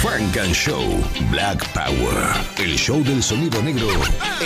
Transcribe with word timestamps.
Frank 0.00 0.34
and 0.38 0.54
Show 0.54 0.82
Black 1.30 1.62
Power. 1.74 2.16
El 2.56 2.78
show 2.78 3.04
del 3.04 3.22
sonido 3.22 3.62
negro 3.62 3.86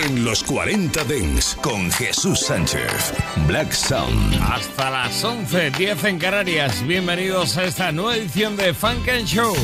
en 0.03 0.25
los 0.25 0.43
40 0.43 1.01
Dents 1.05 1.55
con 1.61 1.89
Jesús 1.91 2.41
Sánchez. 2.41 3.13
Black 3.47 3.71
Sound. 3.71 4.37
Hasta 4.41 4.89
las 4.89 5.23
11, 5.23 5.71
10 5.71 6.03
en 6.03 6.19
Canarias. 6.19 6.85
Bienvenidos 6.85 7.55
a 7.55 7.63
esta 7.63 7.93
nueva 7.93 8.17
edición 8.17 8.57
de 8.57 8.73
Funk 8.73 9.07
and 9.07 9.25
Show. 9.25 9.55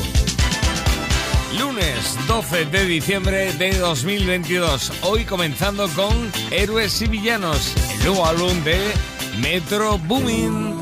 Lunes 1.60 2.18
12 2.26 2.66
de 2.68 2.86
diciembre 2.86 3.52
de 3.52 3.78
2022. 3.78 4.94
Hoy 5.02 5.26
comenzando 5.26 5.90
con 5.90 6.32
Héroes 6.52 7.02
y 7.02 7.08
Villanos, 7.08 7.76
el 7.96 8.06
nuevo 8.06 8.26
álbum 8.26 8.64
de 8.64 8.80
Metro 9.42 9.98
Boomin. 9.98 10.81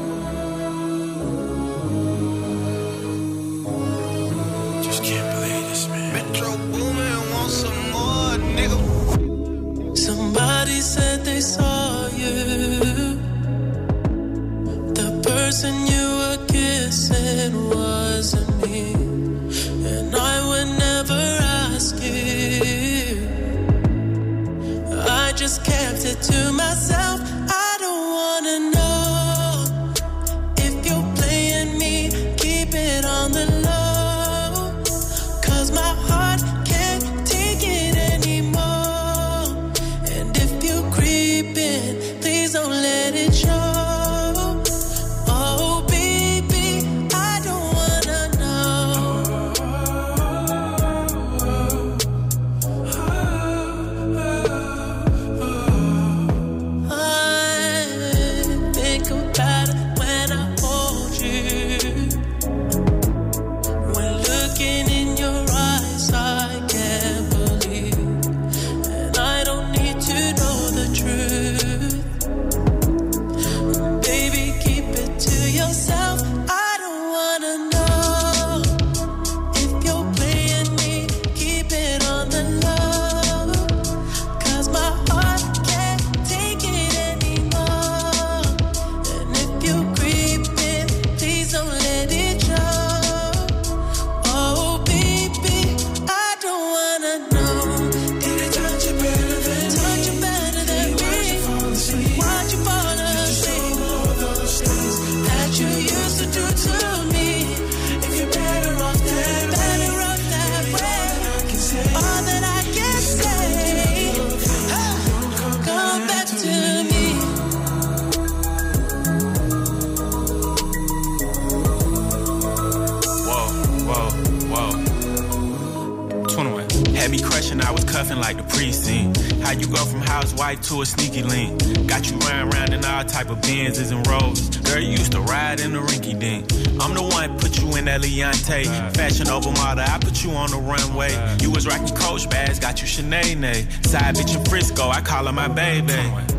Sinead. 143.39 143.85
Side 143.85 144.15
bitch 144.15 144.37
in 144.37 144.43
Frisco, 144.45 144.89
I 144.89 145.01
call 145.01 145.25
her 145.25 145.31
my 145.31 145.47
baby. 145.47 145.93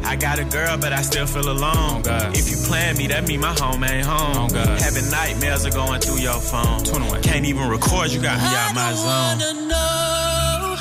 I 0.05 0.16
got 0.16 0.38
a 0.38 0.44
girl, 0.44 0.77
but 0.78 0.93
I 0.93 1.03
still 1.03 1.27
feel 1.27 1.50
alone. 1.50 2.03
If 2.34 2.50
you 2.50 2.56
plan 2.66 2.97
me, 2.97 3.06
that 3.09 3.27
mean 3.27 3.41
my 3.41 3.55
home 3.59 3.83
ain't 3.84 4.06
home. 4.06 4.50
Having 4.50 5.10
nightmares 5.10 5.66
are 5.66 5.71
going 5.71 6.00
through 6.00 6.21
your 6.21 6.41
phone. 6.41 6.84
Can't 7.22 7.47
even 7.47 7.69
record, 7.69 8.10
you 8.10 8.21
got 8.21 8.39
me 8.39 8.47
out 8.47 8.75
my 8.75 8.93
zone. 8.93 9.09
I 9.09 9.39
zone. 9.39 9.56
wanna 9.56 9.69
know 9.69 10.77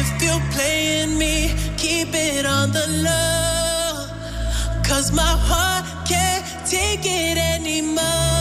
if 0.00 0.22
you're 0.22 0.50
playing 0.52 1.18
me, 1.18 1.54
keep 1.76 2.08
it 2.12 2.46
on 2.46 2.70
the 2.72 2.86
low. 3.06 4.82
Cause 4.84 5.12
my 5.12 5.22
heart 5.22 6.08
can't 6.08 6.44
take 6.68 7.00
it 7.04 7.38
anymore. 7.38 8.33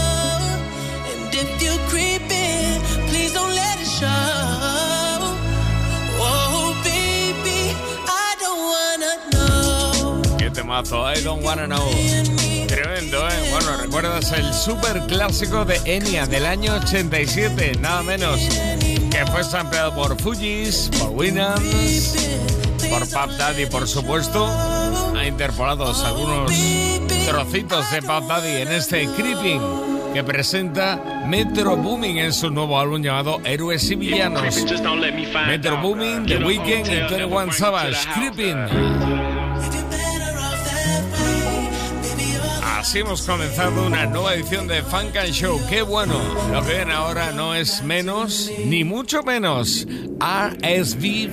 Temazo, 10.63 11.03
I 11.05 11.21
don't 11.21 11.43
wanna 11.43 11.67
know. 11.67 11.89
Tremendo, 12.67 13.27
¿eh? 13.27 13.49
Bueno, 13.51 13.77
¿recuerdas 13.81 14.31
el 14.31 14.53
super 14.53 15.01
clásico 15.07 15.65
de 15.65 15.75
Enya 15.85 16.25
del 16.25 16.45
año 16.45 16.75
87? 16.75 17.73
Nada 17.81 18.01
menos. 18.01 18.39
Que 18.39 19.25
fue 19.31 19.43
sampleado 19.43 19.93
por 19.93 20.19
Fujis, 20.19 20.89
por 20.97 21.09
Winans, 21.09 22.15
por 22.89 23.01
Pop 23.09 23.31
Daddy, 23.37 23.65
por 23.65 23.87
supuesto. 23.87 24.47
Ha 24.47 25.27
interpolados 25.27 26.01
algunos 26.03 26.51
trocitos 27.27 27.91
de 27.91 28.01
Pop 28.01 28.23
Daddy 28.27 28.61
en 28.61 28.71
este 28.71 29.07
Creeping 29.07 29.61
que 30.13 30.23
presenta 30.23 31.25
Metro 31.27 31.75
Booming 31.75 32.19
en 32.19 32.31
su 32.31 32.49
nuevo 32.49 32.79
álbum 32.79 33.01
llamado 33.01 33.41
Héroes 33.43 33.89
y 33.91 33.95
Villanos. 33.95 34.63
Metro 35.47 35.77
Booming, 35.81 36.25
The 36.25 36.37
Weeknd 36.37 36.87
y 36.87 37.15
21 37.17 37.51
Savage, 37.51 38.07
Creeping. 38.13 39.32
Hemos 42.91 43.23
comenzado 43.23 43.87
una 43.87 44.05
nueva 44.05 44.35
edición 44.35 44.67
de 44.67 44.83
Funk 44.83 45.15
and 45.15 45.31
Show. 45.31 45.59
¡Qué 45.67 45.81
bueno! 45.81 46.13
Lo 46.51 46.63
que 46.63 46.73
viene 46.75 46.93
ahora 46.93 47.31
no 47.31 47.55
es 47.55 47.81
menos, 47.81 48.51
ni 48.65 48.83
mucho 48.83 49.23
menos. 49.23 49.87
RSVP. 50.19 51.31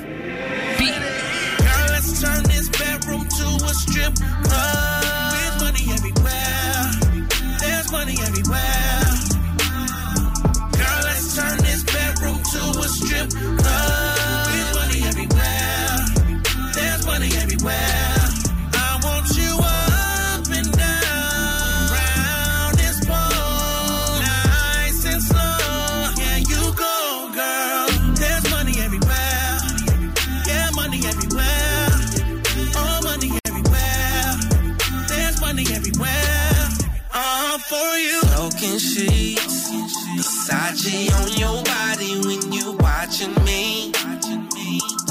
Watching 43.20 43.44
me. 43.44 43.86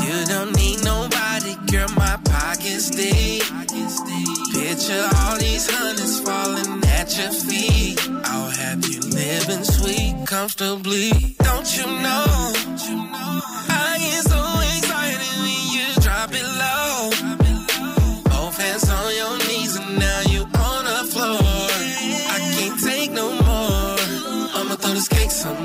You 0.01 0.25
don't 0.25 0.55
need 0.55 0.83
nobody, 0.83 1.55
girl. 1.71 1.89
My 1.95 2.19
pockets 2.25 2.89
deep. 2.89 3.43
Picture 4.53 5.07
all 5.15 5.37
these 5.37 5.69
hundreds 5.69 6.19
falling 6.21 6.83
at 6.85 7.17
your 7.17 7.31
feet. 7.31 7.99
I'll 8.25 8.49
have 8.49 8.85
you 8.87 9.01
living 9.01 9.63
sweet, 9.63 10.25
comfortably. 10.25 11.35
Don't 11.39 11.77
you 11.77 11.85
know? 11.85 13.68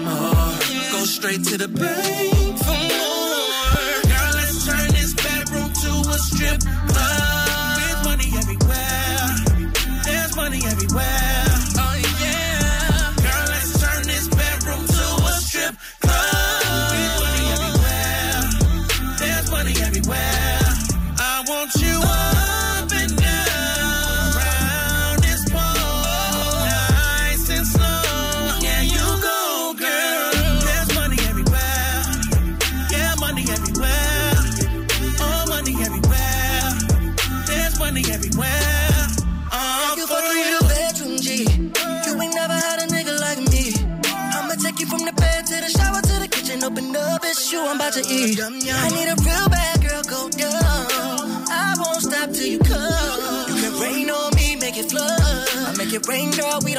More. 0.05 0.53
Go 0.93 1.05
straight 1.05 1.43
to 1.45 1.57
the 1.59 1.69
bank 1.69 2.59
for 2.67 2.79
more. 2.91 3.75
Girl, 4.11 4.33
let's 4.41 4.67
turn 4.67 4.89
this 4.93 5.15
bedroom 5.15 5.71
to 5.83 5.91
a 6.11 6.19
strip 6.29 6.61
club. 6.91 7.79
There's 7.79 8.01
money 8.05 8.29
everywhere. 8.41 9.29
There's 10.05 10.37
money 10.37 10.61
everywhere. 10.67 11.34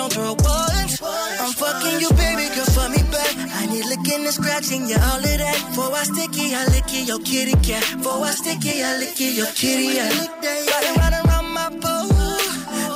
Rain, 0.09 0.15
girl, 0.15 0.35
we 0.35 0.35
don't 0.35 0.41
throw 0.41 0.49
once. 0.49 1.01
I'm 1.01 1.53
fucking 1.53 1.99
you, 1.99 2.09
baby, 2.11 2.53
girl, 2.55 2.65
for 2.65 2.89
me 2.89 3.01
back. 3.11 3.35
I 3.53 3.65
need 3.67 3.85
licking 3.85 4.25
and 4.25 4.33
scratching, 4.33 4.87
yeah, 4.87 5.03
all 5.11 5.17
of 5.17 5.23
that. 5.23 5.57
For 5.75 5.91
I 5.93 6.03
sticky, 6.03 6.53
I 6.53 6.65
lick 6.65 6.93
it, 6.93 7.07
your 7.07 7.19
kitty 7.19 7.53
cat. 7.61 7.83
For 8.03 8.23
I 8.23 8.31
sticky, 8.31 8.83
I 8.83 8.97
lick 8.97 9.19
it, 9.19 9.35
your 9.35 9.47
kitty 9.47 9.95
cat. 9.95 10.29
Riding 10.43 10.95
round 10.95 11.15
around 11.25 11.53
my 11.53 11.69
pole. 11.81 12.09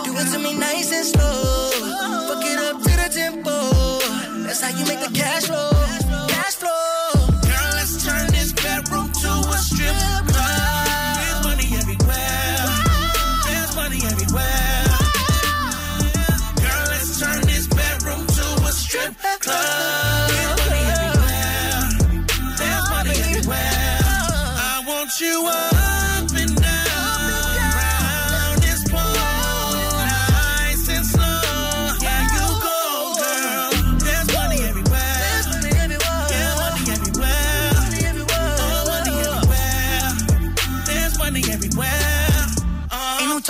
Do 0.04 0.18
it 0.18 0.32
to 0.34 0.40
me 0.40 0.56
nice 0.56 0.92
and 0.92 1.06
slow. 1.06 1.72
Fuck 2.28 2.46
it 2.46 2.60
up 2.60 2.82
to 2.82 2.90
the 2.90 3.10
tempo. 3.12 4.44
That's 4.44 4.62
how 4.62 4.78
you 4.78 4.86
make 4.86 5.00
the 5.00 5.12
cash 5.14 5.46
flow. 5.46 5.79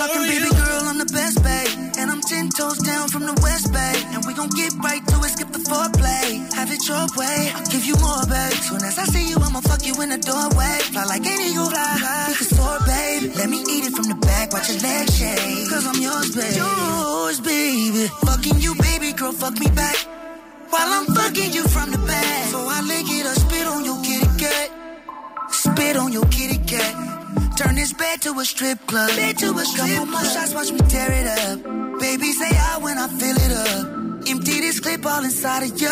Talking, 0.00 0.24
baby 0.24 0.48
you. 0.48 0.56
girl, 0.56 0.82
I'm 0.88 0.98
the 0.98 1.10
best, 1.12 1.36
babe. 1.44 1.72
And 2.00 2.06
I'm 2.10 2.22
ten 2.24 2.48
toes 2.48 2.78
down 2.80 3.08
from 3.08 3.24
the 3.28 3.36
west, 3.44 3.72
Bay. 3.72 3.96
And 4.16 4.24
we 4.24 4.32
gon' 4.32 4.48
get 4.56 4.72
right 4.80 5.04
to 5.04 5.16
it, 5.20 5.32
skip 5.36 5.52
the 5.52 5.60
foreplay. 5.68 6.48
Have 6.56 6.70
it 6.72 6.82
your 6.88 7.04
way, 7.20 7.52
I'll 7.52 7.68
give 7.68 7.84
you 7.84 7.96
more, 8.00 8.24
babe. 8.24 8.56
Soon 8.64 8.82
as 8.88 8.96
I 8.96 9.04
see 9.12 9.28
you, 9.28 9.36
I'ma 9.36 9.60
fuck 9.60 9.84
you 9.84 9.94
in 10.00 10.08
the 10.08 10.20
doorway. 10.20 10.76
Fly 10.92 11.04
like 11.04 11.26
an 11.26 11.40
eagle, 11.44 11.68
fly. 11.68 12.24
We 12.28 12.34
can 12.40 12.48
soar, 12.48 12.78
babe. 12.88 13.36
Let 13.36 13.48
me 13.52 13.60
eat 13.60 13.84
it 13.88 13.92
from 13.92 14.08
the 14.08 14.16
back, 14.16 14.52
watch 14.52 14.68
your 14.72 14.80
legs 14.80 15.12
shake. 15.18 15.68
Cause 15.68 15.84
I'm 15.84 16.00
yours, 16.00 16.32
babe. 16.32 16.56
Yours, 16.56 17.38
baby. 17.40 18.04
Fucking 18.24 18.58
you, 18.64 18.72
baby 18.80 19.12
girl, 19.12 19.32
fuck 19.32 19.56
me 19.60 19.68
back. 19.76 19.96
While 20.72 20.88
I'm 20.96 21.06
fucking 21.12 21.52
you 21.52 21.64
from 21.68 21.90
the 21.90 22.00
back. 22.08 22.44
So 22.48 22.58
I 22.64 22.80
lick 22.88 23.04
it 23.04 23.26
or 23.26 23.36
spit 23.36 23.66
on 23.66 23.84
your 23.84 23.98
kitty 24.00 24.30
cat. 24.40 24.68
Spit 25.50 25.96
on 25.96 26.12
your 26.12 26.24
kitty 26.26 26.58
cat. 26.64 27.19
Turn 27.60 27.74
this 27.74 27.92
bed 27.92 28.22
to 28.22 28.30
a 28.40 28.44
strip 28.44 28.78
club. 28.86 29.10
Bed 29.16 29.36
to 29.38 29.52
a 29.52 29.64
strip 29.66 29.86
Couple 29.86 30.06
more 30.06 30.24
shots, 30.24 30.54
watch 30.54 30.72
me 30.72 30.78
tear 30.88 31.12
it 31.12 31.26
up. 31.26 32.00
Baby, 32.00 32.32
say 32.32 32.56
out 32.56 32.80
when 32.80 32.96
I 32.96 33.06
fill 33.06 33.36
it 33.36 33.52
up. 33.52 33.84
Empty 34.26 34.60
this 34.60 34.80
clip 34.80 35.04
all 35.04 35.22
inside 35.22 35.64
of 35.68 35.78
you. 35.80 35.88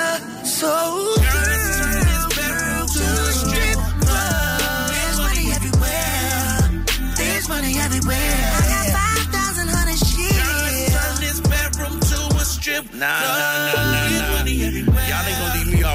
So 0.48 0.66
Girl, 0.66 1.16
let's 1.20 1.78
turn 1.78 1.92
this 2.08 2.24
bedroom 2.36 2.86
to 2.96 3.04
a 3.04 3.32
strip 3.36 3.78
club. 4.00 4.88
there's 4.96 5.18
money 5.20 5.46
everywhere. 5.52 6.86
There's 7.20 7.48
money 7.50 7.74
everywhere. 7.76 8.16
I 8.16 8.64
got 8.72 8.86
five 8.96 9.26
thousand 9.36 9.68
hundred 9.68 10.00
Girl, 10.00 10.88
turn 10.96 11.16
this 11.20 11.40
bedroom 11.52 12.00
to 12.00 12.18
a 12.32 12.44
strip 12.48 12.84
Nah, 12.96 13.12
club. 13.12 13.28
nah, 13.28 13.68
nah, 13.68 13.76
nah, 13.76 14.08
There's 14.08 14.24
nah. 14.24 15.04
Y'all 15.08 15.24
ain't 15.28 15.36
gonna 15.36 15.44
leave 15.44 15.44
me 15.44 15.47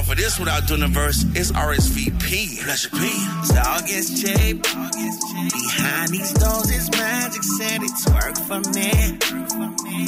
off 0.04 0.12
of 0.12 0.18
this 0.18 0.40
without 0.40 0.68
doing 0.68 0.84
a 0.84 0.88
verse. 0.88 1.24
It's 1.36 1.52
RSVP. 1.52 2.64
Pleasure 2.64 2.90
P. 2.90 2.98
It's 3.00 3.56
August 3.56 4.26
J. 4.26 4.54
Behind 4.54 6.10
these 6.10 6.34
doors 6.34 6.70
is 6.72 6.92
magic, 6.92 7.44
said 7.44 7.82
it's 7.84 8.08
work 8.10 8.38
for 8.48 8.60
me. 8.72 8.92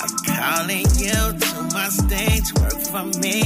I'm 0.02 0.14
calling 0.26 0.88
you 1.00 1.20
to 1.40 1.70
my 1.74 1.90
stage, 1.90 2.54
work 2.60 2.80
for 2.92 3.06
me. 3.20 3.44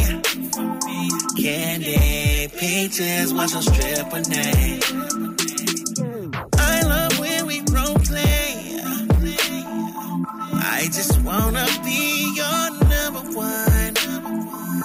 Candy, 1.41 2.47
peaches, 2.57 3.33
what's 3.33 3.53
your 3.53 3.61
stripper 3.61 4.21
name? 4.29 4.79
I 6.57 6.81
love 6.83 7.19
when 7.19 7.45
we. 7.45 7.59
I 10.81 10.85
just 10.85 11.21
wanna 11.23 11.67
be 11.83 12.33
your 12.35 12.71
number 12.87 13.19
one. 13.37 13.93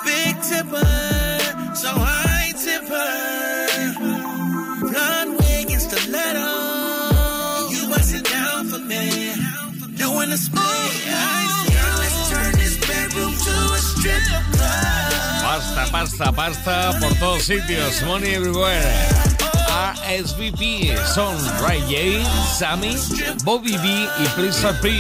Big 0.05 0.35
tipper, 0.43 1.14
so 1.75 1.91
I 1.91 2.53
tip 2.57 2.85
her. 2.89 3.65
Blonde 4.81 5.39
wig 5.39 5.71
and 5.71 5.83
stiletto. 5.83 6.51
You 7.75 7.89
bust 7.89 8.15
it 8.15 8.25
down 8.25 8.67
for 8.69 8.79
me. 8.79 9.35
Doing 9.97 10.31
the 10.31 10.37
split. 10.37 11.04
Pasta, 15.55 15.87
pasta, 15.93 16.33
pasta 16.33 16.99
por 16.99 17.15
todos 17.15 17.45
sitios. 17.45 18.03
Money 18.03 18.35
everywhere. 18.35 18.83
RSVP 19.95 20.97
son 21.15 21.37
Ray 21.61 21.81
J, 21.83 22.29
Sammy, 22.59 22.97
Bobby 23.45 23.77
B 23.77 24.09
y 24.19 24.27
Please 24.35 24.67
P. 24.83 24.91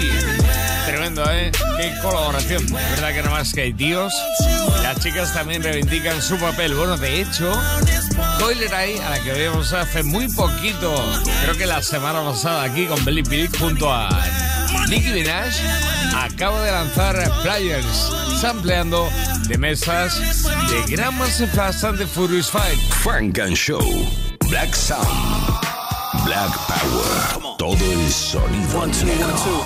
Tremendo, 0.87 1.25
¿eh? 1.28 1.50
Qué 1.76 1.92
colaboración. 2.00 2.64
¿Verdad 2.73 3.14
que 3.14 3.28
más 3.28 3.52
que 3.52 3.62
hay 3.62 3.73
tíos? 3.73 4.14
Las 4.80 5.00
chicas 5.00 5.34
también 5.34 5.61
reivindican 5.61 6.23
su 6.23 6.37
papel. 6.37 6.73
Bueno, 6.76 6.96
de 6.99 7.23
hecho, 7.23 7.52
Coiler 8.38 8.73
Eye, 8.73 9.02
a 9.02 9.11
la 9.11 9.18
que 9.25 9.32
vimos 9.32 9.73
hace 9.73 10.04
muy 10.04 10.28
poquito, 10.34 10.94
creo 11.42 11.56
que 11.56 11.66
la 11.66 11.82
semana 11.82 12.23
pasada 12.23 12.62
aquí 12.62 12.87
con 12.87 13.04
Belly 13.04 13.25
Pilic 13.25 13.58
junto 13.58 13.92
a 13.92 14.08
Nicki 14.94 15.10
Minaj, 15.10 15.52
acaba 16.14 16.62
de 16.64 16.70
lanzar 16.70 17.16
Players, 17.42 18.12
sampleando 18.40 19.08
de 19.48 19.58
mesas 19.58 20.14
de 20.70 20.94
Gran 20.94 21.18
Massive 21.18 21.48
Fast 21.50 21.82
and 21.82 21.98
the 21.98 22.06
Furious 22.06 22.48
Fight. 22.48 22.78
Frank 23.02 23.40
and 23.40 23.56
Show. 23.56 23.82
Black 24.48 24.72
Sound. 24.72 25.08
Black 26.24 26.54
Power. 26.68 27.56
Todo 27.58 27.74
el 27.84 28.08
sonido 28.08 28.86
negro. 29.04 29.64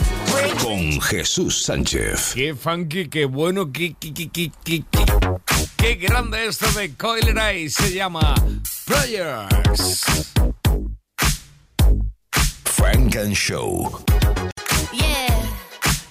Con 0.63 0.99
Jesús 1.03 1.63
Sánchez. 1.63 2.33
Qué 2.35 2.55
funky, 2.55 3.09
qué 3.11 3.27
bueno, 3.27 3.71
qué, 3.71 3.95
qué, 4.01 4.15
qué, 4.15 4.31
qué, 4.31 4.51
qué, 4.65 4.83
qué- 4.91 5.05
qué 5.77 5.95
grande 5.97 6.47
esto 6.47 6.67
de 6.73 6.95
Coiler 6.95 7.37
Eye. 7.37 7.69
Se 7.69 7.93
llama 7.93 8.35
Players. 8.87 10.07
Frank 12.65 13.15
and 13.17 13.35
Show. 13.35 14.03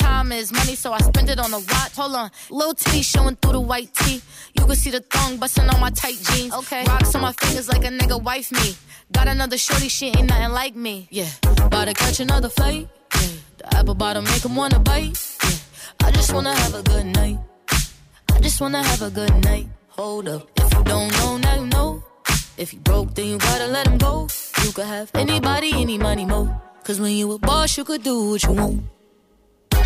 Time 0.00 0.32
is 0.32 0.52
money, 0.52 0.74
so 0.74 0.92
I 0.92 0.98
spend 0.98 1.28
it 1.30 1.38
on 1.38 1.52
a 1.52 1.58
watch. 1.58 1.92
Hold 1.96 2.14
on, 2.14 2.30
little 2.50 2.74
titty 2.74 3.02
showing 3.02 3.36
through 3.36 3.52
the 3.52 3.60
white 3.60 3.92
tee. 3.94 4.20
You 4.56 4.64
can 4.66 4.76
see 4.76 4.90
the 4.90 5.00
thong 5.00 5.36
busting 5.36 5.68
on 5.68 5.80
my 5.80 5.90
tight 5.90 6.18
jeans. 6.28 6.52
Okay, 6.54 6.84
rocks 6.84 7.14
on 7.14 7.22
my 7.22 7.32
fingers 7.32 7.68
like 7.68 7.84
a 7.84 7.88
nigga 7.88 8.20
wife 8.22 8.50
me. 8.52 8.74
Got 9.12 9.28
another 9.28 9.58
shorty, 9.58 9.88
she 9.88 10.06
ain't 10.08 10.28
nothing 10.28 10.52
like 10.52 10.74
me. 10.74 11.08
Yeah, 11.10 11.28
about 11.66 11.86
to 11.88 11.94
catch 11.94 12.20
another 12.20 12.48
flight. 12.48 12.88
Yeah, 13.14 13.28
the 13.58 13.76
apple 13.76 13.94
bottom 13.94 14.24
make 14.24 14.44
'em 14.44 14.56
wanna 14.56 14.78
bite. 14.78 15.18
Yeah, 15.44 16.06
I 16.06 16.10
just 16.12 16.32
wanna 16.32 16.54
have 16.54 16.74
a 16.74 16.82
good 16.82 17.06
night. 17.06 17.38
I 18.34 18.38
just 18.40 18.60
wanna 18.60 18.82
have 18.82 19.02
a 19.02 19.10
good 19.10 19.34
night. 19.44 19.66
Hold 19.98 20.28
up, 20.28 20.42
if 20.56 20.72
you 20.74 20.82
don't 20.84 21.10
know, 21.18 21.36
now 21.36 21.54
you 21.60 21.66
know. 21.66 22.02
If 22.56 22.72
you 22.72 22.80
broke, 22.80 23.14
then 23.14 23.26
you 23.26 23.38
gotta 23.38 23.66
let 23.66 23.86
him 23.86 23.98
go. 23.98 24.28
You 24.64 24.72
could 24.72 24.86
have 24.86 25.10
anybody, 25.14 25.72
any 25.74 25.98
money, 25.98 26.24
mo. 26.24 26.48
Cause 26.84 26.98
when 27.00 27.12
you 27.12 27.32
a 27.32 27.38
boss, 27.38 27.76
you 27.76 27.84
could 27.84 28.02
do 28.02 28.30
what 28.30 28.42
you 28.42 28.52
want. 28.52 28.82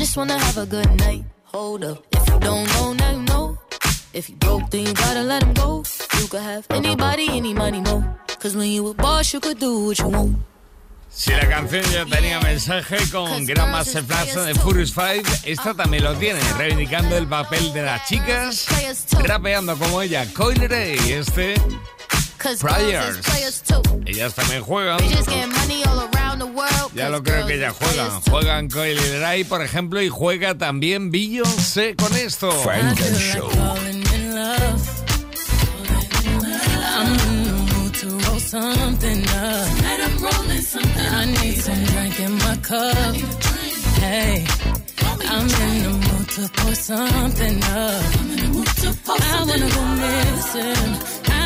Just 0.00 0.16
wanna 0.16 0.38
have 0.38 0.56
a 0.56 0.64
good 0.64 0.90
night. 0.96 1.24
Hold 1.52 1.84
up, 1.84 2.02
if 2.10 2.26
you 2.26 2.40
don't 2.40 2.66
know, 2.72 2.94
now 2.94 3.10
you 3.10 3.22
know. 3.24 3.58
If 4.14 4.30
you 4.30 4.36
broke, 4.36 4.70
then 4.70 4.86
you 4.86 4.94
gotta 4.94 5.22
let 5.22 5.42
him 5.42 5.52
go. 5.52 5.84
You 6.18 6.26
could 6.26 6.40
have 6.40 6.64
anybody, 6.70 7.28
any 7.28 7.52
money, 7.52 7.82
mo. 7.82 8.02
Cause 8.38 8.56
when 8.56 8.68
you 8.68 8.88
a 8.88 8.94
boss, 8.94 9.34
you 9.34 9.40
could 9.40 9.58
do 9.58 9.88
what 9.88 9.98
you 9.98 10.08
want. 10.08 10.38
Si 11.10 11.32
la 11.32 11.46
canción 11.46 11.84
ya 11.92 12.06
tenía 12.06 12.40
mensaje 12.40 12.96
con 13.12 13.44
Gran 13.44 13.72
Master 13.72 14.02
Flash 14.02 14.32
de 14.32 14.54
Furious 14.54 14.94
5, 14.94 15.30
esta 15.44 15.74
también 15.74 16.04
lo 16.04 16.14
tiene, 16.14 16.40
reivindicando 16.56 17.18
el 17.18 17.26
papel 17.26 17.70
de 17.74 17.82
las 17.82 18.08
chicas, 18.08 18.68
rapeando 19.22 19.76
como 19.76 20.00
ella, 20.00 20.24
y 20.24 21.12
este 21.12 21.60
Too. 22.40 23.82
Ellas 24.06 24.34
también 24.34 24.62
juegan. 24.62 24.98
Bitches 24.98 25.26
getting 25.26 25.52
money 25.52 25.84
all 25.84 26.08
around 26.14 26.38
the 26.38 26.46
world. 26.46 26.92
Ya 26.94 27.08
lo 27.10 27.22
creo 27.22 27.46
que 27.46 27.54
ellas 27.54 27.74
is 27.74 27.78
juegan. 27.78 28.20
Juegan 28.22 28.68
Coil 28.70 28.98
Ray, 29.20 29.44
por 29.44 29.62
ejemplo, 29.62 30.00
y 30.00 30.08
juega 30.08 30.56
también 30.56 31.10
Beyoncé 31.10 31.94
con 31.96 32.14
esto. 32.16 32.50
Frank 32.62 32.98
and 33.00 33.16
Show. 33.18 33.50
Falling 33.50 34.04
in 34.14 34.34
love. 34.34 34.80
I'm 36.96 37.12
in 37.12 37.44
the 37.44 37.52
mood 37.74 37.94
to 37.94 38.08
roll 38.26 38.40
something 38.40 39.22
up. 39.28 39.66
Tonight 39.76 40.00
I'm 40.00 40.18
rolling 40.22 40.62
something. 40.62 41.06
I 41.06 41.24
need 41.26 41.60
some 41.60 41.84
drink 41.84 42.20
in 42.20 42.32
my 42.38 42.56
cup. 42.62 43.14
Hey, 44.00 44.46
I'm 45.28 45.46
in 45.46 45.82
the 45.82 45.90
mood 45.90 46.28
to 46.30 46.48
pour 46.56 46.74
something 46.74 47.62
up. 47.64 48.04
I 49.08 49.44
wanna 49.46 49.68
go 49.68 49.82
missing. 50.00 51.19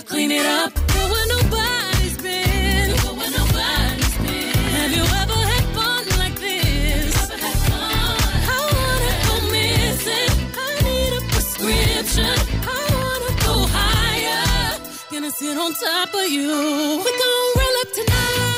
I 0.00 0.02
clean 0.02 0.30
it 0.30 0.46
up. 0.46 0.72
Go 0.94 1.02
where 1.12 1.26
nobody's 1.36 2.16
been. 2.16 2.96
Go 3.04 3.12
where 3.20 3.30
nobody's 3.30 4.16
been. 4.24 4.54
Have 4.78 4.92
you 4.96 5.04
ever 5.22 5.40
had 5.52 5.64
fun 5.76 6.04
like 6.18 6.36
this? 6.40 7.14
I 8.50 8.60
wanna 8.78 9.12
go 9.26 9.34
missing. 9.52 10.32
I 10.56 10.72
need 10.88 11.12
a 11.18 11.22
prescription. 11.28 12.34
I 12.64 12.80
wanna 12.96 13.32
go 13.44 13.54
higher. 13.76 14.80
Gonna 15.12 15.30
sit 15.30 15.58
on 15.58 15.74
top 15.74 16.14
of 16.14 16.28
you. 16.30 16.48
We 17.04 17.10
gon' 17.20 17.48
roll 17.58 17.76
up 17.82 17.92
tonight. 17.92 18.49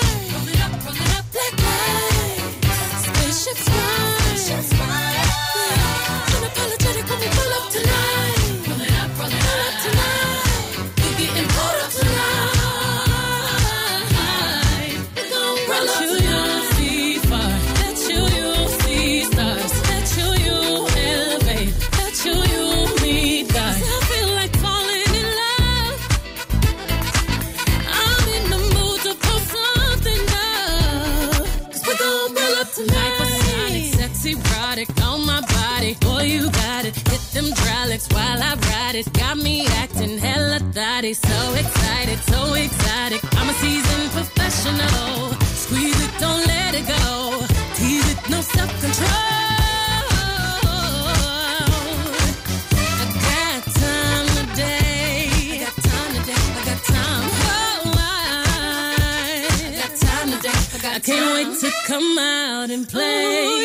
To 61.63 61.71
come 61.87 62.19
out 62.19 62.71
and 62.71 62.89
play. 62.89 63.62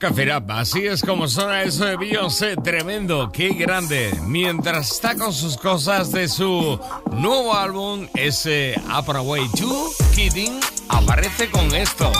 Café 0.00 0.24
Rap, 0.24 0.46
Café 0.46 0.50
Rap. 0.50 0.50
Así 0.50 0.86
es 0.86 1.02
como 1.02 1.28
suena 1.28 1.62
eso 1.62 1.84
de 1.84 1.96
Beyoncé. 1.96 2.56
Tremendo, 2.56 3.30
qué 3.30 3.50
grande. 3.50 4.10
Mientras 4.22 4.92
está 4.92 5.14
con 5.14 5.32
sus 5.32 5.58
cosas 5.58 6.10
de 6.10 6.26
su 6.26 6.80
nuevo 7.12 7.54
álbum, 7.54 8.08
ese 8.14 8.74
Up 8.86 9.10
and 9.10 9.18
Away 9.18 9.48
2, 9.58 9.96
Kidding, 10.14 10.58
aparece 10.88 11.50
con 11.50 11.74
esto. 11.74 12.10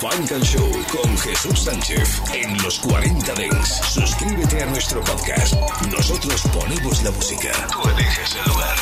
Funk 0.00 0.32
and 0.32 0.44
Show 0.44 0.70
con 0.90 1.18
Jesús 1.18 1.60
Sánchez 1.60 2.22
en 2.34 2.60
los 2.62 2.78
40 2.78 3.34
Dents. 3.34 3.68
Suscríbete 3.68 4.62
a 4.62 4.66
nuestro 4.66 5.00
podcast. 5.02 5.54
Nosotros 5.90 6.40
ponemos 6.52 7.02
la 7.02 7.10
música. 7.10 7.50
Tú 7.72 7.88
eliges 7.88 8.36
el 8.36 8.52
lugar. 8.52 8.76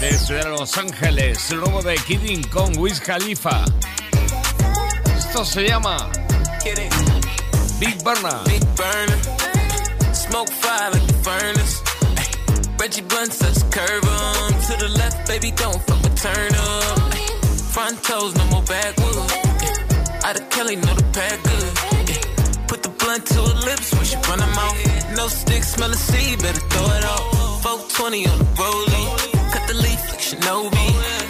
Desde 0.00 0.48
Los 0.48 0.76
Ángeles, 0.78 1.50
el 1.50 1.58
nuevo 1.58 1.82
de 1.82 1.96
Kidding 1.96 2.42
con 2.44 2.76
Wiz 2.78 3.00
Khalifa. 3.00 3.64
Esto 5.16 5.44
se 5.44 5.66
llama 5.66 6.08
Big 7.80 8.02
Burner. 8.04 8.42
Big 8.44 8.62
burner. 8.76 9.18
Smoke 10.14 10.48
fire 10.50 10.90
like 10.92 11.06
the 11.06 11.18
furnace. 11.26 11.82
Ay, 12.20 12.26
Reggie 12.80 13.02
Blunt 13.02 13.32
such 13.32 13.58
curve 13.70 14.04
on. 14.04 14.52
To 14.66 14.72
the 14.78 14.88
left, 14.96 15.26
baby, 15.26 15.50
don't 15.50 15.80
fuck 15.82 16.00
with 16.02 16.16
turn 16.22 16.54
up. 16.54 16.98
Ay, 17.12 17.26
Front 17.74 18.02
toes, 18.04 18.34
no 18.36 18.44
more 18.46 18.62
backwoods. 18.62 19.32
Ay, 19.32 20.28
Out 20.28 20.40
of 20.40 20.48
Kelly, 20.50 20.76
know 20.76 20.94
the 20.94 21.06
pack 21.12 21.42
good. 21.42 21.72
Ay, 21.78 22.66
Put 22.68 22.82
the 22.82 22.90
blunt 22.90 23.26
to 23.26 23.40
her 23.42 23.58
lips 23.66 23.92
when 23.94 24.04
she 24.04 24.16
run 24.28 24.38
them 24.38 24.54
out. 24.64 24.76
No 25.16 25.26
stick, 25.28 25.62
smell 25.64 25.90
a 25.90 25.96
seed, 25.96 26.38
better 26.42 26.60
throw 26.70 26.86
it 26.96 27.04
out. 27.04 27.24
420 27.62 28.26
on 28.28 28.38
the 28.38 28.44
rollie. 28.60 29.06
Cut 29.52 29.66
the 29.68 29.74
leaf 29.74 30.00
like 30.10 30.20
Shinobi. 30.20 30.86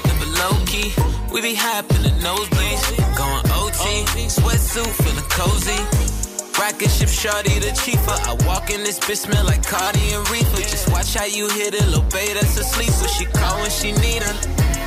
Never 0.06 0.28
low 0.40 0.54
key. 0.66 0.92
We 1.32 1.40
be 1.40 1.54
hopping 1.54 2.02
the 2.02 2.12
nosebleeds. 2.24 3.03
Shorty 7.24 7.58
the 7.58 7.68
chifa. 7.68 8.20
I 8.28 8.46
walk 8.46 8.68
in 8.68 8.84
this 8.84 8.98
bitch 8.98 9.24
smell 9.24 9.46
like 9.46 9.66
Cardi 9.66 10.12
and 10.12 10.28
Reefer. 10.28 10.60
Just 10.60 10.90
watch 10.90 11.14
how 11.14 11.24
you 11.24 11.48
hit 11.48 11.72
it, 11.72 11.86
little 11.86 12.02
babe 12.10 12.34
that's 12.34 12.58
asleep. 12.58 12.90
So 12.90 13.06
she 13.06 13.24
call 13.24 13.56
when 13.62 13.70
she 13.70 13.92
need 13.92 14.22
her. 14.22 14.83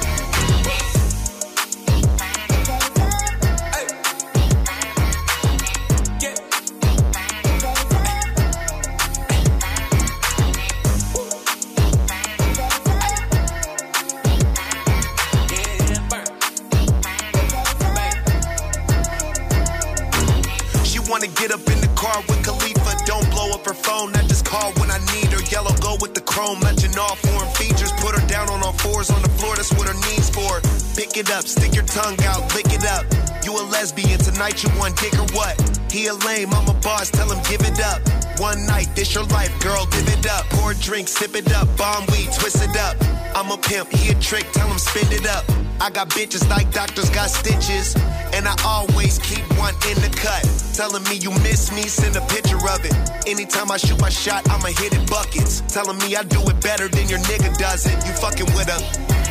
It 31.27 31.33
up, 31.33 31.45
stick 31.45 31.73
your 31.73 31.85
tongue 31.85 32.17
out, 32.23 32.53
lick 32.55 32.67
it 32.67 32.85
up. 32.85 33.05
You 33.43 33.51
a 33.55 33.63
lesbian 33.71 34.19
tonight? 34.19 34.63
You 34.63 34.69
want 34.77 34.97
dick 34.97 35.13
or 35.15 35.27
what? 35.35 35.55
He 35.91 36.07
a 36.07 36.13
lame, 36.13 36.53
I'm 36.53 36.67
a 36.67 36.73
boss. 36.81 37.09
Tell 37.09 37.31
him 37.31 37.41
give 37.49 37.61
it 37.61 37.79
up. 37.79 38.01
One 38.39 38.65
night, 38.65 38.87
this 38.95 39.13
your 39.15 39.23
life, 39.25 39.51
girl. 39.61 39.85
Give 39.87 40.07
it 40.07 40.27
up. 40.29 40.45
Pour 40.51 40.71
a 40.71 40.75
drink, 40.75 41.07
sip 41.07 41.35
it 41.35 41.51
up. 41.53 41.67
Bomb 41.77 42.05
weed, 42.07 42.29
twist 42.33 42.63
it 42.63 42.75
up. 42.77 42.95
I'm 43.35 43.51
a 43.51 43.57
pimp, 43.57 43.89
he 43.91 44.11
a 44.11 44.15
trick. 44.19 44.45
Tell 44.53 44.67
him 44.67 44.77
spin 44.77 45.11
it 45.11 45.27
up. 45.27 45.43
I 45.79 45.89
got 45.89 46.09
bitches 46.09 46.47
like 46.49 46.71
doctors 46.71 47.09
got 47.09 47.29
stitches. 47.29 47.95
And 48.33 48.47
I 48.47 48.55
always 48.65 49.19
keep 49.19 49.43
one 49.57 49.73
in 49.89 49.97
the 50.03 50.11
cut. 50.15 50.43
Telling 50.75 51.03
me 51.03 51.15
you 51.15 51.31
miss 51.43 51.71
me, 51.71 51.83
send 51.83 52.15
a 52.15 52.21
picture 52.27 52.57
of 52.57 52.83
it. 52.85 52.95
Anytime 53.27 53.71
I 53.71 53.77
shoot 53.77 53.99
my 53.99 54.09
shot, 54.09 54.47
I'ma 54.49 54.67
hit 54.67 54.93
it 54.93 55.09
buckets. 55.09 55.61
Telling 55.67 55.97
me 55.99 56.15
I 56.15 56.23
do 56.23 56.39
it 56.47 56.61
better 56.61 56.87
than 56.87 57.07
your 57.07 57.19
nigga 57.19 57.57
does 57.57 57.85
it. 57.85 57.95
You 58.05 58.13
fucking 58.13 58.47
with 58.55 58.69
her. 58.69 59.26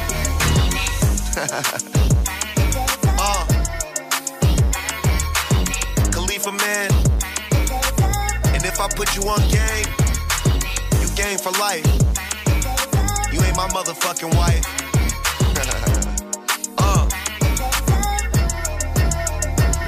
uh. 1.38 1.42
Khalifa 6.10 6.50
man. 6.52 6.90
And 8.54 8.64
if 8.64 8.80
I 8.80 8.88
put 8.96 9.14
you 9.14 9.22
on 9.28 9.40
game, 9.50 9.86
you 10.98 11.08
game 11.14 11.36
for 11.36 11.52
life. 11.60 11.84
You 13.30 13.42
ain't 13.42 13.54
my 13.54 13.68
motherfucking 13.68 14.34
wife. 14.34 14.85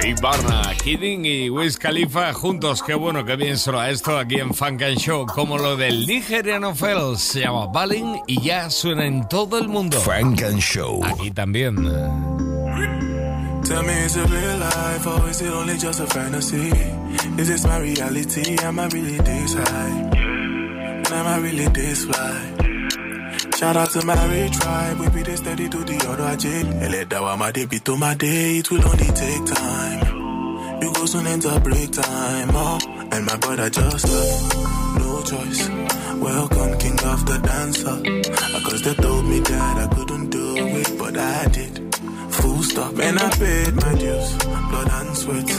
Big 0.01 0.21
Barna, 0.21 0.73
Kidding 0.81 1.25
y 1.25 1.49
Wiz 1.49 1.77
Khalifa 1.77 2.31
juntos. 2.33 2.81
Qué 2.81 2.93
bueno, 2.93 3.25
qué 3.25 3.35
bien 3.35 3.57
suena 3.57 3.89
esto 3.89 4.17
aquí 4.17 4.35
en 4.35 4.53
Funk 4.53 4.81
and 4.81 4.97
Show. 4.97 5.25
Como 5.25 5.57
lo 5.57 5.75
del 5.75 6.07
nigeriano 6.07 6.73
Fel 6.73 7.17
se 7.17 7.41
llama 7.41 7.67
Balin 7.67 8.21
y 8.25 8.41
ya 8.41 8.69
suena 8.69 9.05
en 9.05 9.27
todo 9.27 9.57
el 9.57 9.67
mundo. 9.67 9.99
Funk 9.99 10.41
and 10.43 10.59
Show. 10.59 11.03
Aquí 11.03 11.31
también. 11.31 11.75
Tell 13.65 13.83
me 13.83 14.05
is 14.05 14.15
it 14.15 14.29
real 14.29 14.57
life 14.59 15.05
or 15.05 15.29
is 15.29 15.41
it 15.41 15.51
only 15.51 15.77
just 15.77 15.99
a 15.99 16.07
fantasy? 16.07 16.71
Is 17.37 17.47
this 17.47 17.65
my 17.65 17.79
reality? 17.79 18.57
Am 18.63 18.79
I 18.79 18.87
really 18.87 19.17
this 19.17 19.53
high? 19.53 20.09
And 20.15 21.07
am 21.11 21.27
I 21.27 21.37
really 21.39 21.67
this 21.67 22.05
fly? 22.05 22.78
Shout 23.59 23.75
out 23.75 23.89
to 23.89 24.05
my 24.05 24.25
rich 24.27 24.53
tribe, 24.53 24.99
we 25.01 25.09
be 25.09 25.21
the 25.21 25.35
steady 25.35 25.67
to 25.67 25.79
the 25.79 26.07
other 26.07 26.37
J. 26.37 26.47
Eledawa 26.79 27.37
my 27.37 27.51
day 27.51 27.65
be 27.65 27.77
to 27.79 27.97
my 27.97 28.15
day, 28.15 28.59
it 28.59 28.71
will 28.71 28.87
only 28.87 29.03
take 29.03 29.45
time. 29.47 30.81
You 30.81 30.93
go 30.93 31.05
soon 31.05 31.27
enter 31.27 31.59
break 31.59 31.91
time, 31.91 32.49
oh, 32.53 32.79
and 33.11 33.25
my 33.25 33.35
brother 33.35 33.69
just 33.69 34.07
love, 34.07 34.97
no 34.97 35.21
choice. 35.23 35.67
Welcome, 36.23 36.79
king 36.79 36.99
of 37.03 37.25
the 37.25 37.37
dancer. 37.43 38.61
Cause 38.63 38.81
they 38.81 38.93
told 38.93 39.25
me 39.25 39.39
that 39.41 39.77
I 39.77 39.93
couldn't 39.93 40.29
do 40.29 40.55
it, 40.55 40.97
but 40.97 41.17
I 41.17 41.47
did. 41.49 41.95
Full 42.35 42.63
stop, 42.63 42.97
and 42.97 43.19
I 43.19 43.29
paid 43.31 43.73
my 43.75 43.95
dues, 43.95 44.37
blood 44.71 44.89
and 44.89 45.17
sweat. 45.17 45.49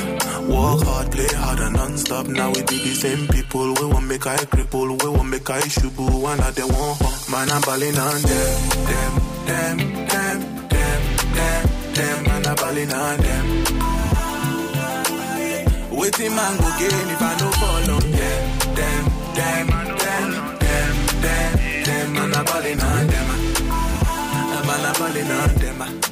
Work 0.48 0.86
hard, 0.88 1.12
play 1.12 1.28
hard 1.36 1.58
and 1.58 1.76
non-stop. 1.76 2.28
Now 2.28 2.48
we 2.48 2.62
be 2.62 2.78
the 2.80 2.94
same 2.96 3.28
people. 3.28 3.74
We 3.74 3.84
won't 3.92 4.06
make 4.06 4.26
I 4.26 4.36
cripple, 4.38 4.88
we 5.02 5.08
won't 5.10 5.28
make 5.28 5.50
I 5.50 5.60
shubu. 5.60 6.22
One 6.22 6.40
of 6.40 6.54
them 6.54 6.68
won't. 6.68 7.19
Man, 7.30 7.48
I'm 7.48 7.60
balling 7.60 7.96
on 7.96 8.22
them, 8.22 8.58
them, 8.90 9.12
them, 9.46 9.78
them, 10.08 10.38
them, 10.68 11.02
them, 11.32 11.62
them. 11.94 12.24
Man, 12.24 12.46
I'm 12.46 12.56
balling 12.56 12.92
on 12.92 13.18
them. 13.20 13.46
Waiting 15.92 16.34
man 16.34 16.56
go 16.58 16.68
gain 16.78 17.10
if 17.14 17.22
I 17.22 17.36
no 17.38 17.50
fall 17.52 17.90
on 17.94 18.10
them, 18.10 18.44
them, 18.74 19.04
them, 19.36 19.66
them, 20.00 20.30
them, 20.58 20.94
them, 21.22 21.52
them. 21.84 22.12
Man, 22.14 22.34
I'm 22.34 22.44
balling 22.44 22.80
on 22.80 23.06
them. 23.06 23.28
Man, 24.66 24.86
I'm 24.86 24.92
balling 24.98 25.30
on 25.30 25.54
them. 25.54 26.09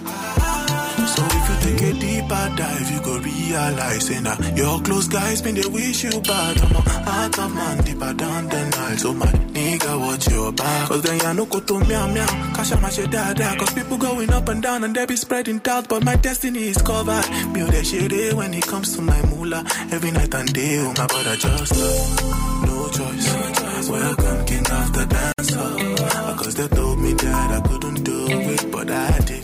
You 1.69 1.77
take 1.77 1.97
a 1.97 1.99
deeper 1.99 2.53
dive, 2.57 2.91
you 2.91 3.01
go 3.03 3.19
realize, 3.19 4.07
say 4.07 4.21
nah, 4.21 4.39
your 4.57 4.81
close 4.81 5.07
guys 5.07 5.43
been 5.43 5.55
they 5.55 5.67
wish 5.67 6.03
you 6.03 6.11
bad. 6.23 6.61
I'm 6.63 6.77
a 6.77 6.81
heart 6.81 7.39
of 7.39 7.55
man 7.55 7.85
deeper 7.85 8.15
down 8.15 8.49
the 8.49 8.71
Nile. 8.71 8.97
So 8.97 9.13
my 9.13 9.27
nigga, 9.27 10.01
watch 10.01 10.31
your 10.31 10.53
back. 10.53 10.89
Cause 10.89 11.03
then 11.03 11.19
ya 11.21 11.33
no 11.35 11.45
go 11.45 11.61
to 11.61 11.81
meow 11.81 12.07
meow. 12.09 12.27
Cash 12.55 12.73
out 12.73 12.81
my 12.81 12.89
shit 12.89 13.11
dada. 13.11 13.55
Cause 13.59 13.75
people 13.75 13.99
going 13.99 14.31
up 14.33 14.49
and 14.49 14.63
down 14.63 14.83
and 14.85 14.95
they 14.95 15.05
be 15.05 15.17
spreading 15.17 15.59
doubt. 15.59 15.89
But 15.91 16.05
my 16.05 16.17
destiny 16.17 16.69
is 16.69 16.81
covered. 16.81 17.29
Me 17.53 17.63
oh, 17.63 17.67
that 17.67 17.85
shit 17.87 18.13
eh, 18.13 18.35
when 18.35 18.55
it 18.55 18.67
comes 18.67 18.97
to 18.97 19.03
my 19.03 19.21
moolah. 19.27 19.63
Every 19.93 20.11
night 20.11 20.35
and 20.35 20.51
day, 20.53 20.79
oh 20.81 20.95
my 20.97 21.07
brother 21.07 21.37
just 21.37 21.77
love. 21.77 22.67
No 22.67 22.89
choice. 22.89 23.91
Welcome, 23.91 24.47
king 24.47 24.71
of 24.71 24.93
the 24.95 25.07
dancer. 25.07 26.35
Cause 26.43 26.55
they 26.55 26.69
told 26.69 26.99
me 26.99 27.13
that 27.13 27.63
I 27.63 27.69
couldn't 27.69 28.05
do 28.05 28.27
it, 28.31 28.73
but 28.73 28.91
I 28.91 29.19
did. 29.21 29.38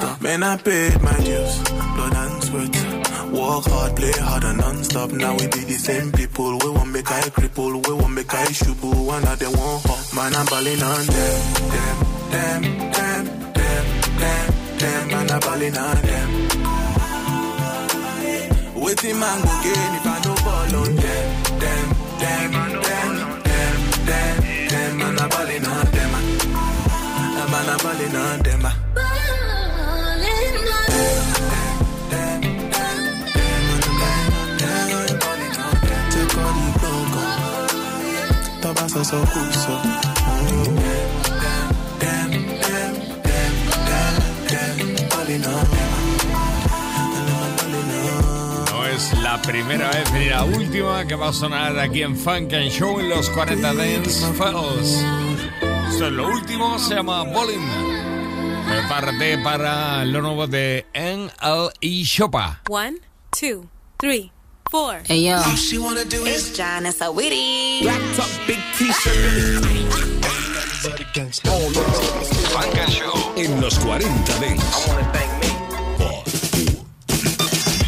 Man, 0.00 0.42
I 0.42 0.56
paid 0.56 1.02
my 1.02 1.16
dues, 1.20 1.58
blood 1.94 2.14
and 2.14 2.44
sweat. 2.44 2.76
Work 3.32 3.64
hard, 3.66 3.96
play 3.96 4.12
hard 4.12 4.44
and 4.44 4.58
non-stop. 4.58 5.10
Now 5.12 5.32
we 5.32 5.46
be 5.48 5.64
the 5.64 5.78
same 5.78 6.10
people. 6.12 6.58
We 6.58 6.70
won't 6.70 6.90
make 6.90 7.10
I 7.10 7.20
cripple, 7.22 7.86
we 7.86 7.92
won't 7.94 8.14
make 8.14 8.32
I 8.32 8.46
shubu. 8.46 9.06
One 9.06 9.26
of 9.26 9.38
them 9.38 9.52
won't 9.52 9.86
hurt. 9.86 10.14
Man, 10.14 10.34
I'm 10.34 10.46
balling 10.46 10.82
on 10.82 11.06
them, 11.06 11.40
them, 11.72 11.96
them, 12.30 12.62
them, 12.92 13.24
them, 13.52 13.84
them, 14.20 14.46
them. 14.78 15.08
Man, 15.08 15.30
I'm 15.30 15.40
balling 15.40 15.76
on 15.76 15.96
them. 16.08 16.28
Waiting 18.82 19.18
man 19.20 19.40
go 19.42 19.52
gain 19.62 19.94
if 19.96 20.06
I 20.06 20.18
no 20.24 20.34
ball 20.44 20.76
on 20.80 20.96
them, 20.96 21.26
them, 21.60 21.86
them, 22.20 22.50
them, 22.52 23.12
them, 23.44 23.74
them, 24.06 24.34
them. 24.68 24.92
Man, 24.98 25.18
I'm 25.18 25.28
balling 25.28 25.66
on 25.66 25.86
them. 25.86 26.12
Man, 27.50 27.68
I'm 27.68 27.78
balling 27.78 28.16
on 28.16 28.42
them. 28.42 28.89
No 39.10 39.24
la 49.22 49.42
primera 49.42 49.90
vez 49.90 50.08
y 50.14 50.28
la 50.28 50.44
última 50.44 51.04
que 51.08 51.16
va 51.16 51.30
a 51.30 51.32
sonar 51.32 51.76
aquí 51.80 52.02
en 52.02 52.16
Funk 52.16 52.52
and 52.52 52.70
Show 52.70 53.00
en 53.00 53.08
los 53.08 53.28
40 53.30 53.74
Dance 53.74 54.32
Fellows. 54.34 55.04
Esto 55.90 56.06
es 56.06 56.12
lo 56.12 56.28
último, 56.28 56.78
se 56.78 56.94
llama 56.94 57.24
Bowling. 57.24 57.66
Prepárate 58.68 59.38
para 59.38 60.04
lo 60.04 60.22
nuevo 60.22 60.46
de 60.46 60.86
NLE 60.94 62.04
Shopa. 62.04 62.60
One, 62.68 62.98
two, 63.32 63.68
three, 63.98 64.30
four. 64.70 65.00
Hey 65.06 65.26
yo, 65.26 65.36
All 65.36 65.56
she 65.56 65.78
wanna 65.78 66.04
do 66.04 66.24
is 66.26 66.48
it's 66.48 66.56
John 66.56 66.86
and 66.86 66.94
Sawiri. 66.94 67.82
black 67.82 68.00
top, 68.16 68.30
big 68.46 68.58
t-shirt. 68.78 69.90
Show 72.88 73.32
en 73.36 73.60
los 73.60 73.78
40 73.80 74.32
Dance. 74.40 74.90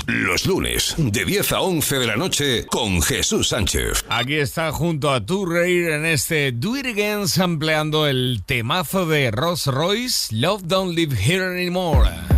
Los 0.06 0.46
lunes, 0.46 0.94
de 0.98 1.24
10 1.24 1.52
a 1.52 1.60
11 1.60 1.98
de 1.98 2.06
la 2.06 2.16
noche, 2.16 2.66
con 2.66 3.00
Jesús 3.02 3.48
Sánchez. 3.48 4.04
Aquí 4.08 4.34
está 4.34 4.70
junto 4.72 5.10
a 5.10 5.24
Tu 5.24 5.46
Reir 5.46 5.90
en 5.90 6.04
este 6.06 6.52
Do 6.52 6.76
It 6.76 6.86
Again, 6.86 7.28
sampleando 7.28 8.06
el 8.06 8.42
temazo 8.46 9.06
de 9.06 9.30
Ross 9.30 9.66
Royce, 9.66 10.34
Love 10.34 10.62
Don't 10.64 10.94
Live 10.96 11.16
Here 11.16 11.44
Anymore. 11.44 12.31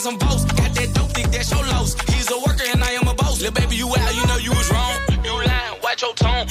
I'm 0.00 0.18
some 0.18 0.28
boast. 0.28 0.48
Got 0.56 0.72
that 0.76 0.94
dope, 0.94 1.10
think 1.10 1.30
that's 1.30 1.50
your 1.50 1.60
loss. 1.66 1.94
He's 2.08 2.30
a 2.30 2.38
worker 2.38 2.64
and 2.72 2.82
I 2.82 2.92
am 2.92 3.06
a 3.06 3.12
boss. 3.12 3.42
Little 3.42 3.52
baby, 3.52 3.76
you 3.76 3.86
out, 3.86 4.14
you 4.14 4.26
know 4.26 4.38
you 4.38 4.50
was 4.50 4.70
wrong. 4.70 4.96
You 5.22 5.32
lying, 5.44 5.76
watch 5.82 6.00
your 6.00 6.14
tone. 6.14 6.46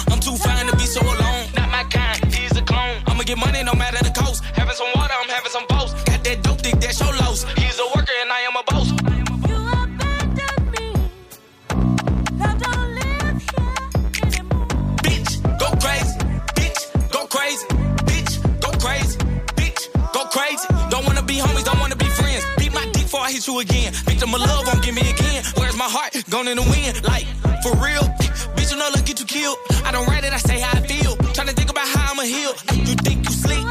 Again. 23.57 23.91
Victim 24.05 24.33
of 24.35 24.41
love 24.41 24.67
won't 24.67 24.83
give 24.83 24.93
me 24.93 25.01
again. 25.01 25.43
Where's 25.57 25.75
my 25.75 25.89
heart? 25.89 26.13
Gone 26.29 26.47
in 26.47 26.57
the 26.57 26.67
wind, 26.69 27.01
like 27.03 27.25
for 27.65 27.73
real. 27.81 28.05
Bitch, 28.53 28.71
you 28.71 28.77
know, 28.77 28.89
look, 28.93 29.05
get 29.05 29.19
you 29.19 29.25
killed. 29.25 29.57
I 29.83 29.91
don't 29.91 30.05
write 30.07 30.23
it, 30.23 30.33
I 30.33 30.37
say 30.37 30.59
how 30.59 30.77
I 30.77 30.81
feel. 30.85 31.15
Tryna 31.33 31.53
think 31.57 31.69
about 31.71 31.87
how 31.87 32.11
I'ma 32.11 32.23
heal. 32.23 32.53
You 32.85 32.95
think 33.01 33.25
you 33.25 33.33
sleep? 33.33 33.65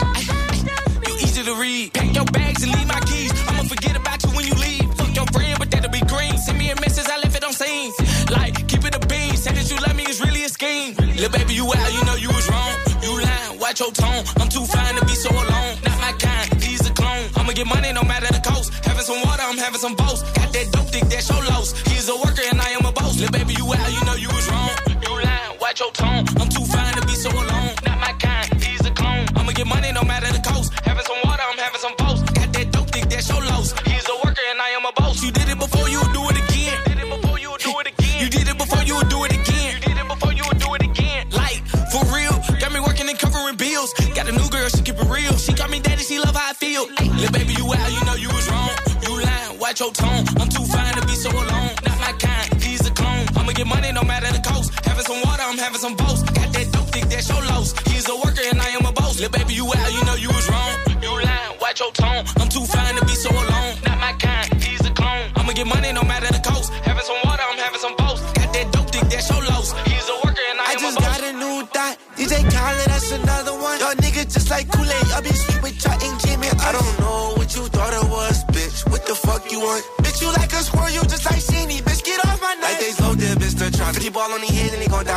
You 1.07 1.15
easy 1.23 1.43
to 1.45 1.55
read. 1.55 1.95
Pack 1.95 2.15
your 2.15 2.25
bags 2.27 2.63
and 2.65 2.73
leave 2.75 2.89
my 2.89 3.01
keys. 3.07 3.31
I'ma 3.49 3.63
forget 3.63 3.97
about 3.97 4.23
you 4.25 4.31
when 4.31 4.45
you 4.47 4.55
leave. 4.55 4.87
Fuck 4.99 5.15
your 5.15 5.27
friend, 5.27 5.57
but 5.59 5.71
that'll 5.71 5.91
be 5.91 6.01
green. 6.01 6.37
Send 6.39 6.59
me 6.59 6.71
a 6.71 6.77
message, 6.81 7.07
I 7.07 7.19
left 7.19 7.37
it 7.37 7.45
on 7.45 7.53
scene. 7.53 7.93
Like, 8.31 8.67
keep 8.67 8.85
it 8.85 8.95
a 8.95 9.03
bean. 9.07 9.37
Say 9.37 9.53
that 9.53 9.71
you 9.71 9.79
love 9.87 9.95
me 9.95 10.05
is 10.05 10.21
really 10.21 10.45
a 10.45 10.49
scheme. 10.49 10.95
Little 10.97 11.31
baby, 11.31 11.55
you 11.55 11.65
out, 11.67 11.93
you 11.95 12.05
know 12.05 12.17
you 12.17 12.29
was 12.29 12.49
wrong. 12.51 12.75
You 13.03 13.23
lying, 13.23 13.61
watch 13.61 13.81
your 13.81 13.93
tone. 13.93 14.25
Water, 19.79 19.95
some 19.95 19.95
boast. 19.95 20.35
Got 20.35 20.53
that 20.53 20.73
dope 20.73 20.91
dick, 20.91 21.05
that's 21.05 21.29
your 21.29 21.45
loss. 21.45 21.88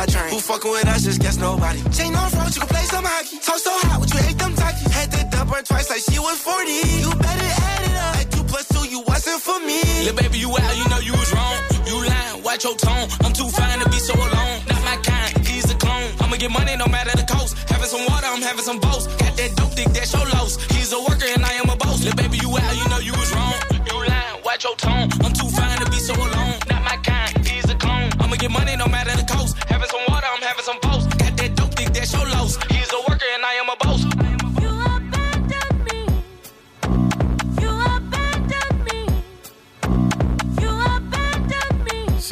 Head 0.02 0.14
and 0.14 0.16
they 0.16 0.16
gon' 0.16 0.16
die 0.16 0.18
trying. 0.18 0.32
Who 0.32 0.40
fucking 0.40 0.70
with 0.70 0.88
us, 0.88 1.04
just 1.04 1.20
guess 1.20 1.36
nobody. 1.38 1.82
Chain 1.90 2.14
on 2.14 2.30
front, 2.30 2.54
you 2.54 2.60
can 2.60 2.68
play 2.68 2.84
some 2.84 3.04
hockey. 3.04 3.38
Talk 3.38 3.58
so 3.58 3.70
hot, 3.72 4.00
what 4.00 4.12
you 4.12 4.20
hate 4.20 4.38
them 4.38 4.54
talkies. 4.54 4.92
Had 4.92 5.12
to 5.12 5.36
dump 5.36 5.50
her 5.50 5.62
twice 5.62 5.90
like 5.90 6.02
she 6.02 6.18
was 6.18 6.38
40. 6.38 6.72
You 6.72 7.10
better 7.10 7.50
add 7.62 7.82
it 7.82 7.96
up. 7.96 8.14
Like 8.16 8.30
two 8.30 8.44
plus 8.44 8.68
two, 8.68 8.88
you 8.88 9.00
wasn't 9.06 9.40
for 9.40 9.58
me. 9.60 9.82
Little 10.04 10.16
baby, 10.16 10.38
you 10.38 10.50
out, 10.50 10.76
you 10.76 10.88
know 10.88 10.98
you 10.98 11.12
was 11.12 11.32
wrong. 11.32 11.56
You 11.86 11.96
lying, 12.06 12.42
watch 12.42 12.64
your 12.64 12.76
tone. 12.76 13.08
I'm 13.24 13.32
too 13.32 13.48
fine 13.48 13.78
to 13.80 13.88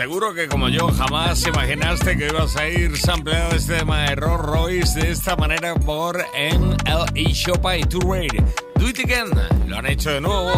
Seguro 0.01 0.33
que 0.33 0.49
como 0.49 0.71
yo 0.71 0.89
jamás 0.89 1.47
imaginaste 1.47 2.17
que 2.17 2.29
ibas 2.29 2.57
a 2.57 2.67
ir 2.67 2.97
sampleado 2.97 3.55
este 3.55 3.77
tema 3.81 4.05
de 4.05 4.15
Rolls 4.15 4.43
Royce 4.47 4.99
de 4.99 5.11
esta 5.11 5.37
manera 5.37 5.75
por 5.75 6.17
NLE 6.35 7.33
Shopa 7.35 7.77
y 7.77 7.83
Tour 7.83 8.09
Raid. 8.09 8.43
Do 8.77 8.89
it 8.89 8.99
again. 8.99 9.29
Lo 9.67 9.77
han 9.77 9.85
hecho 9.85 10.11
de 10.11 10.23
nuevo. 10.23 10.53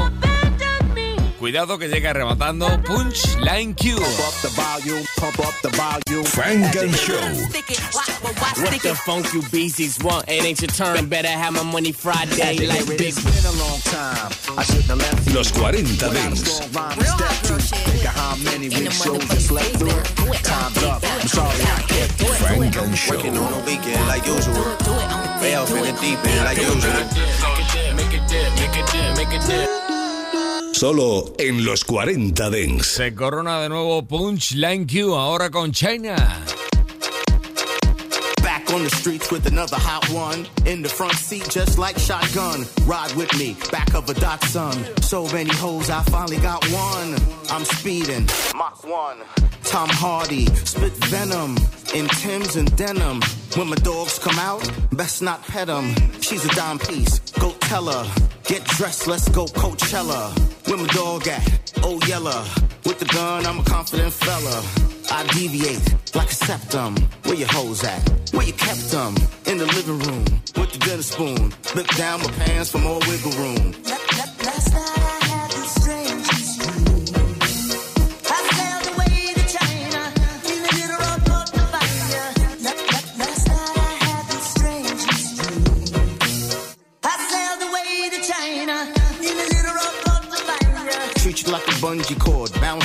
Cuidado 1.41 1.77
que 1.77 1.89
llega 1.89 2.13
rematando 2.13 2.69
Punchline 2.83 3.75
Q. 3.75 3.97
Funk 6.25 6.77
and 6.77 6.95
Show. 6.95 7.19
What 8.63 8.81
the 8.81 8.95
funk 9.05 9.27
you 9.35 9.43
beasties 9.51 9.99
want? 10.05 10.29
It 10.29 10.45
ain't 10.45 10.61
your 10.61 10.71
turn. 10.71 11.09
Better 11.09 11.27
have 11.27 11.53
my 11.53 11.65
money 11.65 11.91
Friday 11.91 12.65
like 12.65 12.87
big. 12.97 13.17
Los 15.35 15.51
40 15.51 15.81
Dance. 17.93 19.05
Funk 22.39 22.77
and 22.77 22.97
Show. 22.97 23.15
on 23.15 23.23
the 23.23 23.63
weekend 23.67 24.07
like 24.09 24.27
usual. 24.27 24.55
Way 25.41 25.55
off 25.57 25.71
in 25.71 25.83
the 25.83 25.93
deep 26.01 26.19
end 26.25 26.45
like 26.45 26.59
usual. 26.59 26.93
Make 27.95 28.15
it 28.15 28.23
dip, 28.29 28.55
make 28.57 28.77
it 28.77 28.87
dip, 28.93 29.17
make 29.17 29.33
it 29.33 29.43
dip. 29.47 29.69
Solo 30.75 31.33
en 31.39 31.65
los 31.65 31.85
40 31.85 32.51
Dance. 32.51 32.85
Se 32.85 33.15
corona 33.15 33.61
de 33.61 33.69
nuevo 33.69 34.03
Punchline 34.03 34.87
Q 34.87 35.15
ahora 35.15 35.51
con 35.51 35.71
China. 35.73 36.41
On 38.73 38.83
the 38.83 38.91
streets 38.91 39.31
with 39.31 39.47
another 39.47 39.77
hot 39.77 40.09
one. 40.09 40.47
In 40.65 40.81
the 40.81 40.89
front 40.89 41.13
seat, 41.13 41.47
just 41.51 41.79
like 41.79 41.99
shotgun. 41.99 42.65
Ride 42.87 43.15
with 43.17 43.37
me, 43.39 43.55
back 43.71 43.95
of 43.95 44.09
a 44.09 44.15
Datsun. 44.15 45.03
So 45.03 45.27
many 45.27 45.53
hoes, 45.53 45.91
I 45.91 46.03
finally 46.05 46.39
got 46.39 46.65
one. 46.71 47.15
I'm 47.51 47.65
speeding, 47.67 48.27
Mach 48.57 48.83
1. 48.83 49.19
Tom 49.65 49.89
Hardy, 49.91 50.47
spit 50.65 50.93
venom 51.13 51.57
in 51.95 52.09
Tim's 52.09 52.57
and 52.57 52.75
denim. 52.77 53.21
When 53.57 53.69
my 53.69 53.77
dogs 53.77 54.19
come 54.19 54.39
out, 54.39 54.67
best 54.93 55.21
not 55.21 55.47
pet 55.47 55.69
'em. 55.69 55.95
She's 56.23 56.45
a 56.47 56.55
dime 56.55 56.79
piece, 56.79 57.21
go 57.39 57.51
tell 57.61 57.87
her. 57.87 58.07
Get 58.45 58.65
dressed, 58.65 59.07
let's 59.07 59.29
go 59.29 59.45
Coachella. 59.45 60.33
Where 60.67 60.79
my 60.79 60.87
dog 60.95 61.29
at? 61.29 61.73
Oh, 61.83 62.01
Yella. 62.07 62.45
With 62.87 62.99
the 62.99 63.07
gun, 63.07 63.45
I'm 63.45 63.61
a 63.61 63.65
confident 63.65 64.15
fella. 64.15 64.92
I 65.15 65.27
deviate 65.27 66.15
like 66.15 66.31
a 66.31 66.35
septum. 66.35 66.97
Where 67.25 67.35
your 67.35 67.49
hoes 67.53 67.85
at? 67.85 68.01
Where 68.33 68.47
you 68.47 68.55
kept 68.55 68.91
them? 68.91 69.15
In 69.45 69.59
the 69.59 69.67
living 69.67 69.99
room 69.99 70.25
with 70.57 70.73
the 70.73 70.79
dinner 70.79 71.03
spoon. 71.03 71.53
Look 71.77 71.89
down 71.97 72.21
my 72.21 72.31
pants 72.31 72.71
for 72.71 72.79
more 72.79 72.99
wiggle 73.01 73.33
room. 73.33 73.75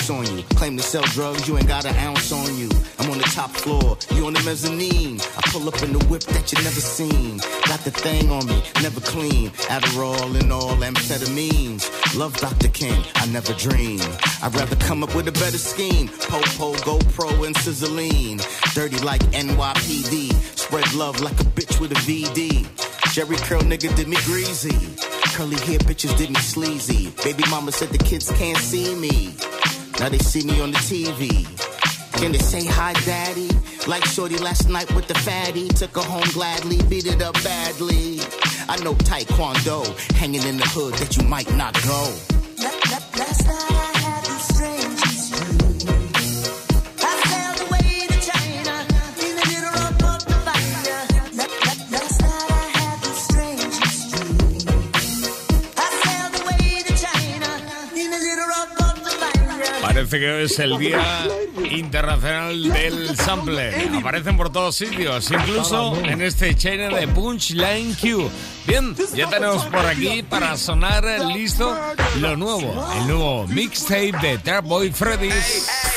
On 0.09 0.25
you. 0.37 0.43
Claim 0.55 0.77
to 0.77 0.83
sell 0.83 1.03
drugs, 1.03 1.47
you 1.47 1.57
ain't 1.57 1.67
got 1.67 1.85
an 1.85 1.95
ounce 1.97 2.31
on 2.31 2.57
you. 2.57 2.69
I'm 2.99 3.09
on 3.09 3.17
the 3.17 3.23
top 3.25 3.51
floor, 3.51 3.97
you 4.15 4.25
on 4.25 4.33
the 4.33 4.41
mezzanine. 4.43 5.19
I 5.19 5.41
pull 5.51 5.67
up 5.67 5.81
in 5.81 5.93
the 5.93 6.03
whip 6.05 6.23
that 6.23 6.51
you 6.51 6.57
never 6.63 6.79
seen. 6.79 7.37
Got 7.67 7.81
the 7.81 7.91
thing 7.91 8.31
on 8.31 8.45
me, 8.45 8.61
never 8.81 9.01
clean. 9.01 9.49
Adderall 9.69 10.39
and 10.39 10.51
all 10.51 10.75
amphetamines. 10.77 11.83
Love 12.17 12.35
Dr. 12.37 12.69
King, 12.69 13.03
I 13.15 13.25
never 13.27 13.53
dream. 13.53 13.99
I'd 14.41 14.55
rather 14.55 14.75
come 14.77 15.03
up 15.03 15.13
with 15.15 15.27
a 15.27 15.31
better 15.33 15.57
scheme. 15.57 16.07
Popo, 16.07 16.73
GoPro, 16.87 17.45
and 17.45 17.55
Sizzling. 17.57 18.39
Dirty 18.73 18.99
like 18.99 19.21
NYPD. 19.31 20.33
Spread 20.57 20.93
love 20.93 21.19
like 21.21 21.39
a 21.39 21.45
bitch 21.45 21.79
with 21.79 21.91
a 21.91 21.95
VD. 21.95 22.67
Jerry 23.13 23.37
Curl 23.37 23.61
nigga 23.61 23.95
did 23.95 24.07
me 24.07 24.17
greasy. 24.25 24.75
Curly 25.33 25.57
hair 25.65 25.79
bitches 25.79 26.15
did 26.17 26.29
me 26.29 26.39
sleazy. 26.39 27.11
Baby 27.23 27.43
mama 27.49 27.71
said 27.71 27.89
the 27.89 27.97
kids 27.97 28.31
can't 28.31 28.57
see 28.57 28.95
me. 28.95 29.33
Now 29.99 30.09
they 30.09 30.19
see 30.19 30.43
me 30.43 30.61
on 30.61 30.71
the 30.71 30.77
TV. 30.77 31.45
Can 32.19 32.31
they 32.31 32.39
say 32.39 32.65
hi, 32.65 32.93
daddy? 33.05 33.49
Like 33.87 34.05
Shorty 34.05 34.37
last 34.37 34.69
night 34.69 34.93
with 34.95 35.07
the 35.07 35.15
fatty. 35.15 35.69
Took 35.69 35.95
her 35.95 36.01
home 36.01 36.29
gladly, 36.33 36.81
beat 36.89 37.07
it 37.07 37.21
up 37.21 37.33
badly. 37.43 38.19
I 38.69 38.77
know 38.83 38.93
Taekwondo 38.93 39.85
hanging 40.11 40.43
in 40.43 40.57
the 40.57 40.67
hood 40.67 40.93
that 40.95 41.17
you 41.17 41.23
might 41.23 41.51
not 41.55 41.73
go. 41.83 42.13
Last 43.17 43.47
night 43.47 43.96
Parece 60.09 60.25
que 60.25 60.43
es 60.43 60.59
el 60.59 60.77
Día 60.77 61.27
Internacional 61.69 62.71
del 62.71 63.17
Sample. 63.17 63.73
Aparecen 63.97 64.37
por 64.37 64.49
todos 64.49 64.73
sitios, 64.73 65.29
incluso 65.31 65.97
en 65.97 66.21
este 66.21 66.55
channel 66.55 66.95
de 66.95 67.09
Punchline 67.09 67.93
Q. 67.93 68.29
Bien, 68.65 68.95
ya 69.13 69.29
tenemos 69.29 69.65
por 69.65 69.85
aquí 69.85 70.23
para 70.23 70.55
sonar 70.55 71.03
listo 71.25 71.77
lo 72.21 72.37
nuevo, 72.37 72.87
el 73.01 73.07
nuevo 73.07 73.47
mixtape 73.47 74.13
de 74.21 74.37
Trap 74.37 74.63
Boy 74.63 74.91
Freddy. 74.91 75.29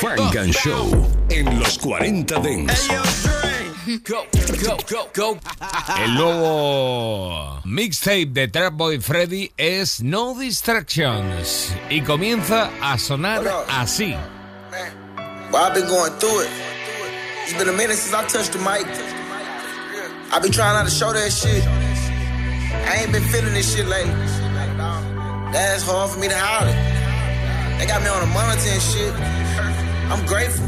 Funk 0.01 0.35
and 0.35 0.53
Show 0.55 1.07
en 1.29 1.57
los 1.57 1.77
40 1.77 2.37
Dents. 2.41 2.89
Go, 4.03 4.27
go, 4.61 4.77
go, 4.87 5.09
go. 5.11 5.39
El 5.97 6.13
nuevo 6.13 7.61
mixtape 7.65 8.31
de 8.31 8.47
Trap 8.47 8.73
Boy 8.73 8.99
Freddy 8.99 9.51
es 9.57 10.03
No 10.03 10.35
Distractions 10.35 11.73
y 11.89 12.01
comienza 12.01 12.69
a 12.79 12.99
sonar 12.99 13.41
así. 13.69 14.15
Well, 15.51 15.63
I've 15.63 15.73
been 15.73 15.87
going 15.87 16.11
through 16.19 16.41
it. 16.41 16.49
It's 17.43 17.57
been 17.57 17.69
a 17.69 17.73
minute 17.73 17.97
since 17.97 18.13
I 18.13 18.23
touched 18.27 18.53
the 18.53 18.59
mic. 18.59 18.85
I've 20.31 20.43
been 20.43 20.51
trying 20.51 20.75
not 20.75 20.85
to 20.85 20.91
show 20.91 21.11
that 21.11 21.31
shit. 21.31 21.65
I 21.65 23.01
ain't 23.01 23.11
been 23.11 23.23
feeling 23.23 23.53
this 23.53 23.75
shit 23.75 23.87
lately. 23.87 24.13
That's 25.51 25.83
hard 25.83 26.11
for 26.11 26.19
me 26.19 26.27
to 26.27 26.37
holler. 26.37 26.71
They 27.79 27.87
got 27.87 28.03
me 28.03 28.09
on 28.09 28.21
a 28.21 28.27
monitor 28.27 28.69
and 28.69 28.81
shit. 28.81 29.13
I'm 30.11 30.23
grateful. 30.27 30.67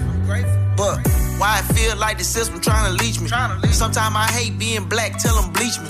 But 0.76 0.98
why 1.40 1.60
I 1.60 1.62
feel 1.74 1.96
like 1.98 2.18
the 2.18 2.24
system 2.24 2.60
trying 2.62 2.86
to 2.92 3.04
leech 3.04 3.20
me. 3.20 3.30
Sometimes 3.72 4.16
I 4.16 4.28
hate 4.32 4.58
being 4.58 4.86
black, 4.86 5.18
tell 5.20 5.36
them 5.40 5.52
bleach 5.54 5.80
me. 5.80 5.90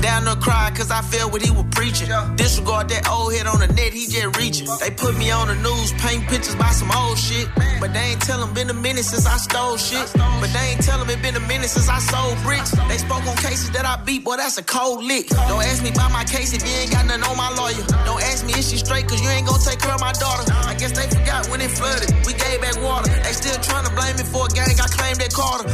Down 0.00 0.24
there 0.24 0.36
crying 0.36 0.74
cause 0.74 0.90
I 0.90 1.00
felt 1.00 1.32
what 1.32 1.42
he 1.42 1.50
was 1.50 1.64
preaching. 1.70 2.08
Disregard 2.36 2.88
that 2.90 3.08
old 3.08 3.32
head 3.32 3.46
on 3.46 3.58
the 3.60 3.68
net, 3.68 3.92
he 3.92 4.06
just 4.06 4.36
reaching. 4.36 4.68
They 4.80 4.90
put 4.90 5.16
me 5.16 5.30
on 5.30 5.48
the 5.48 5.56
news, 5.56 5.92
paint 5.94 6.28
pictures 6.28 6.56
by 6.56 6.70
some 6.70 6.90
old 6.92 7.18
shit. 7.18 7.48
But 7.80 7.92
they 7.92 8.12
ain't 8.12 8.22
tell 8.22 8.38
them 8.40 8.52
been 8.54 8.70
a 8.70 8.74
minute 8.74 9.04
since 9.04 9.26
I 9.26 9.36
stole 9.36 9.76
shit. 9.76 10.04
But 10.14 10.52
they 10.52 10.76
ain't 10.76 10.82
tell 10.82 10.98
them 10.98 11.08
it 11.08 11.22
been 11.22 11.36
a 11.36 11.46
minute 11.48 11.68
since 11.68 11.88
I 11.88 11.98
sold 11.98 12.36
bricks. 12.44 12.72
They 12.88 12.98
spoke 12.98 13.24
on 13.26 13.36
cases 13.36 13.70
that 13.72 13.84
I 13.86 13.96
beat, 14.04 14.24
boy, 14.24 14.36
that's 14.36 14.58
a 14.58 14.62
cold 14.62 15.04
lick. 15.04 15.28
Don't 15.28 15.64
ask 15.64 15.82
me 15.82 15.90
about 15.90 16.12
my 16.12 16.24
case 16.24 16.52
if 16.52 16.62
you 16.62 16.74
ain't 16.84 16.92
got 16.92 17.06
nothing 17.06 17.24
on 17.24 17.36
my 17.36 17.50
lawyer. 17.56 17.84
Don't 18.04 18.22
ask 18.22 18.44
me 18.44 18.52
if 18.52 18.64
she 18.64 18.76
straight 18.76 19.08
cause 19.08 19.20
you 19.20 19.28
ain't 19.28 19.46
gonna 19.46 19.62
take 19.62 19.80
care 19.80 19.94
of 19.94 20.00
my 20.00 20.12
daughter. 20.12 20.44
I 20.52 20.74
guess 20.74 20.92
they 20.92 21.08
forgot 21.08 21.48
when 21.48 21.60
it 21.60 21.70
flooded. 21.70 22.12
We 22.26 22.34
gave 22.36 22.60
back 22.60 22.76
water. 22.82 23.08
They 23.24 23.32
still 23.32 23.56
trying 23.64 23.88
to 23.88 23.92
blame 23.96 24.16
me 24.16 24.24
for 24.28 24.46
a 24.46 24.52
gang 24.52 24.76
I 24.84 24.88
claimed 24.88 25.16
that 25.24 25.32
Carter. 25.32 25.68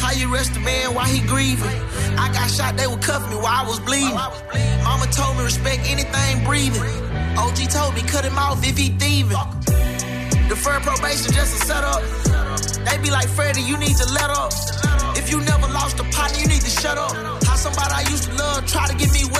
How 0.00 0.12
you 0.12 0.32
arrest 0.32 0.56
a 0.56 0.60
man 0.60 0.94
while 0.94 1.04
he 1.04 1.20
grieving? 1.28 1.76
I 2.16 2.32
got 2.32 2.48
shot, 2.48 2.76
they 2.76 2.86
would 2.86 3.02
cuff 3.02 3.28
me 3.28 3.36
while 3.36 3.52
I 3.52 3.68
was 3.68 3.80
bleeding. 3.80 4.16
Mama 4.82 5.06
told 5.12 5.36
me 5.36 5.44
respect 5.44 5.84
anything 5.84 6.42
breathing. 6.42 6.80
OG 7.36 7.68
told 7.68 7.94
me 7.94 8.00
cut 8.00 8.24
him 8.24 8.38
off 8.38 8.64
if 8.64 8.78
he 8.78 8.96
thieving. 8.96 9.36
Deferred 10.48 10.82
probation 10.88 11.32
just 11.36 11.52
a 11.60 11.66
setup. 11.68 12.00
They 12.86 12.96
be 12.96 13.10
like 13.10 13.28
Freddie, 13.28 13.60
you 13.60 13.76
need 13.76 13.96
to 13.96 14.08
let 14.16 14.30
up. 14.30 14.52
If 15.20 15.30
you 15.30 15.40
never 15.44 15.68
lost 15.68 16.00
a 16.00 16.04
partner, 16.16 16.40
you 16.40 16.48
need 16.48 16.62
to 16.62 16.70
shut 16.80 16.96
up. 16.96 17.12
How 17.44 17.56
somebody 17.56 17.92
I 17.92 18.08
used 18.08 18.24
to 18.24 18.34
love 18.36 18.64
try 18.66 18.88
to 18.88 18.96
get 18.96 19.12
me 19.12 19.24
up. 19.24 19.35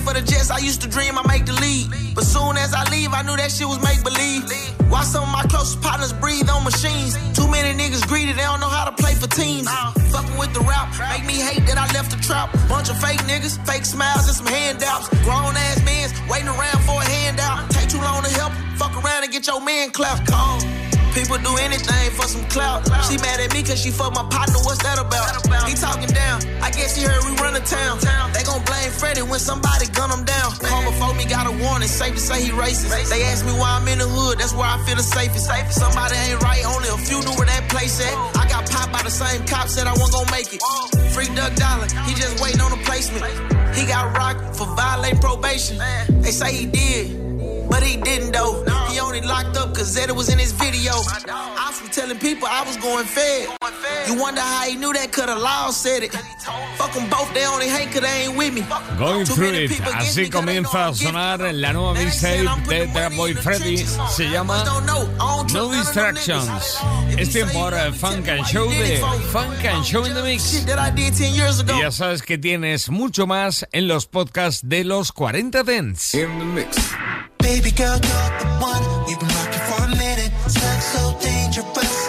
Playing 0.00 0.16
for 0.16 0.20
the 0.20 0.32
Jets, 0.32 0.50
I 0.50 0.58
used 0.58 0.80
to 0.82 0.88
dream 0.88 1.18
I 1.18 1.26
make 1.26 1.46
the 1.46 1.52
lead. 1.52 2.14
But 2.14 2.24
soon 2.24 2.56
as 2.56 2.72
I 2.72 2.88
leave, 2.90 3.12
I 3.12 3.22
knew 3.22 3.36
that 3.36 3.50
shit 3.50 3.66
was 3.66 3.80
make 3.82 4.02
believe. 4.02 4.44
Why 4.88 5.02
some 5.02 5.24
of 5.24 5.32
my 5.32 5.42
closest 5.42 5.80
partners 5.82 6.12
breathe 6.12 6.48
on 6.48 6.64
machines? 6.64 7.16
Too 7.36 7.48
many 7.48 7.76
niggas 7.76 8.06
greedy, 8.08 8.32
they 8.32 8.42
don't 8.42 8.60
know 8.60 8.68
how 8.68 8.84
to 8.84 8.92
play 8.92 9.14
for 9.14 9.28
teams. 9.28 9.68
Fucking 10.10 10.38
with 10.38 10.52
the 10.54 10.60
rap, 10.60 10.88
make 11.10 11.26
me 11.26 11.34
hate 11.34 11.66
that 11.66 11.78
I 11.78 11.86
left 11.92 12.10
the 12.10 12.20
trap. 12.22 12.52
Bunch 12.68 12.88
of 12.88 12.98
fake 13.00 13.20
niggas, 13.28 13.60
fake 13.66 13.84
smiles 13.84 14.26
and 14.26 14.36
some 14.36 14.46
handouts. 14.46 15.08
Grown 15.24 15.56
ass 15.56 15.84
men 15.84 16.08
waiting 16.28 16.48
around 16.48 16.80
for 16.84 16.96
a 17.00 17.04
handout. 17.04 17.70
Take 17.70 17.88
too 17.88 18.00
long 18.00 18.22
to 18.22 18.30
help, 18.30 18.52
fuck 18.76 18.96
around 19.04 19.24
and 19.24 19.32
get 19.32 19.46
your 19.46 19.60
man 19.60 19.90
clapped. 19.90 20.30
Cold. 20.30 20.79
People 21.14 21.38
do 21.38 21.56
anything 21.58 22.10
for 22.14 22.26
some 22.28 22.44
clout. 22.48 22.86
She 23.06 23.18
mad 23.18 23.40
at 23.40 23.52
me 23.52 23.62
cause 23.62 23.80
she 23.80 23.90
fucked 23.90 24.14
my 24.14 24.22
partner, 24.30 24.58
what's 24.62 24.82
that 24.82 24.98
about? 24.98 25.26
He 25.68 25.74
talking 25.74 26.08
down, 26.10 26.42
I 26.62 26.70
guess 26.70 26.96
he 26.96 27.02
heard 27.02 27.22
we 27.24 27.34
run 27.42 27.54
the 27.54 27.60
town. 27.60 27.98
They 28.32 28.42
gon' 28.42 28.62
blame 28.64 28.90
Freddie 28.90 29.22
when 29.22 29.40
somebody 29.40 29.86
gun 29.90 30.10
him 30.10 30.24
down. 30.24 30.52
Before 30.60 31.14
me, 31.14 31.24
got 31.26 31.46
a 31.46 31.54
warning, 31.62 31.88
safe 31.88 32.14
to 32.14 32.20
say 32.20 32.42
he 32.42 32.50
racist. 32.50 33.10
They 33.10 33.22
ask 33.24 33.44
me 33.44 33.52
why 33.52 33.78
I'm 33.78 33.86
in 33.88 33.98
the 33.98 34.08
hood, 34.08 34.38
that's 34.38 34.54
where 34.54 34.66
I 34.66 34.78
feel 34.86 34.96
the 34.96 35.02
safest. 35.02 35.50
Somebody 35.78 36.16
ain't 36.16 36.42
right, 36.42 36.64
only 36.66 36.88
a 36.88 36.98
few 36.98 37.20
knew 37.20 37.34
where 37.38 37.46
that 37.46 37.68
place 37.68 38.00
at. 38.00 38.14
I 38.36 38.48
got 38.48 38.70
popped 38.70 38.92
by 38.92 39.02
the 39.02 39.10
same 39.10 39.44
cop, 39.46 39.68
said 39.68 39.86
I 39.86 39.92
wasn't 39.92 40.12
gon' 40.12 40.30
make 40.30 40.52
it. 40.54 40.62
Free 41.14 41.28
Duck 41.34 41.54
Dollar, 41.54 41.86
he 42.06 42.14
just 42.14 42.40
waiting 42.42 42.60
on 42.60 42.72
a 42.72 42.80
placement. 42.84 43.24
He 43.74 43.86
got 43.86 44.16
rocked 44.16 44.56
for 44.56 44.66
violating 44.74 45.18
probation. 45.20 45.78
They 46.22 46.30
say 46.30 46.54
he 46.54 46.66
did. 46.66 47.29
But 47.68 47.82
he 47.82 47.96
didn't 47.96 48.32
though. 48.32 48.64
He 48.90 48.98
only 48.98 49.20
locked 49.20 49.56
up 49.56 49.74
cause 49.74 49.92
Zeta 49.92 50.12
was 50.12 50.28
in 50.28 50.38
his 50.38 50.52
video. 50.52 50.92
I 50.92 51.70
was 51.70 51.96
telling 51.96 52.18
people 52.18 52.48
I 52.50 52.64
was 52.64 52.76
going 52.78 53.04
fed. 53.04 53.48
You 54.08 54.20
wonder 54.20 54.40
how 54.40 54.64
he 54.64 54.74
knew 54.76 54.92
that 54.92 55.12
cause 55.12 55.26
the 55.26 55.36
law 55.36 55.70
said 55.70 56.02
it. 56.02 56.12
Fuck 56.76 56.92
them 56.92 57.08
both, 57.08 57.32
they 57.32 57.46
only 57.46 57.68
hate 57.68 57.92
cause 57.92 58.02
they 58.02 58.26
ain't 58.26 58.36
with 58.36 58.52
me. 58.52 58.62
Going 58.98 59.26
through 59.26 59.54
it. 59.54 59.70
Así 59.94 60.28
comienza 60.28 60.88
a 60.88 60.94
sonar 60.94 61.40
la 61.54 61.72
nueva 61.72 61.94
mixtape 61.94 62.48
de 62.68 62.86
Trap 62.88 63.14
Boy 63.14 63.34
Freddy. 63.34 63.76
Se 63.76 64.28
llama 64.28 64.64
No 65.52 65.68
Distractions. 65.70 66.78
Es 67.16 67.30
tiempo 67.30 67.60
ahora 67.60 67.84
de 67.84 67.92
Funk 67.92 68.28
and 68.28 68.44
Show 68.46 68.68
de 68.68 68.98
Funk 69.30 69.64
and 69.64 69.84
Show 69.84 70.04
in 70.04 70.14
the 70.14 70.22
Mix. 70.22 70.64
Y 70.64 71.80
ya 71.80 71.90
sabes 71.92 72.22
que 72.22 72.38
tienes 72.38 72.90
mucho 72.90 73.26
más 73.26 73.66
en 73.72 73.86
los 73.86 74.06
podcasts 74.06 74.62
de 74.64 74.84
los 74.84 75.12
40 75.12 75.62
Dents. 75.62 76.14
In 76.14 76.38
the 76.38 76.44
mix. 76.44 76.76
Baby 77.50 77.72
girl, 77.72 77.98
you're 77.98 78.30
the 78.38 78.46
one. 78.62 79.06
We've 79.08 79.18
been 79.18 79.28
rocking 79.28 79.64
for 79.66 79.82
a 79.82 79.88
minute. 79.88 80.30
Love 80.44 80.82
so 80.82 81.18
dangerous. 81.20 81.99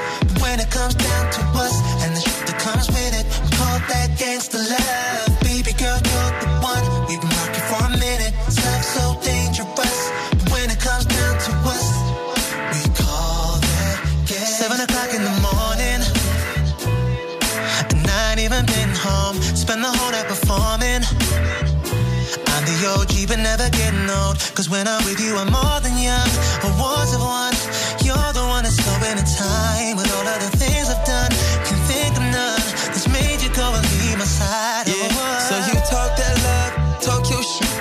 old. 24.11 24.37
Cause 24.55 24.69
when 24.69 24.87
I'm 24.87 25.03
with 25.05 25.19
you, 25.19 25.35
I'm 25.35 25.51
more 25.51 25.79
than 25.79 25.95
young. 25.97 26.29
Awards 26.67 27.13
of 27.15 27.21
one. 27.23 27.55
You're 28.03 28.31
the 28.35 28.45
one 28.45 28.63
that's 28.63 28.77
slowing 28.77 29.17
the 29.17 29.27
time. 29.39 29.97
With 29.97 30.09
all 30.15 30.27
of 30.27 30.39
the 30.43 30.51
things 30.57 30.89
I've 30.91 31.03
done, 31.05 31.31
can 31.65 31.77
think 31.87 32.11
of 32.19 32.25
none 32.29 32.67
that's 32.91 33.07
made 33.07 33.39
you 33.41 33.51
go 33.55 33.67
and 33.71 33.85
leave 34.03 34.17
my 34.17 34.27
side. 34.27 34.87
Yeah. 34.87 35.39
So 35.47 35.55
you 35.67 35.75
talk 35.87 36.11
that 36.19 36.35
love, 36.45 36.71
talk 37.01 37.23
your 37.31 37.43
shit. 37.43 37.71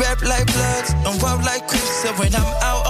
Rap 0.00 0.20
like 0.22 0.46
bloods, 0.50 0.90
and 1.06 1.14
walk 1.22 1.44
like 1.44 1.66
crips. 1.68 2.02
So 2.02 2.12
when 2.18 2.34
I'm 2.34 2.50
out 2.64 2.89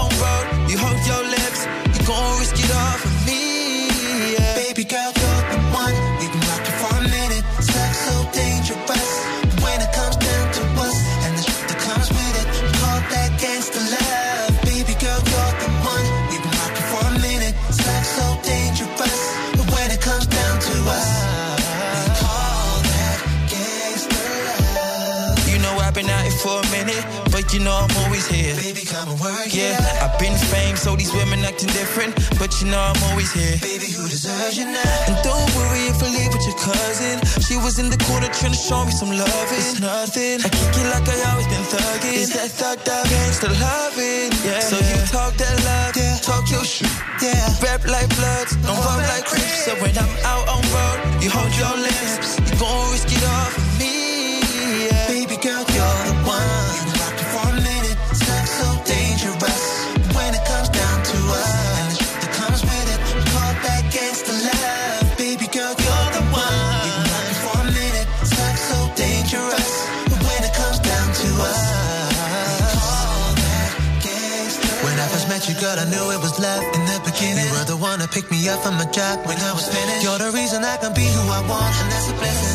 you 27.60 27.68
know 27.68 27.76
I'm 27.76 27.92
always 28.04 28.24
here. 28.24 28.56
Baby, 28.56 28.88
come 28.88 29.04
and 29.12 29.20
work. 29.20 29.52
Yeah, 29.52 29.76
yeah. 29.76 30.04
I've 30.08 30.16
been 30.16 30.32
fame, 30.48 30.76
so 30.80 30.96
these 30.96 31.12
women 31.12 31.44
acting 31.44 31.68
different. 31.76 32.16
But 32.40 32.56
you 32.56 32.72
know 32.72 32.80
I'm 32.80 32.96
always 33.12 33.28
here. 33.36 33.60
Baby, 33.60 33.92
Who 33.92 34.08
deserves 34.08 34.56
you 34.56 34.64
now. 34.64 35.04
And 35.04 35.16
don't 35.20 35.44
worry 35.52 35.92
if 35.92 36.00
I 36.00 36.08
leave 36.08 36.32
with 36.32 36.46
your 36.48 36.56
cousin. 36.56 37.20
She 37.44 37.60
was 37.60 37.76
in 37.76 37.92
the 37.92 38.00
corner 38.08 38.32
trying 38.32 38.56
to 38.56 38.62
show 38.68 38.80
me 38.88 38.92
some 38.96 39.12
love. 39.12 39.48
It's 39.52 39.76
nothing. 39.76 40.40
I 40.40 40.48
kick 40.48 40.72
it 40.72 40.88
like 40.88 41.04
I 41.04 41.16
always 41.28 41.48
been 41.52 41.66
thugging. 41.68 42.16
Is 42.16 42.32
that 42.32 42.48
thug 42.48 42.80
that 42.88 43.04
gangsta 43.12 43.52
loving? 43.52 44.32
Yeah. 44.40 44.64
So 44.64 44.80
you 44.80 44.96
talk 45.12 45.36
that 45.36 45.56
love, 45.60 45.92
yeah. 46.00 46.16
talk 46.24 46.48
your 46.48 46.64
shit. 46.64 46.88
Yeah. 47.20 47.36
Rap 47.60 47.84
like 47.84 48.08
bloods, 48.16 48.56
don't 48.64 48.80
rap 48.88 49.04
like 49.04 49.28
creeps. 49.28 49.68
So 49.68 49.76
when 49.84 49.92
I'm 50.00 50.12
out 50.24 50.48
on 50.48 50.64
road, 50.72 50.98
you 51.20 51.28
hold 51.28 51.52
your 51.60 51.76
lips. 51.76 52.40
You 52.40 52.56
gon' 52.56 52.88
risk 52.88 53.12
it 53.12 53.24
off. 53.28 53.69
Pick 78.12 78.28
me 78.28 78.48
up 78.48 78.60
from 78.62 78.74
a 78.80 78.90
job 78.90 79.24
when 79.24 79.38
I 79.38 79.52
was 79.52 79.68
finished. 79.68 80.02
You're 80.02 80.18
the 80.18 80.32
reason 80.34 80.64
I 80.64 80.76
can 80.78 80.92
be 80.94 81.06
who 81.06 81.22
I 81.30 81.40
want, 81.46 81.74
and 81.80 81.92
that's 81.92 82.10
a 82.10 82.14
blessing. 82.14 82.49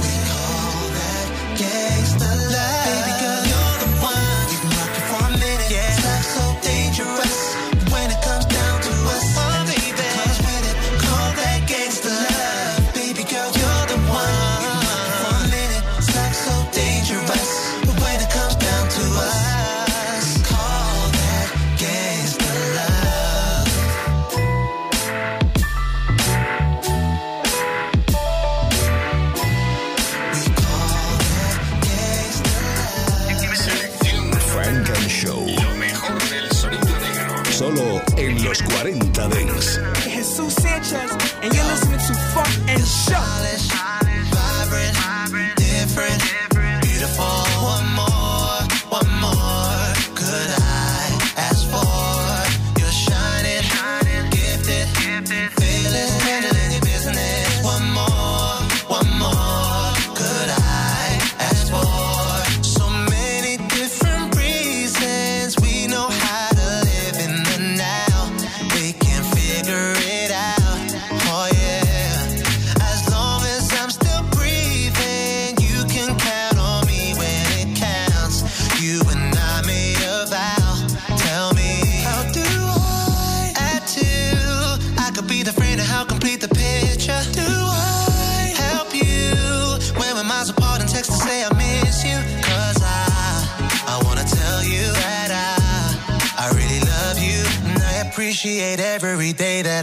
sense, 40.95 41.36
and 41.41 41.53
you're 41.53 41.65
listening 41.65 41.99
to 41.99 42.13
Funk 42.34 42.69
and 42.69 42.86
Show. 42.86 43.44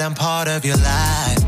I'm 0.03 0.14
part 0.14 0.48
of 0.48 0.64
your 0.64 0.76
life. 0.78 1.41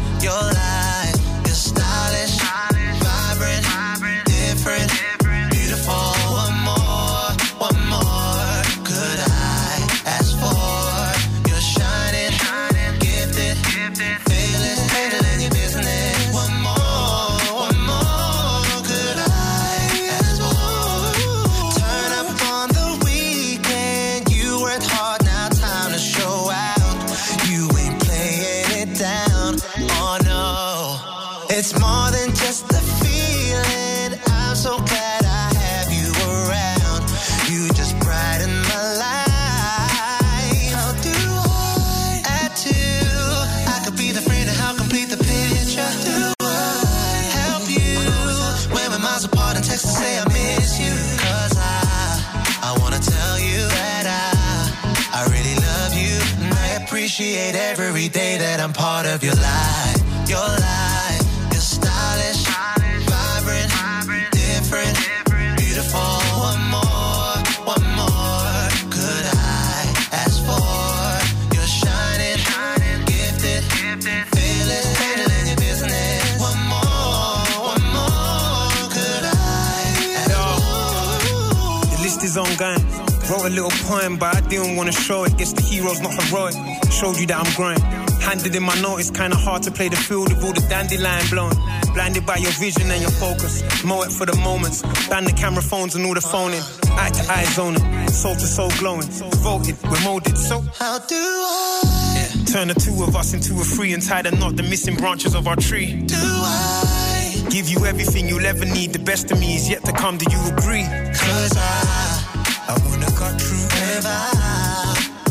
little 83.55 83.71
poem, 83.89 84.19
but 84.19 84.37
I 84.37 84.41
didn't 84.41 84.77
wanna 84.77 84.93
show 84.93 85.25
it. 85.25 85.37
Guess 85.39 85.53
the 85.53 85.63
hero's 85.63 86.01
not 86.01 86.13
heroic. 86.25 86.55
Showed 86.91 87.19
you 87.19 87.27
that 87.27 87.39
I'm 87.47 87.53
growing. 87.55 87.81
Handed 88.21 88.55
in 88.55 88.63
my 88.63 88.75
note, 88.81 88.99
it's 88.99 89.11
kinda 89.11 89.37
hard 89.37 89.63
to 89.65 89.71
play 89.71 89.89
the 89.89 89.97
field 89.97 90.29
with 90.33 90.43
all 90.45 90.53
the 90.53 90.61
dandelion 90.63 91.27
blown. 91.31 91.53
Blinded 91.95 92.27
by 92.27 92.37
your 92.37 92.53
vision 92.53 92.91
and 92.91 93.01
your 93.01 93.11
focus. 93.13 93.63
Mow 93.85 94.03
it 94.03 94.13
for 94.13 94.27
the 94.27 94.37
moments. 94.37 94.83
Ban 95.09 95.25
the 95.25 95.33
camera 95.33 95.63
phones 95.63 95.95
and 95.95 96.05
all 96.07 96.15
the 96.15 96.21
phoning. 96.21 96.63
Eye 96.99 97.11
to 97.11 97.23
eye 97.33 97.45
zoning. 97.55 98.09
Soul 98.09 98.35
to 98.35 98.47
soul 98.47 98.71
glowing. 98.79 99.09
Voted, 99.45 99.77
we're 99.85 100.01
molded. 100.03 100.37
So, 100.37 100.65
how 100.79 100.99
do 100.99 101.17
I? 101.17 102.25
Turn 102.51 102.69
the 102.69 102.75
two 102.75 103.03
of 103.03 103.15
us 103.17 103.35
into 103.35 103.55
a 103.61 103.65
free 103.65 103.93
and 103.93 104.03
tie 104.03 104.23
the 104.23 104.31
knot, 104.31 104.57
the 104.57 104.63
missing 104.63 104.97
branches 104.97 105.35
of 105.35 105.47
our 105.47 105.57
tree. 105.57 106.03
Do 106.07 106.17
I? 106.17 107.47
Give 107.51 107.69
you 107.69 107.85
everything 107.85 108.29
you'll 108.29 108.47
ever 108.47 108.65
need. 108.65 108.93
The 108.93 108.99
best 108.99 109.31
of 109.31 109.39
me 109.39 109.55
is 109.57 109.69
yet 109.69 109.85
to 109.85 109.93
come. 109.93 110.19
Do 110.19 110.27
you 110.31 110.41
agree? 110.57 110.85
Cause 111.15 111.53
I, 111.57 112.65
I 112.69 112.79
wanna 112.89 113.14
got 113.25 113.39
true 113.41 113.69
ever. 113.97 114.21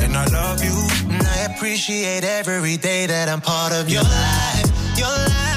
And 0.04 0.18
I 0.18 0.26
love 0.32 0.64
you. 0.64 0.78
And 1.14 1.26
I 1.28 1.54
appreciate 1.54 2.24
every 2.24 2.78
day 2.78 3.06
that 3.06 3.30
I'm 3.30 3.42
part 3.42 3.74
of 3.74 3.90
your 3.90 4.04
life. 4.04 4.98
Your 4.98 5.08
life. 5.08 5.53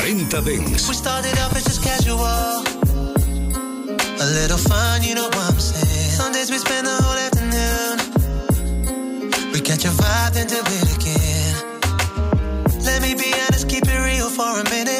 40 0.00 0.24
Dance. 0.28 0.88
We 0.88 0.94
started 0.94 1.36
off 1.38 1.56
as 1.56 1.64
just 1.64 1.82
casual. 1.82 2.20
A 4.20 4.26
little 4.38 4.58
fun, 4.58 5.02
you 5.02 5.14
know 5.16 5.24
what 5.24 5.50
I'm 5.50 5.58
saying. 5.58 6.10
Some 6.10 6.32
days 6.32 6.50
we 6.50 6.58
spend 6.58 6.86
the 6.86 6.94
whole 7.02 7.18
afternoon. 7.26 7.98
We 9.52 9.60
catch 9.60 9.84
a 9.84 9.88
vibe 9.88 10.36
and 10.36 10.48
do 10.48 10.56
it 10.56 10.96
again. 10.98 11.54
Let 12.84 13.02
me 13.02 13.14
be 13.14 13.32
honest, 13.42 13.68
keep 13.68 13.84
it 13.86 14.00
real 14.06 14.30
for 14.30 14.60
a 14.60 14.64
minute. 14.70 14.97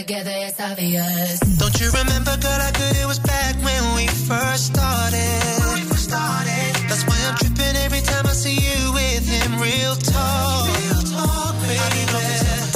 together, 0.00 0.32
it's 0.48 0.58
obvious. 0.60 1.40
Don't 1.60 1.78
you 1.78 1.90
remember, 1.90 2.34
girl, 2.38 2.60
I 2.68 2.70
could 2.72 2.96
it 2.96 3.06
was 3.06 3.18
back 3.18 3.54
when 3.60 3.82
we 3.96 4.06
first 4.08 4.72
started. 4.72 5.42
When 5.60 5.74
we 5.76 5.84
first 5.92 6.04
started. 6.08 6.72
That's 6.88 7.04
why 7.04 7.18
I'm 7.28 7.36
tripping 7.36 7.76
every 7.84 8.00
time 8.00 8.24
I 8.26 8.32
see 8.32 8.56
you 8.56 8.80
with 8.96 9.24
him. 9.28 9.60
Real 9.60 9.94
talk. 9.96 10.64
Real 10.80 11.02
talk, 11.04 11.52
baby. 11.60 11.76
I 11.84 11.88
mean, 11.96 12.08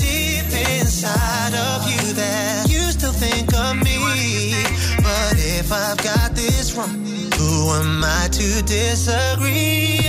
deep 0.04 0.48
inside 0.76 1.54
of 1.68 1.80
you 1.88 2.04
that 2.20 2.66
you 2.68 2.82
still 2.92 3.16
think 3.16 3.48
of 3.54 3.72
me. 3.80 3.96
But 5.00 5.36
if 5.40 5.72
I've 5.72 6.00
got 6.04 6.34
this 6.34 6.74
wrong, 6.76 6.92
who 7.38 7.52
am 7.80 8.04
I 8.04 8.28
to 8.32 8.48
disagree? 8.68 10.04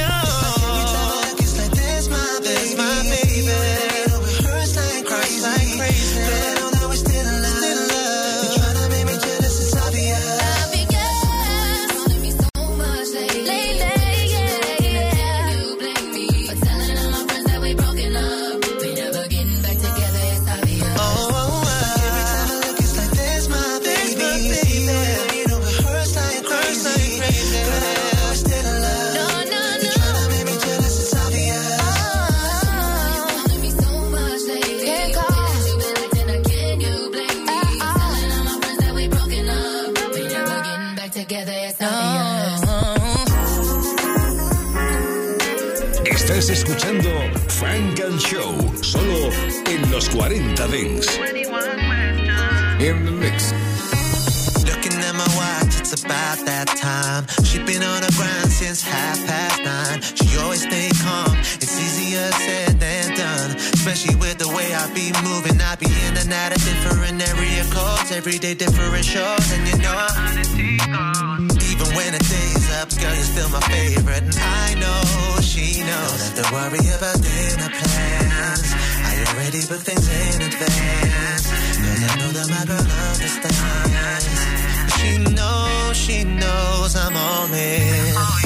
escuchando 46.76 47.10
Funk 47.48 48.00
and 48.02 48.20
Show, 48.20 48.84
solo 48.84 49.30
en 49.66 49.92
los 49.92 50.10
40 50.10 50.68
Dance. 50.68 51.10
In 52.80 53.06
the 53.06 53.12
mix. 53.12 53.54
Looking 54.66 54.94
at 55.00 55.16
my 55.16 55.28
watch, 55.36 55.80
it's 55.80 55.94
about 55.94 56.46
that 56.46 56.68
time. 56.68 57.26
She's 57.46 57.64
been 57.64 57.82
on 57.82 58.02
the 58.02 58.12
grind 58.18 58.52
since 58.52 58.82
half 58.82 59.18
past 59.26 59.64
nine. 59.64 60.02
She 60.02 60.38
always 60.38 60.64
stay 60.64 60.90
calm. 61.02 61.38
It's 61.62 61.80
easier 61.80 62.30
said 62.32 62.80
than 62.80 63.16
done, 63.16 63.56
especially 63.56 64.16
with 64.16 64.38
the 64.38 64.50
way 64.50 64.74
I 64.74 64.92
be 64.94 65.14
moving. 65.24 65.62
I 65.62 65.76
be 65.76 65.88
in 65.88 66.18
and 66.18 66.34
out 66.34 66.52
of 66.52 66.64
different 66.64 67.22
area 67.22 67.64
codes, 67.72 68.12
every 68.12 68.38
day 68.38 68.54
different 68.54 69.06
shows, 69.06 69.52
and 69.52 69.68
you 69.68 69.78
know. 69.78 70.08
Honesty 70.18 70.78
goes 70.78 71.65
even 71.76 71.96
when 71.96 72.12
the 72.14 72.24
day's 72.24 72.68
up, 72.80 72.90
girl, 72.96 73.14
you're 73.14 73.32
still 73.36 73.50
my 73.50 73.60
favorite. 73.68 74.24
And 74.24 74.38
I 74.40 74.76
know 74.80 75.42
she 75.42 75.84
knows. 75.84 76.16
Don't 76.16 76.24
have 76.24 76.36
to 76.40 76.46
worry 76.56 76.86
about 76.96 77.18
dinner 77.20 77.70
plans. 77.70 78.68
I 79.04 79.12
already 79.28 79.62
booked 79.68 79.84
things 79.84 80.08
in 80.08 80.42
advance. 80.48 81.46
Cause 81.52 82.02
I 82.08 82.14
know 82.20 82.32
that 82.32 82.48
my 82.48 82.64
girl 82.64 82.80
understands. 82.80 84.26
She 85.00 85.12
knows, 85.36 85.96
she 85.98 86.24
knows 86.24 86.96
I'm 86.96 87.16
all 87.16 87.52
in. 87.52 88.14
Oh, 88.16 88.40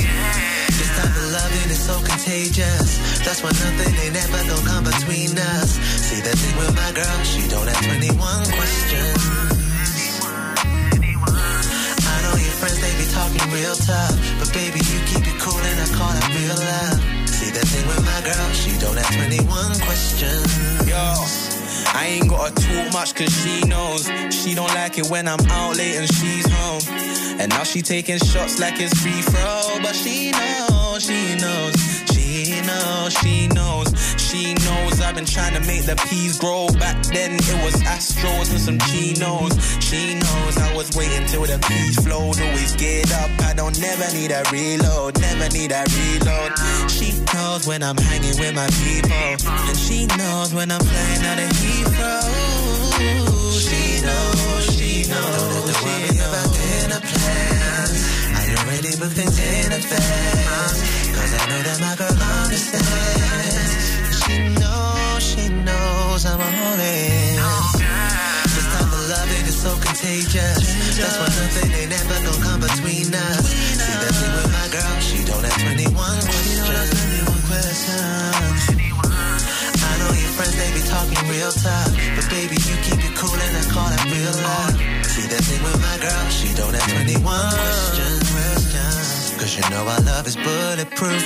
this 0.74 0.92
type 0.98 1.14
of 1.14 1.28
loving 1.30 1.70
is 1.70 1.82
so 1.86 1.96
contagious. 2.02 2.90
That's 3.26 3.44
why 3.44 3.52
nothing 3.54 3.94
ain't 3.94 4.18
ever 4.18 4.42
gonna 4.50 4.66
come 4.66 4.84
between 4.86 5.38
us. 5.38 5.78
See 5.78 6.22
the 6.22 6.34
thing 6.34 6.56
with 6.58 6.74
my 6.76 6.92
girl, 6.98 7.18
she 7.24 7.48
don't 7.48 7.68
have 7.68 7.82
21 7.86 8.18
questions. 8.58 9.19
Talking 13.30 13.54
real 13.54 13.76
tough. 13.76 14.16
But 14.40 14.54
baby, 14.54 14.80
you 14.80 15.00
keep 15.06 15.26
it 15.28 15.40
cool 15.40 15.60
and 15.60 15.80
I 15.80 15.88
call 15.94 16.12
that 16.12 16.28
real 16.34 16.58
love. 16.58 17.30
See 17.30 17.52
the 17.52 17.66
thing 17.66 17.88
with 17.88 18.04
my 18.06 18.22
girl, 18.22 18.52
she 18.54 18.78
don't 18.80 18.98
have 18.98 19.14
21 19.16 19.80
questions. 19.82 20.88
Yo. 20.88 21.50
I 21.96 22.06
ain't 22.06 22.30
gotta 22.30 22.54
talk 22.54 22.94
much 22.94 23.16
cause 23.16 23.34
she 23.42 23.62
knows 23.68 24.06
She 24.34 24.54
don't 24.54 24.74
like 24.76 25.00
it 25.00 25.08
when 25.10 25.28
I'm 25.28 25.40
out 25.50 25.78
late 25.78 25.96
and 25.96 26.08
she's 26.14 26.46
home 26.52 26.82
And 27.40 27.50
now 27.50 27.64
she 27.64 27.82
taking 27.82 28.20
shots 28.20 28.60
like 28.60 28.80
it's 28.80 28.94
free 29.02 29.22
throw 29.22 29.80
But 29.82 29.96
she 29.96 30.32
knows, 30.32 31.04
she 31.04 31.36
knows, 31.36 31.74
she 32.60 32.68
knows, 32.68 33.14
she 33.14 33.48
knows 33.48 34.20
She 34.30 34.54
knows. 34.54 35.02
I've 35.02 35.16
been 35.16 35.26
trying 35.26 35.54
to 35.54 35.62
make 35.66 35.84
the 35.86 35.96
peas 36.10 36.38
grow. 36.38 36.68
Back 36.80 37.02
then 37.04 37.36
it 37.36 37.64
was 37.64 37.76
Astros 37.84 38.52
and 38.52 38.60
some 38.60 38.80
Chinos. 38.90 39.54
She 39.82 40.16
knows 40.16 40.58
I 40.58 40.76
was 40.76 40.96
waiting 40.96 41.26
till 41.28 41.46
the 41.46 41.58
peas 41.68 41.96
flowed. 42.06 42.40
Always 42.40 42.76
get 42.76 43.12
up, 43.14 43.32
I 43.42 43.54
don't 43.54 43.80
never 43.80 44.06
need 44.14 44.32
a 44.32 44.44
reload 44.52 45.20
Never 45.20 45.50
need 45.50 45.72
a 45.72 45.84
reload. 45.98 46.52
She 46.92 47.18
knows 47.34 47.66
when 47.68 47.82
I'm 47.82 47.98
hanging 47.98 48.38
with 48.40 48.56
my 48.56 48.68
people 48.84 49.50
And 49.70 49.78
she 49.78 50.06
knows 50.18 50.54
when 50.54 50.72
I'm 50.72 50.82
flying 50.82 51.24
out 51.26 51.40
of 51.40 51.50
Heathrow. 51.62 52.22
She 53.58 54.02
knows, 54.06 54.64
she 54.76 55.10
knows. 55.10 55.82
Worry 55.84 56.18
about 56.22 56.50
dinner 56.54 57.02
plans 57.02 57.98
I 58.36 58.44
already 58.62 58.94
booked 59.00 59.18
in 59.18 59.72
advance 59.72 61.09
Cause 61.20 61.36
I 61.36 61.44
know 61.52 61.62
that 61.68 61.80
my 61.84 61.94
girl 62.00 62.16
understands. 62.16 63.60
She 64.24 64.40
knows, 64.56 65.20
she 65.20 65.52
knows 65.52 66.24
I'm 66.24 66.40
all 66.40 66.80
in 66.80 67.36
This 68.56 68.68
type 68.72 68.88
of 68.88 69.04
loving 69.12 69.46
is 69.52 69.60
so 69.60 69.76
contagious. 69.84 70.64
That's 70.96 71.20
why 71.20 71.28
nothing 71.28 71.76
ain't 71.76 71.92
ever 71.92 72.18
gonna 72.24 72.40
come 72.40 72.62
between 72.64 73.12
us. 73.12 73.52
See 73.52 74.00
that 74.00 74.16
thing 74.16 74.32
with 74.32 74.48
my 74.48 74.68
girl, 74.72 74.96
she 75.04 75.20
don't 75.28 75.44
have 75.44 75.60
21 75.60 75.92
questions 75.92 76.72
I 79.76 79.92
know 80.00 80.12
your 80.16 80.32
friends, 80.40 80.56
they 80.56 80.72
be 80.72 80.80
talking 80.88 81.20
real 81.28 81.52
tough. 81.52 81.92
But 82.16 82.32
baby, 82.32 82.56
you 82.64 82.76
keep 82.88 83.04
it 83.04 83.14
cool 83.20 83.36
and 83.36 83.54
I 83.60 83.64
call 83.68 83.92
that 83.92 84.08
real 84.08 84.36
love. 84.40 84.72
See 85.04 85.28
that 85.28 85.44
thing 85.44 85.62
with 85.68 85.84
my 85.84 86.00
girl, 86.00 86.24
she 86.32 86.48
don't 86.56 86.72
have 86.72 86.88
21 86.88 87.20
questions 87.28 88.29
Cause 89.50 89.58
you 89.58 89.70
know 89.72 89.82
our 89.82 90.02
love 90.02 90.28
is 90.28 90.36
bulletproof. 90.36 91.26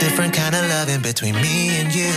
Different 0.00 0.34
kind 0.34 0.52
of 0.52 0.66
loving 0.66 1.00
between 1.00 1.36
me 1.36 1.78
and 1.78 1.94
you. 1.94 2.10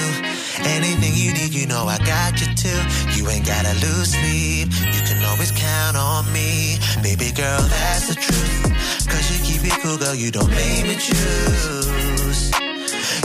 Anything 0.66 1.14
you 1.14 1.34
need, 1.34 1.54
you 1.54 1.68
know 1.68 1.86
I 1.86 2.00
got 2.00 2.42
you 2.42 2.50
too. 2.56 2.82
You 3.14 3.30
ain't 3.30 3.46
gotta 3.46 3.74
lose 3.78 4.18
sleep. 4.18 4.74
You 4.74 5.02
can 5.06 5.24
always 5.24 5.52
count 5.52 5.98
on 5.98 6.26
me. 6.34 6.80
Baby 7.04 7.30
girl, 7.30 7.62
that's 7.62 8.08
the 8.08 8.16
truth. 8.16 8.74
Cause 9.06 9.26
you 9.30 9.38
keep 9.46 9.62
it 9.70 9.78
cool, 9.84 9.98
girl, 9.98 10.16
you 10.16 10.32
don't 10.32 10.50
make 10.50 10.88
me 10.88 10.96
choose 10.96 12.50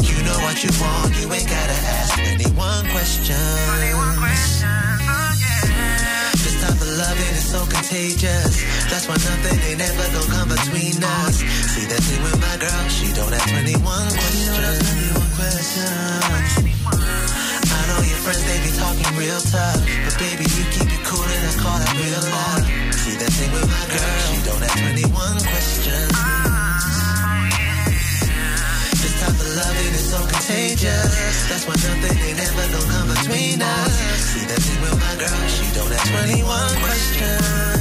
You 0.05 0.17
know 0.21 0.37
what 0.45 0.63
you 0.63 0.69
want, 0.77 1.17
you 1.17 1.33
ain't 1.33 1.49
gotta 1.49 1.79
ask 1.89 2.21
21 2.37 2.91
questions 2.93 4.10
contagious. 7.91 8.63
That's 8.87 9.11
why 9.11 9.19
nothing 9.19 9.59
ain't 9.67 9.83
ever 9.83 10.07
gonna 10.15 10.31
come 10.31 10.49
between 10.55 11.03
us. 11.03 11.43
See 11.75 11.91
that 11.91 11.99
thing 11.99 12.23
with 12.23 12.39
my 12.39 12.55
girl, 12.63 12.87
she 12.87 13.11
don't 13.19 13.35
have 13.35 13.43
21 13.51 13.83
questions 14.15 15.11
I 17.67 17.81
know 17.91 17.99
your 18.07 18.21
friends, 18.23 18.47
they 18.47 18.59
be 18.63 18.71
talking 18.79 19.11
real 19.19 19.43
tough. 19.43 19.83
But 20.07 20.15
baby, 20.23 20.47
you 20.47 20.65
keep 20.71 20.87
it 20.87 21.03
cool 21.03 21.27
and 21.27 21.43
I 21.43 21.53
call 21.59 21.79
that 21.83 21.91
real 21.99 22.23
love. 22.31 22.63
See 22.95 23.19
that 23.19 23.33
thing 23.35 23.51
with 23.59 23.67
my 23.67 23.85
girl, 23.91 24.15
she 24.23 24.39
don't 24.47 24.63
have 24.63 24.79
21 24.87 25.51
questions 25.51 26.15
This 29.03 29.15
type 29.19 29.35
of 29.35 29.51
loving 29.59 29.95
is 29.99 30.07
so 30.15 30.21
contagious. 30.31 31.11
That's 31.51 31.67
why 31.67 31.75
nothing 31.75 32.15
ain't 32.23 32.39
ever 32.39 32.67
gonna 32.71 32.87
come 32.87 33.09
between 33.19 33.59
us. 33.59 33.95
See 34.31 34.47
that 34.47 34.63
thing 34.63 34.79
with 34.79 34.95
my 34.95 35.15
girl, 35.19 35.43
she 35.51 35.67
don't 35.75 35.91
have 35.91 36.07
21 36.07 36.87
questions 36.87 37.80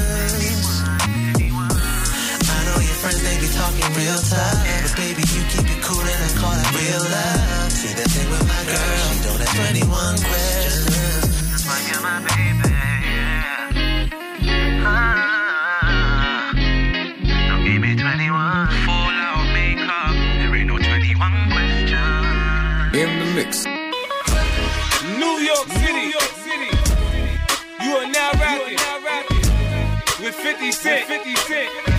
talking 3.59 3.91
real 3.99 4.19
tough 4.31 4.55
But 4.83 4.93
baby, 4.95 5.23
you 5.35 5.41
keep 5.51 5.67
it 5.67 5.81
cool 5.83 5.99
and 5.99 6.21
I 6.23 6.29
call 6.39 6.55
that 6.55 6.69
real 6.71 7.03
love 7.03 7.71
See 7.75 7.93
that 7.99 8.07
thing 8.15 8.29
with 8.31 8.45
my 8.47 8.61
girl, 8.71 8.95
she 9.03 9.15
don't 9.27 9.39
have 9.43 9.51
21 9.51 10.15
questions 10.23 11.27
That's 11.51 11.65
why 11.67 11.79
you're 11.91 12.03
my 12.03 12.17
baby, 12.23 12.71
Ah. 14.91 16.51
Don't 17.51 17.63
give 17.67 17.81
me 17.83 17.91
21 17.99 18.67
Full 18.87 19.15
out 19.27 19.45
makeup 19.51 20.15
There 20.39 20.55
ain't 20.55 20.71
no 20.71 20.77
21 20.79 21.51
questions 21.51 22.95
In 22.95 23.09
the 23.19 23.27
mix. 23.35 23.51
New 25.19 25.35
York 25.51 25.67
City. 25.67 25.93
New 25.93 26.09
York 26.15 26.33
City. 26.47 26.71
You 27.83 27.91
are 27.97 28.07
now 28.07 28.31
rapping, 28.39 28.77
with 30.23 30.35
50 30.35 30.71
Cent. 30.71 31.05
50 31.07 31.35
Cent. 31.35 31.98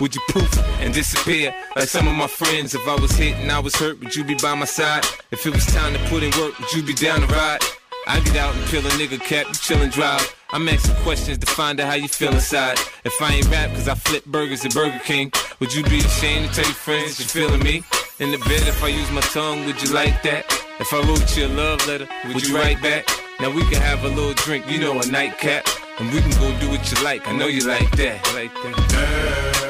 would 0.00 0.14
you 0.14 0.20
poof 0.28 0.58
and 0.80 0.94
disappear 0.94 1.54
like 1.76 1.88
some 1.88 2.08
of 2.08 2.14
my 2.14 2.26
friends? 2.26 2.74
If 2.74 2.86
I 2.88 2.94
was 2.94 3.12
hit 3.12 3.36
and 3.36 3.52
I 3.52 3.58
was 3.58 3.74
hurt, 3.76 4.00
would 4.00 4.16
you 4.16 4.24
be 4.24 4.34
by 4.34 4.54
my 4.54 4.64
side? 4.64 5.04
If 5.30 5.46
it 5.46 5.54
was 5.54 5.66
time 5.66 5.92
to 5.92 5.98
put 6.08 6.22
in 6.22 6.30
work, 6.40 6.58
would 6.58 6.72
you 6.72 6.82
be 6.82 6.94
down 6.94 7.20
to 7.20 7.26
ride? 7.26 7.60
I 8.06 8.18
get 8.20 8.36
out 8.36 8.54
and 8.56 8.64
peel 8.66 8.80
a 8.80 8.90
nigga 8.90 9.20
cap, 9.20 9.46
you 9.48 9.54
chill 9.54 9.82
and 9.82 9.92
drive. 9.92 10.34
I'm 10.50 10.66
asking 10.68 10.96
questions 10.96 11.38
to 11.38 11.46
find 11.46 11.78
out 11.80 11.88
how 11.88 11.94
you 11.94 12.08
feel 12.08 12.32
inside. 12.32 12.78
If 13.04 13.20
I 13.20 13.34
ain't 13.34 13.48
rap 13.50 13.70
cause 13.70 13.88
I 13.88 13.94
flip 13.94 14.24
burgers 14.24 14.64
at 14.64 14.74
Burger 14.74 14.98
King, 15.04 15.32
would 15.60 15.72
you 15.72 15.84
be 15.84 15.98
ashamed 15.98 16.48
to 16.48 16.54
tell 16.54 16.64
your 16.64 16.74
friends 16.74 17.20
you're 17.20 17.28
feeling 17.28 17.62
me? 17.62 17.82
In 18.18 18.32
the 18.32 18.38
bed, 18.38 18.66
if 18.66 18.82
I 18.82 18.88
use 18.88 19.10
my 19.12 19.20
tongue, 19.20 19.64
would 19.66 19.80
you 19.82 19.92
like 19.94 20.22
that? 20.22 20.44
If 20.80 20.92
I 20.94 21.00
wrote 21.02 21.36
you 21.36 21.46
a 21.46 21.48
love 21.48 21.86
letter, 21.86 22.08
would, 22.26 22.46
you 22.46 22.56
write 22.56 22.82
back? 22.82 23.06
Now 23.38 23.50
we 23.50 23.62
can 23.62 23.80
have 23.82 24.02
a 24.04 24.08
little 24.08 24.34
drink, 24.34 24.68
you 24.68 24.80
know, 24.80 24.98
a 24.98 25.06
nightcap. 25.06 25.66
And 25.98 26.10
we 26.10 26.20
can 26.20 26.30
go 26.30 26.58
do 26.58 26.70
what 26.70 26.90
you 26.90 27.04
like, 27.04 27.28
I 27.28 27.36
know 27.36 27.46
you 27.46 27.66
like 27.66 27.90
that. 27.92 28.34
Like 28.34 28.54
that. 28.54 29.69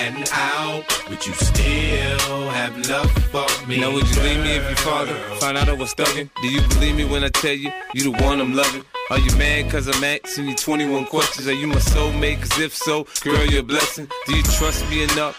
and 0.00 0.28
out? 0.32 0.84
Would 1.10 1.26
you 1.26 1.32
still 1.34 2.48
have 2.50 2.76
love 2.88 3.10
for 3.32 3.46
me? 3.68 3.80
Now 3.80 3.92
would 3.92 4.08
you 4.08 4.22
leave 4.22 4.42
me 4.42 4.56
if 4.56 4.64
your 4.64 4.76
father 4.76 5.14
found 5.40 5.58
out 5.58 5.68
I 5.68 5.72
was 5.72 5.94
thugging? 5.94 6.30
Do 6.42 6.48
you 6.48 6.62
believe 6.68 6.96
me 6.96 7.04
when 7.04 7.22
I 7.22 7.28
tell 7.28 7.52
you 7.52 7.70
you 7.94 8.02
the 8.04 8.24
one 8.24 8.40
I'm 8.40 8.54
loving? 8.54 8.84
Are 9.10 9.18
you 9.18 9.36
mad 9.36 9.70
cause 9.70 9.88
I'm 9.88 10.02
asking 10.02 10.48
you 10.48 10.54
21 10.54 11.06
questions? 11.06 11.46
Are 11.48 11.52
you 11.52 11.66
my 11.66 11.76
soulmate? 11.76 12.40
Cause 12.40 12.60
if 12.60 12.74
so, 12.74 13.06
girl, 13.22 13.44
you're 13.46 13.60
a 13.60 13.62
blessing. 13.62 14.08
Do 14.26 14.36
you 14.36 14.42
trust 14.42 14.88
me 14.88 15.02
enough? 15.02 15.38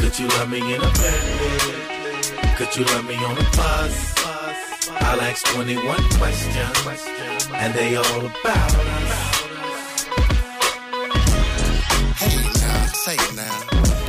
Could 0.00 0.18
you 0.18 0.28
love 0.28 0.50
me 0.50 0.74
in 0.74 0.80
a 0.80 0.92
bed? 0.94 2.56
Could 2.56 2.74
you 2.74 2.84
love 2.86 3.04
me 3.06 3.16
on 3.16 3.36
a 3.36 3.44
bus? 3.54 4.14
I'll 4.88 5.20
ask 5.20 5.44
21 5.48 5.84
questions, 6.18 7.48
and 7.52 7.74
they 7.74 7.96
all 7.96 8.20
about 8.20 8.74
us. 8.74 9.40
Hey 12.16 12.42
now, 12.60 12.86
say 12.86 13.16
now. 13.36 13.60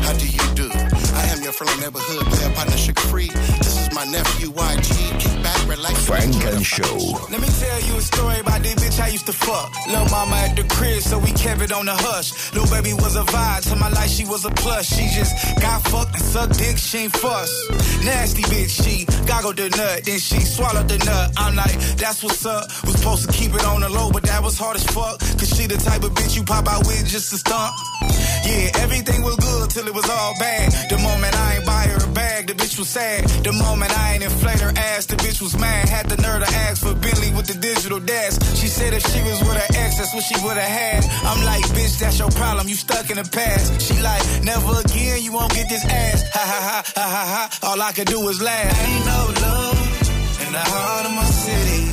How 0.05 0.13
do 0.13 0.27
you 0.27 0.55
do? 0.55 1.00
I 1.13 1.27
am 1.33 1.41
your 1.43 1.53
friendly 1.53 1.81
neighborhood 1.81 2.25
player 2.27 2.53
partner, 2.53 2.77
sugar 2.77 3.01
free. 3.01 3.29
This 3.59 3.77
is 3.79 3.93
my 3.93 4.05
nephew 4.05 4.51
YG. 4.51 5.19
Kick 5.19 5.43
back, 5.43 5.67
relax. 5.67 6.05
Funk 6.05 6.43
and 6.45 6.65
Show. 6.65 6.97
Let 7.29 7.41
me 7.41 7.47
tell 7.47 7.81
you 7.81 7.95
a 7.97 8.01
story 8.01 8.39
about 8.39 8.61
this 8.61 8.75
bitch 8.75 8.99
I 8.99 9.07
used 9.09 9.25
to 9.27 9.33
fuck. 9.33 9.71
Lil' 9.87 10.09
mama 10.09 10.35
at 10.35 10.55
the 10.55 10.63
crib, 10.63 11.01
so 11.01 11.19
we 11.19 11.31
kept 11.33 11.61
it 11.61 11.71
on 11.71 11.85
the 11.85 11.95
hush. 11.95 12.53
Lil' 12.53 12.67
baby 12.69 12.93
was 12.93 13.15
a 13.15 13.23
vibe 13.23 13.69
to 13.69 13.75
my 13.75 13.89
life, 13.89 14.09
she 14.09 14.25
was 14.25 14.45
a 14.45 14.51
plus. 14.51 14.87
She 14.87 15.07
just 15.13 15.33
got 15.61 15.81
fucked 15.83 16.13
and 16.15 16.23
sucked 16.23 16.57
dick, 16.57 16.77
she 16.77 16.97
ain't 17.05 17.13
fuss. 17.13 17.51
Nasty 18.03 18.43
bitch, 18.43 18.71
she 18.83 19.05
goggled 19.27 19.57
the 19.57 19.69
nut, 19.69 20.03
then 20.05 20.19
she 20.19 20.39
swallowed 20.41 20.89
the 20.89 20.97
nut. 21.05 21.31
I'm 21.37 21.55
like, 21.55 21.77
that's 21.97 22.23
what's 22.23 22.45
up. 22.45 22.65
Was 22.85 22.95
supposed 22.95 23.29
to 23.29 23.31
keep 23.31 23.53
it 23.53 23.65
on 23.65 23.81
the 23.81 23.89
low, 23.89 24.11
but 24.11 24.23
that 24.23 24.41
was 24.43 24.57
hard 24.57 24.75
as 24.75 24.85
fuck. 24.85 25.19
Cause 25.19 25.49
she 25.55 25.67
the 25.67 25.77
type 25.77 26.03
of 26.03 26.11
bitch 26.11 26.35
you 26.35 26.43
pop 26.43 26.67
out 26.67 26.85
with 26.87 27.07
just 27.07 27.31
to 27.31 27.37
stump. 27.37 27.73
Yeah, 28.45 28.71
everything 28.81 29.21
was 29.21 29.35
good 29.37 29.69
till 29.69 29.87
it 29.87 29.93
was 29.93 30.09
all 30.09 30.33
bad. 30.39 30.71
The 30.89 30.97
moment 31.01 31.35
I 31.35 31.55
ain't 31.55 31.65
buy 31.65 31.83
her 31.91 32.03
a 32.05 32.11
bag, 32.13 32.47
the 32.47 32.53
bitch 32.53 32.77
was 32.79 32.89
sad. 32.89 33.27
The 33.43 33.53
moment 33.53 33.91
I 33.97 34.13
ain't 34.13 34.23
inflate 34.23 34.59
her 34.59 34.73
ass, 34.75 35.05
the 35.05 35.15
bitch 35.15 35.41
was 35.41 35.57
mad. 35.57 35.89
Had 35.89 36.09
the 36.09 36.17
nerve 36.17 36.43
to 36.45 36.51
ask 36.67 36.83
for 36.83 36.93
Bentley 36.95 37.31
with 37.31 37.47
the 37.47 37.57
digital 37.57 37.99
dash. 37.99 38.33
She 38.59 38.67
said 38.67 38.93
if 38.93 39.03
she 39.11 39.21
was 39.23 39.39
with 39.41 39.57
her 39.57 39.69
ex, 39.83 39.97
that's 39.97 40.13
what 40.13 40.23
she 40.23 40.35
would've 40.43 40.61
had. 40.61 41.03
I'm 41.23 41.43
like, 41.45 41.63
bitch, 41.75 41.99
that's 41.99 42.19
your 42.19 42.31
problem. 42.31 42.67
You 42.67 42.75
stuck 42.75 43.09
in 43.09 43.17
the 43.17 43.27
past. 43.27 43.81
She 43.81 43.99
like, 44.01 44.23
never 44.43 44.79
again, 44.79 45.21
you 45.21 45.33
won't 45.33 45.53
get 45.53 45.67
this 45.69 45.85
ass. 45.85 46.23
Ha 46.33 46.43
ha 46.51 46.59
ha 46.69 46.77
ha 46.95 47.07
ha 47.15 47.23
ha. 47.33 47.69
All 47.69 47.81
I 47.81 47.91
could 47.91 48.07
do 48.07 48.19
was 48.21 48.41
laugh. 48.41 48.71
Ain't 48.87 49.05
no 49.05 49.21
love 49.45 49.79
in 50.45 50.51
the 50.53 50.65
heart 50.71 51.05
of 51.05 51.13
my 51.13 51.29
city. 51.45 51.83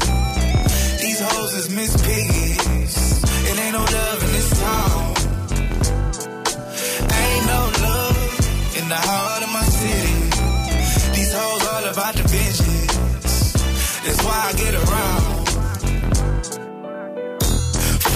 These 1.02 1.20
hoes 1.20 1.54
is 1.54 1.68
Miss 1.74 1.92
Piggies. 2.02 2.96
It 3.50 3.58
ain't 3.58 3.72
no 3.72 3.84
love 3.84 4.22
in 4.22 4.32
this 4.32 4.50
town. 4.60 5.07
The 8.88 8.96
heart 8.96 9.42
of 9.42 9.50
my 9.52 9.62
city. 9.62 10.16
These 11.14 11.32
hoes 11.32 11.66
all 11.68 11.84
about 11.92 12.14
the 12.14 12.22
bitches. 12.22 12.88
That's 14.04 14.24
why 14.24 14.38
I 14.48 14.52
get 14.56 14.74
around. 14.74 15.38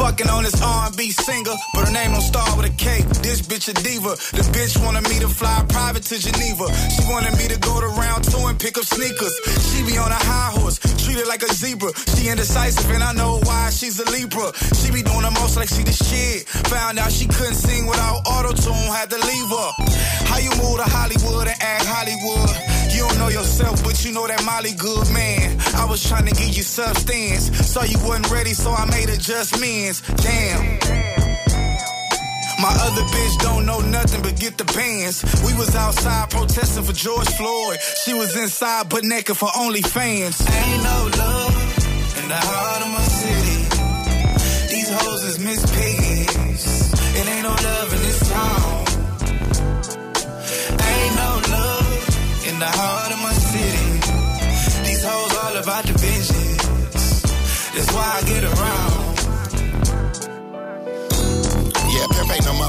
Fucking 0.01 0.29
on 0.29 0.43
this 0.45 0.61
R&B 0.61 1.11
singer, 1.11 1.55
but 1.75 1.87
her 1.87 1.93
name 1.93 2.12
don't 2.12 2.23
start 2.23 2.57
with 2.57 2.66
a 2.66 2.75
K. 2.75 3.03
This 3.23 3.43
bitch 3.43 3.68
a 3.68 3.75
diva. 3.75 4.16
The 4.33 4.43
bitch 4.51 4.83
wanted 4.83 5.05
me 5.09 5.20
to 5.20 5.29
fly 5.29 5.64
private 5.68 6.03
to 6.05 6.18
Geneva. 6.18 6.66
She 6.91 7.05
wanted 7.07 7.37
me 7.37 7.47
to 7.49 7.59
go 7.61 7.81
to 7.81 7.87
round 7.87 8.25
two 8.25 8.41
and 8.49 8.59
pick 8.59 8.79
up 8.79 8.85
sneakers. 8.85 9.35
She 9.68 9.85
be 9.85 9.99
on 9.99 10.11
a 10.11 10.18
high 10.18 10.52
like 11.33 11.43
a 11.49 11.55
zebra. 11.55 11.91
She 12.14 12.28
indecisive 12.28 12.91
and 12.91 13.03
I 13.03 13.14
know 13.14 13.41
why 13.45 13.70
she's 13.70 13.99
a 13.99 14.05
Libra. 14.11 14.53
She 14.76 14.93
be 14.93 15.03
doing 15.03 15.22
the 15.22 15.30
most 15.41 15.57
like 15.57 15.68
she 15.68 15.83
the 15.83 15.93
shit. 15.93 16.47
Found 16.68 16.99
out 16.99 17.11
she 17.11 17.26
couldn't 17.26 17.55
sing 17.55 17.87
without 17.87 18.20
auto 18.28 18.53
tune, 18.53 18.93
had 18.93 19.09
to 19.09 19.16
leave 19.16 19.49
her. 19.49 19.70
How 20.28 20.39
you 20.39 20.51
move 20.61 20.76
to 20.76 20.85
Hollywood 20.85 21.49
and 21.49 21.57
act 21.59 21.87
Hollywood? 21.89 22.53
You 22.93 23.09
don't 23.09 23.18
know 23.18 23.28
yourself, 23.28 23.83
but 23.83 24.05
you 24.05 24.12
know 24.12 24.26
that 24.26 24.45
Molly 24.45 24.74
good 24.74 25.09
man. 25.11 25.59
I 25.74 25.87
was 25.87 26.07
trying 26.07 26.26
to 26.26 26.35
give 26.35 26.53
you 26.55 26.62
substance, 26.62 27.49
so 27.66 27.83
you 27.83 27.97
wasn't 28.05 28.30
ready, 28.30 28.53
so 28.53 28.70
I 28.70 28.85
made 28.85 29.09
adjustments. 29.09 30.03
Damn. 30.20 31.22
My 32.63 32.71
other 32.87 33.03
bitch 33.03 33.39
don't 33.41 33.67
know 33.67 33.81
nothing 33.81 34.23
but 34.23 34.39
get 34.39 34.57
the 34.57 34.65
bands. 34.65 35.25
We 35.45 35.53
was 35.55 35.75
outside 35.75 36.31
protesting 36.31 36.85
for 36.85 36.93
George 36.93 37.29
Floyd. 37.31 37.79
She 38.05 38.15
was 38.15 38.37
inside 38.37 38.89
but 38.89 39.03
naked 39.03 39.37
for 39.37 39.49
OnlyFans. 39.49 40.39
Ain't 40.47 40.83
no 40.85 40.99
love 41.23 41.55
in 42.23 42.29
the 42.29 42.39
heart 42.39 42.83
of 42.87 42.91
my 42.95 43.07
city. 43.21 43.63
These 44.73 44.91
hoes 44.95 45.25
is 45.25 45.39
Miss 45.41 45.61
Piggies. 45.75 46.93
It 47.19 47.27
ain't 47.33 47.43
no 47.43 47.51
love 47.51 47.89
in 47.95 48.01
this 48.07 48.21
town. 48.31 48.85
Ain't 50.87 51.15
no 51.25 51.31
love 51.59 52.47
in 52.47 52.57
the 52.61 52.71
heart 52.79 53.11
of 53.11 53.21
my 53.27 53.35
city. 53.51 53.91
These 54.87 55.03
hoes 55.03 55.35
all 55.43 55.57
about 55.65 55.85
bitches. 55.99 56.63
That's 57.75 57.93
why 57.93 58.07
I 58.19 58.23
get 58.29 58.45
around. 58.45 58.52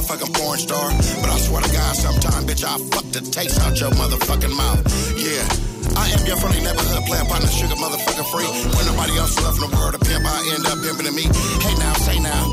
Motherfucking 0.04 0.34
porn 0.36 0.60
star. 0.60 0.92
But 1.22 1.30
I 1.30 1.38
swear 1.40 1.62
to 1.62 1.72
God, 1.72 1.96
sometime, 1.96 2.44
bitch, 2.46 2.64
I'll 2.64 2.80
fuck 2.92 3.06
the 3.12 3.22
taste 3.22 3.60
out 3.62 3.80
your 3.80 3.92
motherfucking 3.92 4.56
mouth. 4.56 4.82
Yeah. 5.16 5.48
I 5.96 6.10
am 6.10 6.26
your 6.26 6.38
friendly 6.38 6.64
neighborhood 6.64 7.06
player, 7.06 7.24
partner, 7.26 7.48
sugar 7.48 7.76
motherfucking 7.76 8.26
free. 8.32 8.48
When 8.76 8.86
nobody 8.86 9.18
else 9.18 9.40
left 9.42 9.62
in 9.62 9.70
the 9.70 9.76
world 9.76 9.94
to 9.94 10.00
pimp, 10.00 10.26
I 10.26 10.42
end 10.56 10.66
up 10.68 10.82
pimping 10.84 11.06
to 11.08 11.12
me. 11.14 11.24
Hey 11.64 11.76
now, 11.80 11.94
say 12.04 12.20
now. 12.20 12.44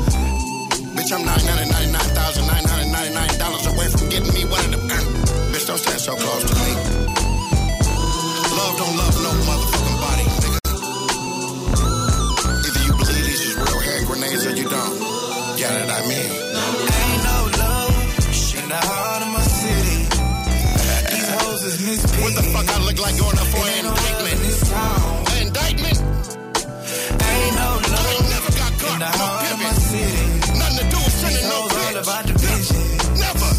Bitch, 0.95 1.11
I'm 1.11 1.23
$999,999 1.27 3.67
away 3.75 3.87
from 3.89 4.07
getting 4.09 4.33
me 4.33 4.45
one 4.45 4.73
of 4.73 4.87
them. 4.87 5.03
Bitch, 5.51 5.67
don't 5.67 5.79
stand 5.79 5.99
so 5.99 6.15
close 6.15 6.43
to 6.47 6.55
me. 6.55 6.71
Love 8.51 8.77
don't 8.79 8.95
love 8.95 9.15
no 9.23 9.31
motherfucking 9.47 9.70
fuck 22.61 22.75
I 22.75 22.85
look 22.85 22.99
like 23.01 23.17
going 23.17 23.37
up 23.37 23.47
for 23.49 23.63
an 23.65 23.85
indictment? 23.85 24.37
An 25.31 25.37
indictment? 25.47 25.97
Ain't 27.21 27.55
no 27.57 27.69
love 27.81 28.05
I 28.05 28.13
ain't 28.13 28.29
never 28.29 28.51
got 28.53 28.71
caught 28.77 28.93
in 28.93 28.99
the 29.01 29.09
for 29.09 29.17
heart 29.17 29.51
of 29.51 29.57
my 29.57 29.71
pimping. 29.71 29.89
city. 29.89 30.59
Nothing 30.61 30.77
to 30.77 30.85
do 30.93 30.97
with 31.01 31.15
sending 31.21 31.47
no 31.49 31.59
hoes 31.61 31.73
all 31.73 31.81
bitch. 31.81 32.03
about 32.05 32.23
the 32.29 32.33
bitches. 32.37 32.85
Never. 33.17 33.49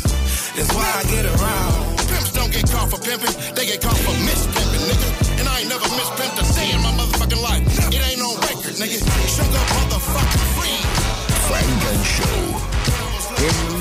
That's 0.55 0.73
why 0.77 0.87
I 0.87 1.03
get 1.11 1.25
around. 1.27 1.75
Pimps 2.11 2.33
don't 2.33 2.53
get 2.53 2.65
caught 2.71 2.89
for 2.91 3.01
pimping, 3.03 3.35
they 3.57 3.67
get 3.67 3.81
caught 3.83 3.99
for 3.99 4.15
mispimping, 4.23 4.83
nigga. 4.87 5.09
And 5.41 5.47
I 5.49 5.55
ain't 5.61 5.71
never 5.71 5.89
mispimped 5.99 6.37
a 6.39 6.45
day 6.55 6.71
in 6.71 6.81
my 6.83 6.93
motherfucking 6.95 7.43
life. 7.43 7.63
It 7.91 8.03
ain't 8.07 8.23
on 8.23 8.37
record, 8.39 8.75
nigga. 8.79 8.99
Sugar 9.35 9.65
motherfucking 9.75 10.47
free. 10.57 10.81
Funk 11.51 11.83
and 11.91 12.03
Show. 12.07 12.39
In 13.43 13.72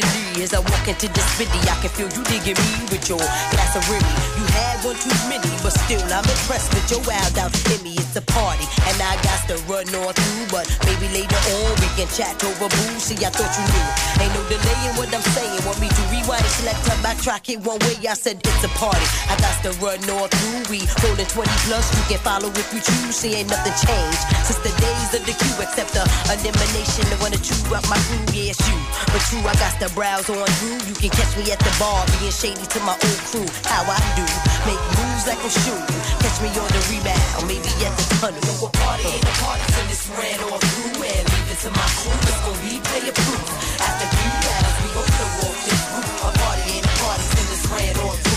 as 0.00 0.54
I 0.54 0.60
walk 0.60 0.88
into 0.88 1.08
this 1.12 1.28
city. 1.36 1.58
I 1.68 1.76
can 1.84 1.92
feel 1.92 2.08
you 2.08 2.24
digging 2.24 2.56
me 2.56 2.72
with 2.88 3.04
your 3.08 3.20
glass 3.20 3.76
of 3.76 3.84
Remy. 3.92 4.08
You 4.40 4.44
had 4.56 4.80
one 4.80 4.96
too 4.96 5.12
many, 5.28 5.52
but 5.60 5.76
still 5.76 6.00
I'm 6.08 6.24
impressed 6.24 6.72
with 6.72 6.88
your 6.88 7.02
wild 7.04 7.36
out 7.36 7.52
me. 7.84 7.92
It's 8.00 8.16
a 8.16 8.24
party, 8.24 8.64
and 8.88 8.96
I 9.04 9.20
got 9.20 9.44
to 9.52 9.56
run 9.68 9.84
on 9.92 10.12
through. 10.16 10.48
But 10.48 10.64
maybe 10.88 11.12
later 11.12 11.36
on 11.60 11.76
we 11.76 11.88
can 11.92 12.08
chat 12.08 12.40
over 12.40 12.72
booze. 12.72 13.04
See, 13.04 13.20
I 13.20 13.28
thought 13.28 13.52
you 13.52 13.64
knew. 13.68 13.88
Ain't 14.24 14.32
no 14.32 14.42
delay 14.48 14.80
in 14.88 14.92
what 14.96 15.12
I'm 15.12 15.24
saying. 15.36 15.60
Want 15.68 15.76
me 15.80 15.88
to 15.92 16.02
rewind, 16.08 16.46
select, 16.56 16.80
up, 16.88 17.00
backtrack 17.04 17.52
it 17.52 17.60
one 17.60 17.80
way? 17.84 18.00
I 18.08 18.16
said 18.16 18.40
it's 18.40 18.64
a 18.64 18.72
party. 18.80 19.04
I 19.28 19.36
got 19.44 19.56
to 19.68 19.72
run 19.84 20.00
on 20.08 20.28
through. 20.32 20.72
We 20.72 20.88
rolling 21.04 21.28
20 21.28 21.68
plus. 21.68 21.84
You 21.92 22.04
can 22.08 22.20
follow 22.24 22.48
if 22.48 22.68
you 22.72 22.80
choose. 22.80 23.16
See, 23.20 23.36
ain't 23.36 23.52
nothing 23.52 23.76
changed 23.76 24.41
since 24.52 24.68
the 24.68 24.74
days 24.80 25.10
of 25.16 25.22
the 25.24 25.32
queue, 25.32 25.58
except 25.64 25.96
the 25.96 26.04
elimination 26.28 27.08
of 27.12 27.20
one 27.24 27.32
or 27.32 27.40
two 27.40 27.56
out 27.72 27.84
my 27.88 27.96
crew. 28.08 28.20
It's 28.36 28.60
you. 28.68 28.76
But 29.08 29.22
true, 29.28 29.40
I 29.44 29.54
got 29.56 29.72
to 29.80 29.88
browse 29.96 30.28
on 30.28 30.44
through. 30.60 30.80
You 30.88 30.94
can 30.96 31.10
catch 31.10 31.32
me 31.36 31.48
at 31.52 31.60
the 31.60 31.72
bar, 31.80 32.04
being 32.18 32.32
shady 32.32 32.60
to 32.60 32.78
my 32.84 32.92
old 32.92 33.20
crew. 33.32 33.48
How 33.64 33.84
I 33.88 33.96
do, 34.16 34.24
make 34.68 34.82
moves 34.98 35.24
like 35.24 35.40
a 35.40 35.50
shoe. 35.50 35.80
Catch 36.20 36.38
me 36.44 36.48
on 36.52 36.68
the 36.68 36.82
rebound, 36.92 37.48
maybe 37.48 37.70
at 37.86 37.92
the 37.96 38.04
tunnel. 38.20 38.42
No, 38.44 38.68
a 38.68 38.70
party 38.76 39.08
ain't 39.08 39.24
a 39.24 39.34
party 39.40 39.64
till 39.72 39.88
it's 39.88 40.04
ran 40.12 40.38
all 40.44 40.60
through. 40.60 41.00
And 41.00 41.24
leave 41.32 41.48
it 41.52 41.58
to 41.64 41.70
my 41.72 41.88
crew, 41.96 42.12
it's 42.12 42.40
gon' 42.44 42.58
replay 42.60 43.02
a 43.08 43.12
proof. 43.16 43.46
After 43.80 44.06
three 44.12 44.36
rounds, 44.36 44.76
we 44.84 44.88
gon' 44.92 45.08
to 45.08 45.26
walk 45.40 45.56
this 45.64 45.82
group. 45.88 46.08
A 46.22 46.30
party 46.36 46.64
ain't 46.76 46.86
a 46.86 46.92
party 47.00 47.24
it's 47.56 47.64
ran 47.72 47.94
all 48.04 48.16
through. 48.20 48.32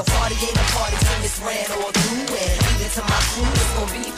Party 0.00 0.34
ain't 0.40 0.56
a 0.56 0.66
party 0.72 0.96
till 0.96 1.22
it's 1.28 1.38
ran 1.44 1.68
all 1.76 1.92
through. 1.92 2.32
And 2.32 2.56
leave 2.64 2.82
it 2.86 2.92
to 2.96 3.02
my 3.04 3.20
crew, 3.30 3.44
it's 3.44 3.72
gon' 3.76 3.88
replay 3.94 4.09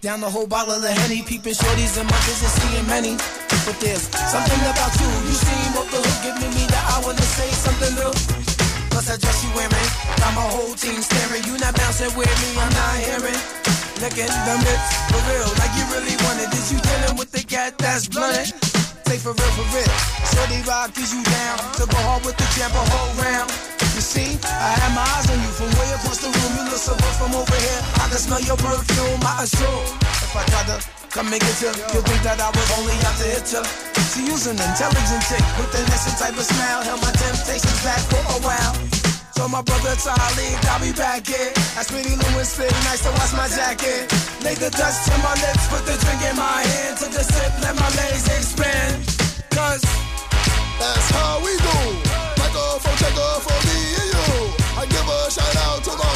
down 0.00 0.20
the 0.20 0.30
whole 0.30 0.46
bottle 0.46 0.74
of 0.74 0.84
Henny, 0.84 1.22
peeping 1.22 1.54
shorties 1.54 1.98
in 2.00 2.06
my 2.06 2.20
business, 2.26 2.52
seeing 2.58 2.86
many. 2.86 3.16
But 3.64 3.78
there's 3.80 4.08
something 4.12 4.62
about 4.66 4.92
you, 5.00 5.08
you 5.26 5.34
seem 5.34 5.72
off 5.78 5.88
the 5.90 6.00
hook, 6.00 6.18
giving 6.22 6.52
me 6.54 6.64
that 6.70 6.84
I 6.90 6.96
wanna 7.04 7.22
say 7.22 7.48
something 7.50 7.94
new. 7.94 8.12
Plus 8.90 9.10
I 9.10 9.16
dress 9.16 9.44
you 9.44 9.50
wearing, 9.54 9.90
got 10.18 10.32
my 10.34 10.46
whole 10.52 10.74
team 10.74 11.00
staring. 11.02 11.44
You 11.44 11.58
not 11.58 11.74
bouncing 11.76 12.12
with 12.16 12.30
me, 12.42 12.50
I'm 12.60 12.72
not 12.72 12.94
hearing. 12.98 13.40
Licking 14.02 14.32
the 14.48 14.56
lips, 14.66 14.88
for 15.08 15.20
real, 15.28 15.50
like 15.60 15.72
you 15.78 15.84
really 15.94 16.16
wanted. 16.24 16.52
Is 16.52 16.72
you 16.72 16.78
dealing 16.80 17.16
with 17.16 17.30
the 17.32 17.42
cat 17.42 17.78
that's 17.78 18.08
blunted? 18.08 18.75
Say 19.06 19.22
for 19.22 19.30
real, 19.38 19.52
for 19.54 19.66
real. 19.70 19.94
Shorty 20.34 20.66
rock 20.66 20.90
is 20.98 21.14
you 21.14 21.22
down 21.22 21.62
to 21.78 21.86
go 21.86 21.98
hard 22.10 22.26
with 22.26 22.34
the 22.34 22.46
jam 22.58 22.74
a 22.74 22.82
whole 22.90 23.14
round. 23.22 23.46
You 23.94 24.02
see, 24.02 24.34
I 24.42 24.74
had 24.82 24.92
my 24.98 25.06
eyes 25.06 25.30
on 25.30 25.38
you 25.38 25.52
from 25.54 25.70
way 25.78 25.94
across 25.94 26.18
the 26.18 26.26
room. 26.26 26.52
You 26.58 26.64
look 26.66 26.82
so 26.82 26.90
good 26.98 27.14
from 27.14 27.30
over 27.38 27.54
here. 27.54 27.80
I 28.02 28.10
can 28.10 28.18
smell 28.18 28.42
your 28.42 28.58
perfume. 28.58 29.22
I 29.22 29.46
assume 29.46 29.86
if 30.02 30.34
I 30.34 30.42
try 30.50 30.62
to 30.74 30.76
come 31.14 31.30
and 31.30 31.38
get 31.38 31.54
you, 31.62 31.70
you'll 31.94 32.02
think 32.02 32.22
that 32.26 32.42
I 32.42 32.50
was 32.50 32.68
only 32.82 32.98
out 33.06 33.14
to 33.22 33.26
hit 33.30 33.46
you. 33.46 33.62
See, 34.10 34.26
you's 34.26 34.50
an 34.50 34.58
intelligent 34.58 35.22
chick 35.30 35.44
with 35.54 35.70
an 35.78 35.86
innocent 35.86 36.18
type 36.18 36.34
of 36.34 36.42
smile. 36.42 36.82
Held 36.82 36.98
my 36.98 37.14
temptations 37.14 37.78
back 37.86 38.02
for 38.10 38.22
a 38.26 38.38
while. 38.42 38.95
So 39.36 39.46
my 39.48 39.60
brother 39.60 39.94
Charlie 40.00 40.56
got 40.64 40.80
me 40.80 40.92
back 40.92 41.26
here. 41.26 41.52
That's 41.76 41.88
Sweetie 41.88 42.16
Lewis 42.16 42.56
fit, 42.56 42.72
nice 42.88 43.02
to 43.04 43.10
wash 43.20 43.34
my 43.36 43.46
jacket. 43.52 44.08
Lay 44.42 44.54
the 44.54 44.70
dust 44.70 45.04
to 45.12 45.14
my 45.20 45.34
lips, 45.44 45.68
put 45.68 45.84
the 45.84 45.92
drink 45.92 46.22
in 46.24 46.36
my 46.36 46.64
hand. 46.64 46.96
Took 46.96 47.12
a 47.12 47.22
sip, 47.22 47.52
let 47.60 47.76
my 47.76 47.90
legs 48.00 48.24
expand. 48.32 49.04
Cause 49.52 49.84
That's 50.80 51.10
how 51.12 51.44
we 51.44 51.52
do. 51.52 51.78
Microphone 52.40 52.96
checker 52.96 53.32
for 53.44 53.58
me 53.68 53.78
and 54.00 54.08
you. 54.16 54.28
I 54.80 54.86
give 54.88 55.04
a 55.04 55.30
shout 55.30 55.56
out 55.68 55.84
to 55.84 55.92
my 56.00 56.15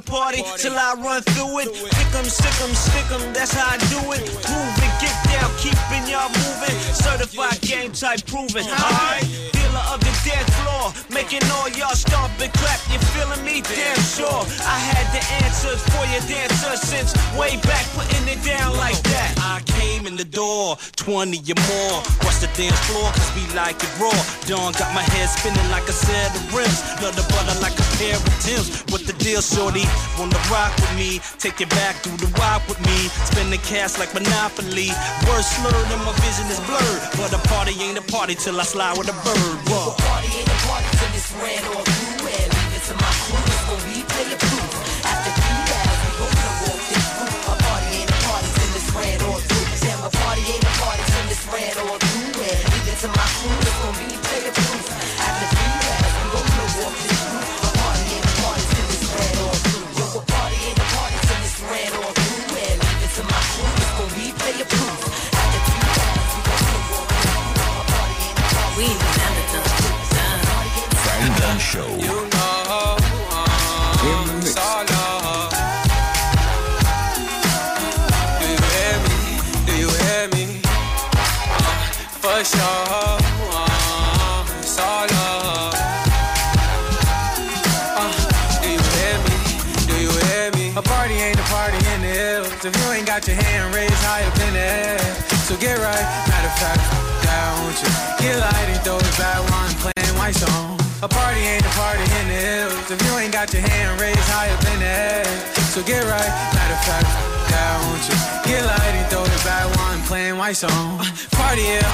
party 0.00 0.42
party 0.42 0.62
till 0.62 0.76
I 0.76 0.94
run 0.94 1.22
through 1.22 1.60
it. 1.60 1.68
Pick 1.72 2.14
'em, 2.14 2.24
stick 2.24 2.56
'em, 2.62 2.74
stick 2.74 3.08
'em, 3.10 3.32
that's 3.32 3.52
how 3.52 3.74
I 3.74 3.78
do 3.92 4.00
it. 4.12 4.22
Move 4.48 4.76
it, 4.86 4.92
get 5.00 5.16
down, 5.32 5.50
keeping 5.58 6.04
y'all 6.10 6.28
moving. 6.28 6.76
Certified 6.94 7.60
game 7.60 7.92
type 7.92 8.24
proven. 8.26 8.64
Alright, 8.66 9.24
dealer 9.52 9.84
of 9.92 10.00
the 10.00 10.12
dead 10.24 10.46
floor, 10.58 10.92
making 11.16 11.40
all 11.56 11.68
y'all 11.72 11.96
stomp 11.96 12.32
and 12.44 12.52
clap. 12.52 12.76
You 12.92 13.00
feeling 13.16 13.40
me? 13.40 13.64
Damn 13.64 13.96
sure. 14.04 14.44
I 14.60 14.76
had 14.76 15.06
the 15.16 15.22
answers 15.40 15.80
for 15.88 16.04
your 16.12 16.20
dancers 16.28 16.80
since 16.84 17.16
way 17.40 17.56
back, 17.64 17.84
putting 17.96 18.28
it 18.28 18.44
down 18.44 18.76
like 18.76 19.00
that. 19.08 19.32
I 19.40 19.64
came 19.64 20.06
in 20.06 20.16
the 20.16 20.28
door, 20.28 20.76
20 20.96 21.40
or 21.40 21.60
more. 21.72 21.96
Watch 22.20 22.44
the 22.44 22.50
dance 22.52 22.76
floor, 22.84 23.08
cause 23.16 23.30
we 23.32 23.42
like 23.56 23.80
it 23.80 23.92
raw. 23.96 24.12
Dawn 24.44 24.76
got 24.76 24.92
my 24.92 25.00
head 25.16 25.28
spinning 25.32 25.68
like 25.72 25.88
a 25.88 25.96
set 25.96 26.36
of 26.36 26.44
rims. 26.52 26.84
Love 27.00 27.16
the 27.16 27.24
butter 27.32 27.56
like 27.64 27.76
a 27.80 27.86
pair 27.96 28.16
of 28.20 28.24
Tim's. 28.44 28.84
What 28.92 29.08
the 29.08 29.16
deal, 29.16 29.40
shorty? 29.40 29.88
Wanna 30.20 30.36
rock 30.52 30.76
with 30.76 30.92
me? 31.00 31.24
Take 31.40 31.64
it 31.64 31.70
back 31.70 31.96
through 32.04 32.20
the 32.20 32.28
rock 32.36 32.60
with 32.68 32.80
me. 32.84 33.08
Spending 33.32 33.62
cash 33.64 33.96
like 33.96 34.12
Monopoly. 34.12 34.92
Words 35.24 35.48
slurred 35.48 35.88
and 35.96 36.02
my 36.04 36.12
vision 36.20 36.46
is 36.52 36.60
blurred. 36.68 37.00
But 37.16 37.32
a 37.32 37.40
party 37.48 37.72
ain't 37.80 37.96
a 37.96 38.04
party 38.04 38.34
till 38.36 38.60
I 38.60 38.64
slide 38.68 39.00
with 39.00 39.08
a 39.08 39.16
bird. 39.24 39.56
Whoa. 39.72 39.96
Party 39.96 40.28
ain't 40.44 40.52
a 40.52 40.58
party 40.68 41.05
till 41.38 41.80
it's 41.80 41.95
Show. 71.76 71.84
You 71.84 72.08
know, 72.08 72.56
uh, 72.72 72.96
it's 74.40 74.56
all 74.56 74.80
love. 74.80 75.52
Do 78.40 78.46
you 78.48 78.60
hear 78.72 78.96
me? 79.04 79.16
Do 79.68 79.72
you 79.76 79.90
hear 79.92 80.24
me? 80.32 80.44
Uh, 80.64 81.76
for 82.16 82.40
sure, 82.48 82.84
uh, 82.96 84.48
it's 84.56 84.78
all 84.80 85.04
love. 85.04 85.76
Uh, 87.92 88.08
do 88.62 88.68
you 88.72 88.80
hear 88.96 89.16
me? 89.26 89.36
Do 89.84 89.94
you 90.00 90.12
hear 90.32 90.48
me? 90.56 90.72
A 90.78 90.80
party 90.80 91.14
ain't 91.20 91.38
a 91.38 91.42
party 91.52 91.76
in 91.92 92.00
the 92.00 92.08
hills 92.08 92.64
if 92.64 92.72
you 92.74 92.92
ain't 92.92 93.06
got 93.06 93.26
your 93.26 93.36
hand 93.36 93.74
raised 93.74 93.92
high 94.00 94.24
up 94.24 94.38
in 94.48 94.54
the 94.54 94.60
air. 94.60 94.98
So 95.44 95.58
get 95.58 95.76
right, 95.76 96.06
matter 96.24 96.48
of 96.48 96.56
fact, 96.56 96.80
down 97.22 97.68
you. 97.68 97.90
Get 98.24 98.40
light 98.40 98.68
and 98.72 98.80
throw 98.80 98.96
it 98.96 99.18
back 99.18 99.44
while 99.50 99.68
I'm 99.68 99.76
playing 99.76 100.16
my 100.16 100.30
song. 100.30 100.75
A 101.02 101.08
party 101.08 101.40
ain't 101.40 101.60
a 101.60 101.68
party 101.76 102.02
in 102.02 102.24
the 102.28 102.40
hills 102.40 102.90
if 102.90 102.98
you 103.04 103.12
ain't 103.18 103.32
got 103.32 103.52
your 103.52 103.60
hand 103.60 104.00
raised 104.00 104.18
high 104.32 104.48
up 104.48 104.64
in 104.72 104.80
the 104.80 104.86
air. 104.86 105.24
So 105.68 105.82
get 105.84 106.00
right, 106.08 106.32
matter 106.56 106.72
of 106.72 106.84
fact, 106.88 107.10
down 107.52 107.84
you. 108.08 108.16
Get 108.48 108.64
light 108.64 108.94
and 108.96 109.06
throw 109.12 109.24
back 109.44 109.68
while 109.76 109.92
I'm 109.92 110.00
playing 110.08 110.36
my 110.38 110.52
song. 110.52 111.04
Party 111.36 111.68
yeah, 111.68 111.84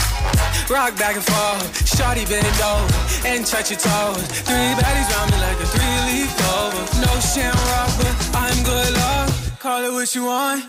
rock 0.70 0.94
back 0.96 1.16
and 1.18 1.26
forth. 1.26 1.66
Shorty 1.82 2.24
bend 2.30 2.46
over 2.62 3.26
and 3.26 3.44
touch 3.44 3.74
your 3.74 3.82
toes. 3.82 4.22
Three 4.46 4.70
baddies 4.78 5.08
round 5.10 5.30
me 5.34 5.38
like 5.42 5.58
a 5.58 5.66
three-leaf 5.66 6.30
clover. 6.38 6.82
No 7.02 7.12
shamrock, 7.18 7.90
but 7.98 8.14
I'm 8.38 8.62
good 8.62 8.92
love. 8.94 9.58
Call 9.58 9.82
it 9.82 9.92
what 9.92 10.14
you 10.14 10.24
want. 10.26 10.62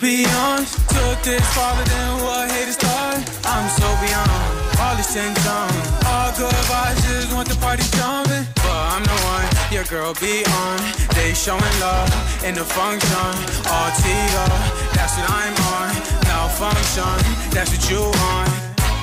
Be 0.00 0.24
honest, 0.26 0.78
took 0.90 1.22
this 1.22 1.42
farther 1.56 1.82
than 1.82 2.22
what 2.22 2.48
haters 2.52 2.76
thought. 2.76 3.18
I'm 3.44 3.68
so 3.68 3.88
beyond 3.98 4.30
all 4.78 4.94
these 4.94 5.10
things 5.10 5.44
on. 5.44 5.74
All 6.06 6.30
good 6.38 6.54
vibes, 6.70 7.02
just 7.02 7.34
want 7.34 7.48
the 7.48 7.56
party 7.56 7.82
jumping. 7.98 8.46
But 8.62 8.78
I'm 8.94 9.02
the 9.02 9.18
one, 9.26 9.46
your 9.72 9.82
girl 9.90 10.14
be 10.14 10.46
on. 10.46 10.78
They 11.18 11.34
showing 11.34 11.74
love 11.82 12.14
in 12.44 12.54
the 12.54 12.64
function. 12.64 13.34
All 13.66 13.90
up, 13.90 14.54
that's 14.94 15.18
what 15.18 15.30
I'm 15.34 15.54
on. 15.74 15.90
Malfunction, 16.30 17.50
that's 17.50 17.70
what 17.74 17.90
you 17.90 17.98
on. 17.98 18.57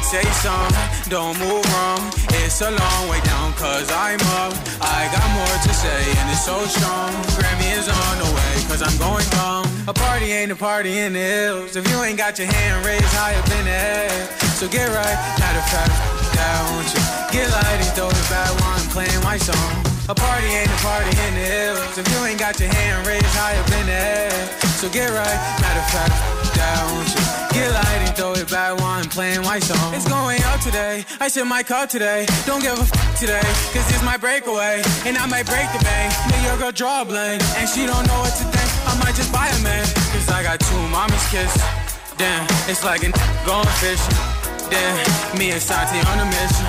Say 0.05 0.21
something, 0.45 1.09
don't 1.09 1.33
move 1.41 1.65
wrong. 1.73 2.13
It's 2.45 2.61
a 2.61 2.69
long 2.69 3.09
way 3.09 3.19
down, 3.25 3.53
cause 3.53 3.89
I'm 3.89 4.21
up. 4.37 4.53
I 4.77 5.09
got 5.09 5.25
more 5.33 5.57
to 5.65 5.73
say, 5.73 6.01
and 6.21 6.29
it's 6.29 6.45
so 6.45 6.61
strong. 6.69 7.09
Grammy 7.33 7.73
is 7.73 7.89
on 7.89 8.15
the 8.21 8.29
way, 8.29 8.53
cause 8.69 8.85
I'm 8.85 8.93
going 9.01 9.25
wrong. 9.33 9.65
A 9.87 9.93
party 9.93 10.29
ain't 10.31 10.51
a 10.51 10.55
party 10.55 10.99
in 10.99 11.13
the 11.13 11.19
hills. 11.19 11.75
If 11.75 11.89
you 11.89 11.97
ain't 12.03 12.19
got 12.19 12.37
your 12.37 12.47
hand 12.53 12.85
raised 12.85 13.09
high 13.17 13.33
up 13.33 13.49
in 13.49 13.65
the 13.65 13.73
air, 13.73 14.29
so 14.53 14.69
get 14.69 14.93
right. 14.93 15.17
Matter 15.41 15.57
of 15.57 15.69
fact, 15.73 15.93
down, 16.37 16.61
won't 16.69 16.93
you? 16.93 17.01
Get 17.33 17.49
light 17.49 17.81
and 17.81 17.91
throw 17.97 18.09
the 18.09 18.25
bad 18.29 18.53
one, 18.61 18.81
playing 18.93 19.23
my 19.25 19.37
song. 19.37 19.73
A 20.07 20.13
party 20.13 20.45
ain't 20.45 20.69
a 20.69 20.79
party 20.85 21.09
in 21.09 21.33
the 21.33 21.45
hills. 21.49 21.97
If 21.97 22.05
you 22.13 22.19
ain't 22.29 22.37
got 22.37 22.59
your 22.59 22.69
hand 22.69 23.07
raised 23.07 23.25
high 23.33 23.57
up 23.57 23.69
in 23.73 23.87
the 23.89 23.97
air, 23.97 24.37
so 24.77 24.85
get 24.87 25.09
right. 25.09 25.39
Matter 25.65 25.81
of 25.81 25.89
fact, 25.89 26.44
down? 26.55 27.05
Get 27.53 27.71
light 27.71 28.01
and 28.07 28.15
throw 28.15 28.33
it 28.33 28.49
back 28.49 28.79
while 28.79 28.99
I'm 28.99 29.09
playing 29.09 29.41
my 29.43 29.59
song. 29.59 29.93
It's 29.93 30.07
going 30.07 30.41
out 30.43 30.61
today. 30.61 31.05
I 31.19 31.27
said 31.27 31.43
my 31.43 31.63
car 31.63 31.87
today. 31.87 32.25
Don't 32.45 32.61
give 32.61 32.77
a 32.77 32.81
f 32.81 32.91
today, 33.19 33.47
cause 33.71 33.87
it's 33.93 34.03
my 34.03 34.17
breakaway. 34.17 34.81
And 35.05 35.17
I 35.17 35.25
might 35.27 35.45
break 35.45 35.67
the 35.75 35.83
bank. 35.83 36.11
Make 36.31 36.43
your 36.43 36.57
girl 36.57 36.71
draw 36.71 37.03
a 37.03 37.05
blank. 37.05 37.43
And 37.59 37.67
she 37.69 37.85
don't 37.85 38.05
know 38.07 38.19
what 38.23 38.33
to 38.39 38.45
think. 38.55 38.69
I 38.87 38.93
might 39.03 39.15
just 39.15 39.31
buy 39.31 39.47
a 39.47 39.59
man. 39.63 39.85
Cause 40.11 40.27
I 40.29 40.43
got 40.43 40.59
two 40.59 40.83
mommies 40.91 41.27
kiss. 41.31 41.53
Damn, 42.17 42.43
it's 42.71 42.83
like 42.83 43.03
a 43.03 43.11
going 43.45 43.71
fishing. 43.83 44.17
Damn, 44.71 45.37
me 45.37 45.51
and 45.51 45.61
Santi 45.61 45.99
on 46.09 46.17
a 46.19 46.25
mission. 46.25 46.67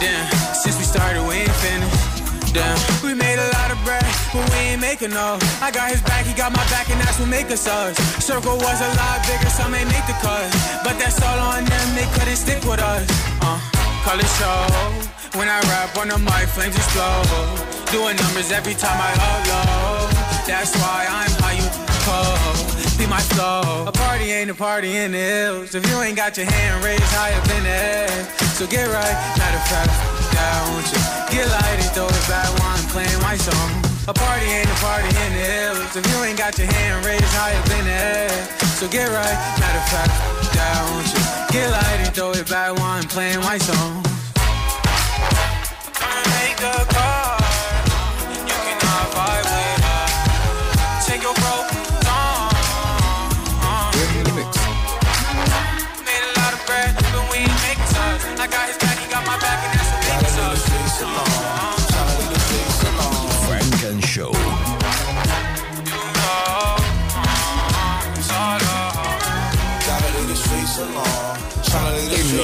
Damn, 0.00 0.26
since 0.54 0.78
we 0.78 0.84
started, 0.84 1.22
we 1.26 1.42
ain't 1.42 1.58
finished. 1.62 2.54
Damn, 2.54 2.78
we 3.04 3.12
made 3.12 3.38
a 3.38 3.48
lot 3.58 3.65
bread, 3.86 4.02
but 4.34 4.42
we 4.50 4.74
ain't 4.74 4.82
making 4.82 5.14
no. 5.14 5.38
I 5.62 5.70
got 5.70 5.94
his 5.94 6.02
back, 6.02 6.26
he 6.26 6.34
got 6.34 6.50
my 6.50 6.66
back, 6.74 6.90
and 6.90 6.98
that's 7.00 7.18
what 7.22 7.30
make 7.30 7.48
us 7.54 7.66
us. 7.70 7.94
Circle 8.18 8.58
was 8.58 8.78
a 8.82 8.90
lot 8.98 9.22
bigger, 9.24 9.48
some 9.48 9.72
ain't 9.72 9.88
make 9.88 10.04
the 10.10 10.18
cut. 10.18 10.50
But 10.82 10.98
that's 10.98 11.22
all 11.22 11.38
on 11.54 11.64
them, 11.64 11.86
they 11.94 12.04
couldn't 12.18 12.36
stick 12.36 12.60
with 12.66 12.82
us. 12.82 13.06
Uh, 13.40 13.56
call 14.02 14.18
it 14.18 14.30
show. 14.36 14.58
When 15.38 15.48
I 15.48 15.60
rap 15.70 15.94
on 15.96 16.08
the 16.08 16.18
mic, 16.18 16.50
flames 16.50 16.74
explode. 16.74 17.30
Doing 17.94 18.16
numbers 18.18 18.50
every 18.50 18.74
time 18.74 18.98
I 18.98 19.12
upload. 19.30 20.10
That's 20.50 20.74
why 20.82 21.06
I'm 21.06 21.32
how 21.38 21.54
you 21.54 21.68
cold. 22.02 22.66
Be 22.98 23.06
my 23.06 23.20
flow. 23.34 23.84
A 23.86 23.92
party 23.92 24.32
ain't 24.32 24.50
a 24.50 24.54
party 24.54 24.96
in 24.96 25.12
the 25.12 25.18
hills. 25.18 25.74
If 25.74 25.86
you 25.88 25.96
ain't 26.02 26.16
got 26.16 26.36
your 26.36 26.46
hand 26.50 26.82
raised 26.82 27.02
high 27.14 27.34
up 27.38 27.46
in 27.56 27.62
the 27.62 27.70
air, 27.70 28.08
so 28.56 28.66
get 28.66 28.88
right. 28.88 29.16
Matter 29.38 29.58
of 29.60 29.66
fact, 29.68 30.15
down, 30.36 30.62
won't 30.72 30.88
you? 30.92 31.00
Get 31.32 31.46
light 31.48 31.78
and 31.80 31.90
throw 31.96 32.06
it 32.06 32.26
back 32.28 32.48
while 32.60 32.76
I'm 32.76 32.86
playing 32.92 33.20
my 33.24 33.36
song. 33.36 33.70
A 34.08 34.14
party 34.14 34.46
ain't 34.46 34.68
a 34.68 34.78
party 34.84 35.08
in 35.08 35.30
the 35.34 35.44
hills. 35.52 35.96
If 35.96 36.04
you 36.10 36.16
ain't 36.24 36.38
got 36.38 36.56
your 36.58 36.70
hand 36.70 37.04
raised 37.04 37.32
high 37.34 37.56
up 37.58 37.68
in 37.78 37.84
the 37.90 37.96
air, 38.14 38.36
so 38.78 38.86
get 38.88 39.08
right. 39.08 39.38
Matter 39.60 39.80
of 39.82 39.88
fact, 39.90 40.12
down, 40.54 40.82
won't 40.92 41.08
you? 41.14 41.22
Get 41.50 41.66
light 41.70 42.00
and 42.04 42.14
throw 42.14 42.30
it 42.30 42.48
back 42.48 42.70
while 42.78 42.98
I'm 42.98 43.08
playing 43.08 43.40
my 43.40 43.58
song. 43.58 44.02
Make 46.38 46.60
a 46.62 46.84
call. 46.94 47.25
I 58.38 58.46
got 58.46 58.68
his 58.68 58.76
back, 58.76 58.98
he 58.98 59.08
got 59.10 59.24
my 59.26 59.38
back, 59.38 59.64
and 59.64 59.78
that's 59.78 59.90
what 59.92 60.02
makes 60.14 60.36
us. 60.38 60.66
Funk 63.46 63.82
and 63.84 64.04
Show. 64.04 64.32
Gotta 69.86 70.18
leave 70.18 70.28
the 70.28 70.36
streets 70.36 70.78
alone. 70.78 71.25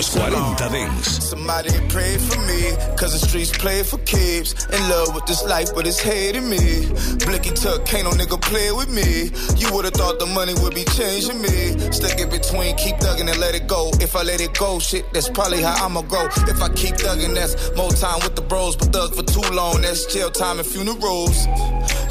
Los 0.02 0.10
streets 0.10 0.34
alone. 0.34 0.56
40 0.56 0.72
Dance. 0.72 1.28
Somebody 1.30 1.70
pray 1.88 2.18
for 2.18 2.38
me, 2.40 2.74
cause 2.96 3.12
the 3.12 3.22
streets 3.24 3.56
play 3.56 3.82
for 3.84 3.98
keeps. 3.98 4.52
In 4.66 4.88
love 4.88 5.14
with 5.14 5.26
this 5.26 5.44
life, 5.44 5.72
but 5.74 5.86
it's 5.86 6.00
hating 6.00 6.48
me. 6.50 6.90
Blicky 7.24 7.50
tuck, 7.50 7.86
can't 7.86 8.04
no 8.04 8.10
nigga 8.10 8.40
play 8.40 8.72
with 8.72 8.90
me. 8.90 9.30
You 9.60 9.72
would've 9.72 9.94
thought 9.94 10.18
the 10.18 10.26
money 10.26 10.54
would 10.54 10.74
be 10.74 10.84
changing 10.98 11.40
me. 11.40 11.78
Stuck 11.92 12.18
in 12.18 12.30
between, 12.30 12.74
keep 12.76 12.96
thugging 12.96 13.30
and 13.30 13.38
let 13.38 13.54
it 13.54 13.68
go. 13.68 13.90
If 14.00 14.16
I 14.16 14.22
let 14.22 14.40
it 14.40 14.58
go, 14.58 14.80
shit, 14.80 15.04
that's 15.12 15.28
probably 15.28 15.62
how 15.62 15.86
I'ma 15.86 16.02
grow. 16.02 16.26
If 16.50 16.60
I 16.60 16.68
keep 16.70 16.96
thugging, 16.96 17.34
that's 17.34 17.54
more 17.76 17.90
time 17.90 18.18
with 18.24 18.34
the 18.34 18.42
bros. 18.42 18.74
But 18.74 18.92
thug 18.92 19.14
for 19.14 19.22
too 19.22 19.54
long, 19.54 19.82
that's 19.82 20.06
jail 20.06 20.30
time 20.30 20.58
and 20.58 20.66
funerals. 20.66 21.46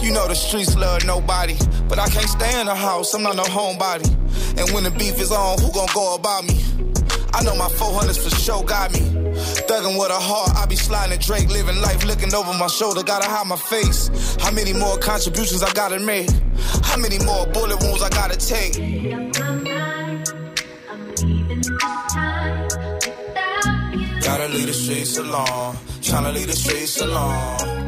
You 0.01 0.11
know 0.13 0.27
the 0.27 0.35
streets 0.35 0.75
love 0.77 1.05
nobody, 1.05 1.57
but 1.89 1.99
I 1.99 2.07
can't 2.07 2.29
stay 2.29 2.59
in 2.59 2.67
the 2.67 2.75
house, 2.75 3.13
I'm 3.13 3.23
not 3.23 3.35
no 3.35 3.43
homebody. 3.43 4.07
And 4.57 4.69
when 4.71 4.83
the 4.85 4.91
beef 4.91 5.19
is 5.19 5.31
on, 5.31 5.59
who 5.59 5.71
gon' 5.73 5.87
go 5.93 6.15
about 6.15 6.45
me? 6.45 6.90
I 7.33 7.43
know 7.43 7.55
my 7.55 7.67
400s 7.67 8.21
for 8.21 8.29
sure 8.35 8.63
got 8.63 8.91
me. 8.91 8.99
Thuggin' 9.67 9.97
with 9.97 10.11
a 10.11 10.19
heart, 10.19 10.51
I 10.57 10.65
be 10.65 10.75
sliding 10.75 11.17
Drake, 11.19 11.49
living 11.49 11.81
life 11.81 12.03
looking 12.05 12.33
over 12.33 12.53
my 12.53 12.67
shoulder. 12.67 13.03
Gotta 13.03 13.29
hide 13.29 13.47
my 13.47 13.55
face. 13.55 14.09
How 14.41 14.51
many 14.51 14.73
more 14.73 14.97
contributions 14.97 15.63
I 15.63 15.71
gotta 15.73 15.99
make? 15.99 16.29
How 16.83 16.97
many 16.97 17.19
more 17.19 17.45
bullet 17.47 17.81
wounds 17.81 18.03
I 18.03 18.09
gotta 18.09 18.37
take? 18.37 18.73
Gotta 24.21 24.47
leave 24.49 24.67
the 24.67 24.73
streets 24.73 25.17
alone. 25.17 25.75
Tryna 26.01 26.33
leave 26.33 26.47
the 26.47 26.53
streets 26.53 27.01
alone. 27.01 27.87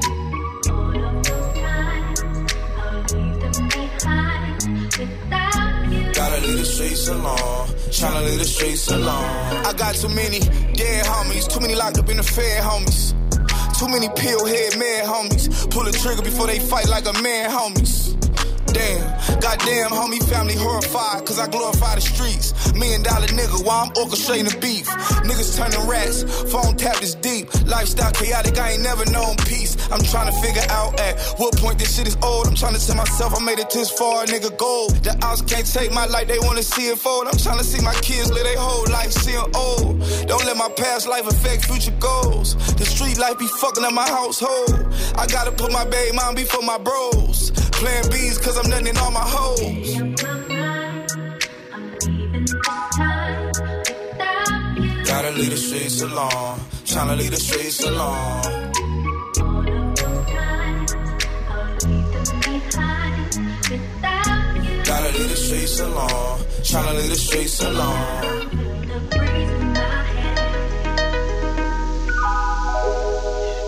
Streets 6.73 7.07
alone. 7.07 7.67
Tryna 7.93 8.25
leave 8.25 8.39
the 8.39 8.45
streets 8.45 8.87
alone. 8.89 9.65
I 9.65 9.73
got 9.77 9.95
too 9.95 10.09
many 10.09 10.39
dead 10.39 11.05
homies, 11.05 11.47
too 11.47 11.59
many 11.59 11.75
locked 11.75 11.99
up 11.99 12.09
in 12.09 12.17
the 12.17 12.23
fed 12.23 12.63
homies. 12.63 13.13
Too 13.77 13.87
many 13.87 14.09
pill 14.15 14.45
head 14.45 14.77
mad 14.79 15.05
homies. 15.05 15.69
Pull 15.69 15.83
the 15.83 15.91
trigger 15.91 16.23
before 16.23 16.47
they 16.47 16.59
fight 16.59 16.87
like 16.89 17.05
a 17.05 17.13
man 17.21 17.49
homies. 17.49 18.13
Damn, 18.73 19.05
goddamn, 19.39 19.89
homie, 19.91 20.23
family 20.29 20.55
horrified, 20.55 21.25
cause 21.25 21.39
I 21.39 21.47
glorify 21.47 21.95
the 21.95 22.01
streets. 22.01 22.73
Million 22.73 23.03
dollar 23.03 23.27
nigga, 23.27 23.63
while 23.65 23.85
I'm 23.85 23.91
orchestrating 23.93 24.49
the 24.51 24.57
beef. 24.59 24.87
Niggas 25.23 25.55
turning 25.55 25.87
rats, 25.87 26.23
phone 26.51 26.75
tap 26.75 27.01
is 27.03 27.15
deep. 27.15 27.53
Lifestyle 27.67 28.11
chaotic, 28.11 28.57
I 28.57 28.71
ain't 28.71 28.83
never 28.83 29.05
known 29.11 29.35
peace. 29.45 29.77
I'm 29.91 30.01
trying 30.01 30.33
to 30.33 30.37
figure 30.41 30.65
out 30.69 30.99
at 30.99 31.19
what 31.37 31.55
point 31.57 31.77
this 31.77 31.95
shit 31.95 32.07
is 32.07 32.17
old. 32.23 32.47
I'm 32.47 32.55
trying 32.55 32.73
to 32.73 32.85
tell 32.85 32.95
myself 32.95 33.39
I 33.39 33.45
made 33.45 33.59
it 33.59 33.69
this 33.69 33.91
far, 33.91 34.25
nigga, 34.25 34.57
gold. 34.57 34.95
The 35.03 35.15
outs 35.21 35.41
can't 35.43 35.65
take 35.71 35.91
my 35.91 36.05
life, 36.07 36.27
they 36.27 36.39
wanna 36.39 36.63
see 36.63 36.87
it 36.87 36.97
fold. 36.97 37.27
I'm 37.27 37.37
trying 37.37 37.59
to 37.59 37.63
see 37.63 37.81
my 37.83 37.93
kids 38.01 38.31
live 38.31 38.43
their 38.43 38.57
whole 38.57 38.89
life, 38.91 39.11
seeing 39.11 39.37
old. 39.55 40.01
Don't 40.27 40.45
let 40.45 40.57
my 40.57 40.69
past 40.75 41.07
life 41.07 41.27
affect 41.27 41.65
future 41.65 41.93
goals. 41.99 42.55
The 42.75 42.85
street 42.85 43.19
life 43.19 43.37
be 43.37 43.47
fucking 43.47 43.83
up 43.83 43.93
my 43.93 44.07
household. 44.09 44.87
I 45.15 45.27
gotta 45.27 45.51
put 45.51 45.71
my 45.71 45.85
baby 45.85 46.15
mom 46.15 46.33
before 46.35 46.63
my 46.63 46.79
bros. 46.79 47.51
Playing 47.73 48.09
B's 48.09 48.37
cause 48.37 48.57
I'm 48.57 48.62
nothing 48.67 48.87
in 48.87 48.97
all 48.97 49.11
my 49.11 49.25
hoes. 49.25 49.95
Gotta 55.05 55.31
leave 55.31 55.49
the 55.49 55.57
streets 55.57 56.01
alone. 56.01 56.59
Tryna 56.85 57.17
leave 57.17 57.31
the 57.31 57.37
streets 57.37 57.83
alone. 57.83 58.41
Gotta 64.85 65.17
leave 65.17 65.29
the 65.29 65.35
streets 65.35 65.79
alone. 65.79 66.39
Tryna 66.69 66.95
leave 66.97 67.09
the 67.09 67.15
streets 67.15 67.61
alone. 67.61 68.83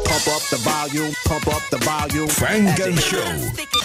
Pump 0.06 0.28
up 0.36 0.44
the 0.50 0.58
volume, 0.58 1.14
pump 1.26 1.48
up 1.48 1.64
the 1.70 1.78
volume. 1.78 2.28
Funk 2.30 2.80
and 2.80 3.00
Show. 3.00 3.85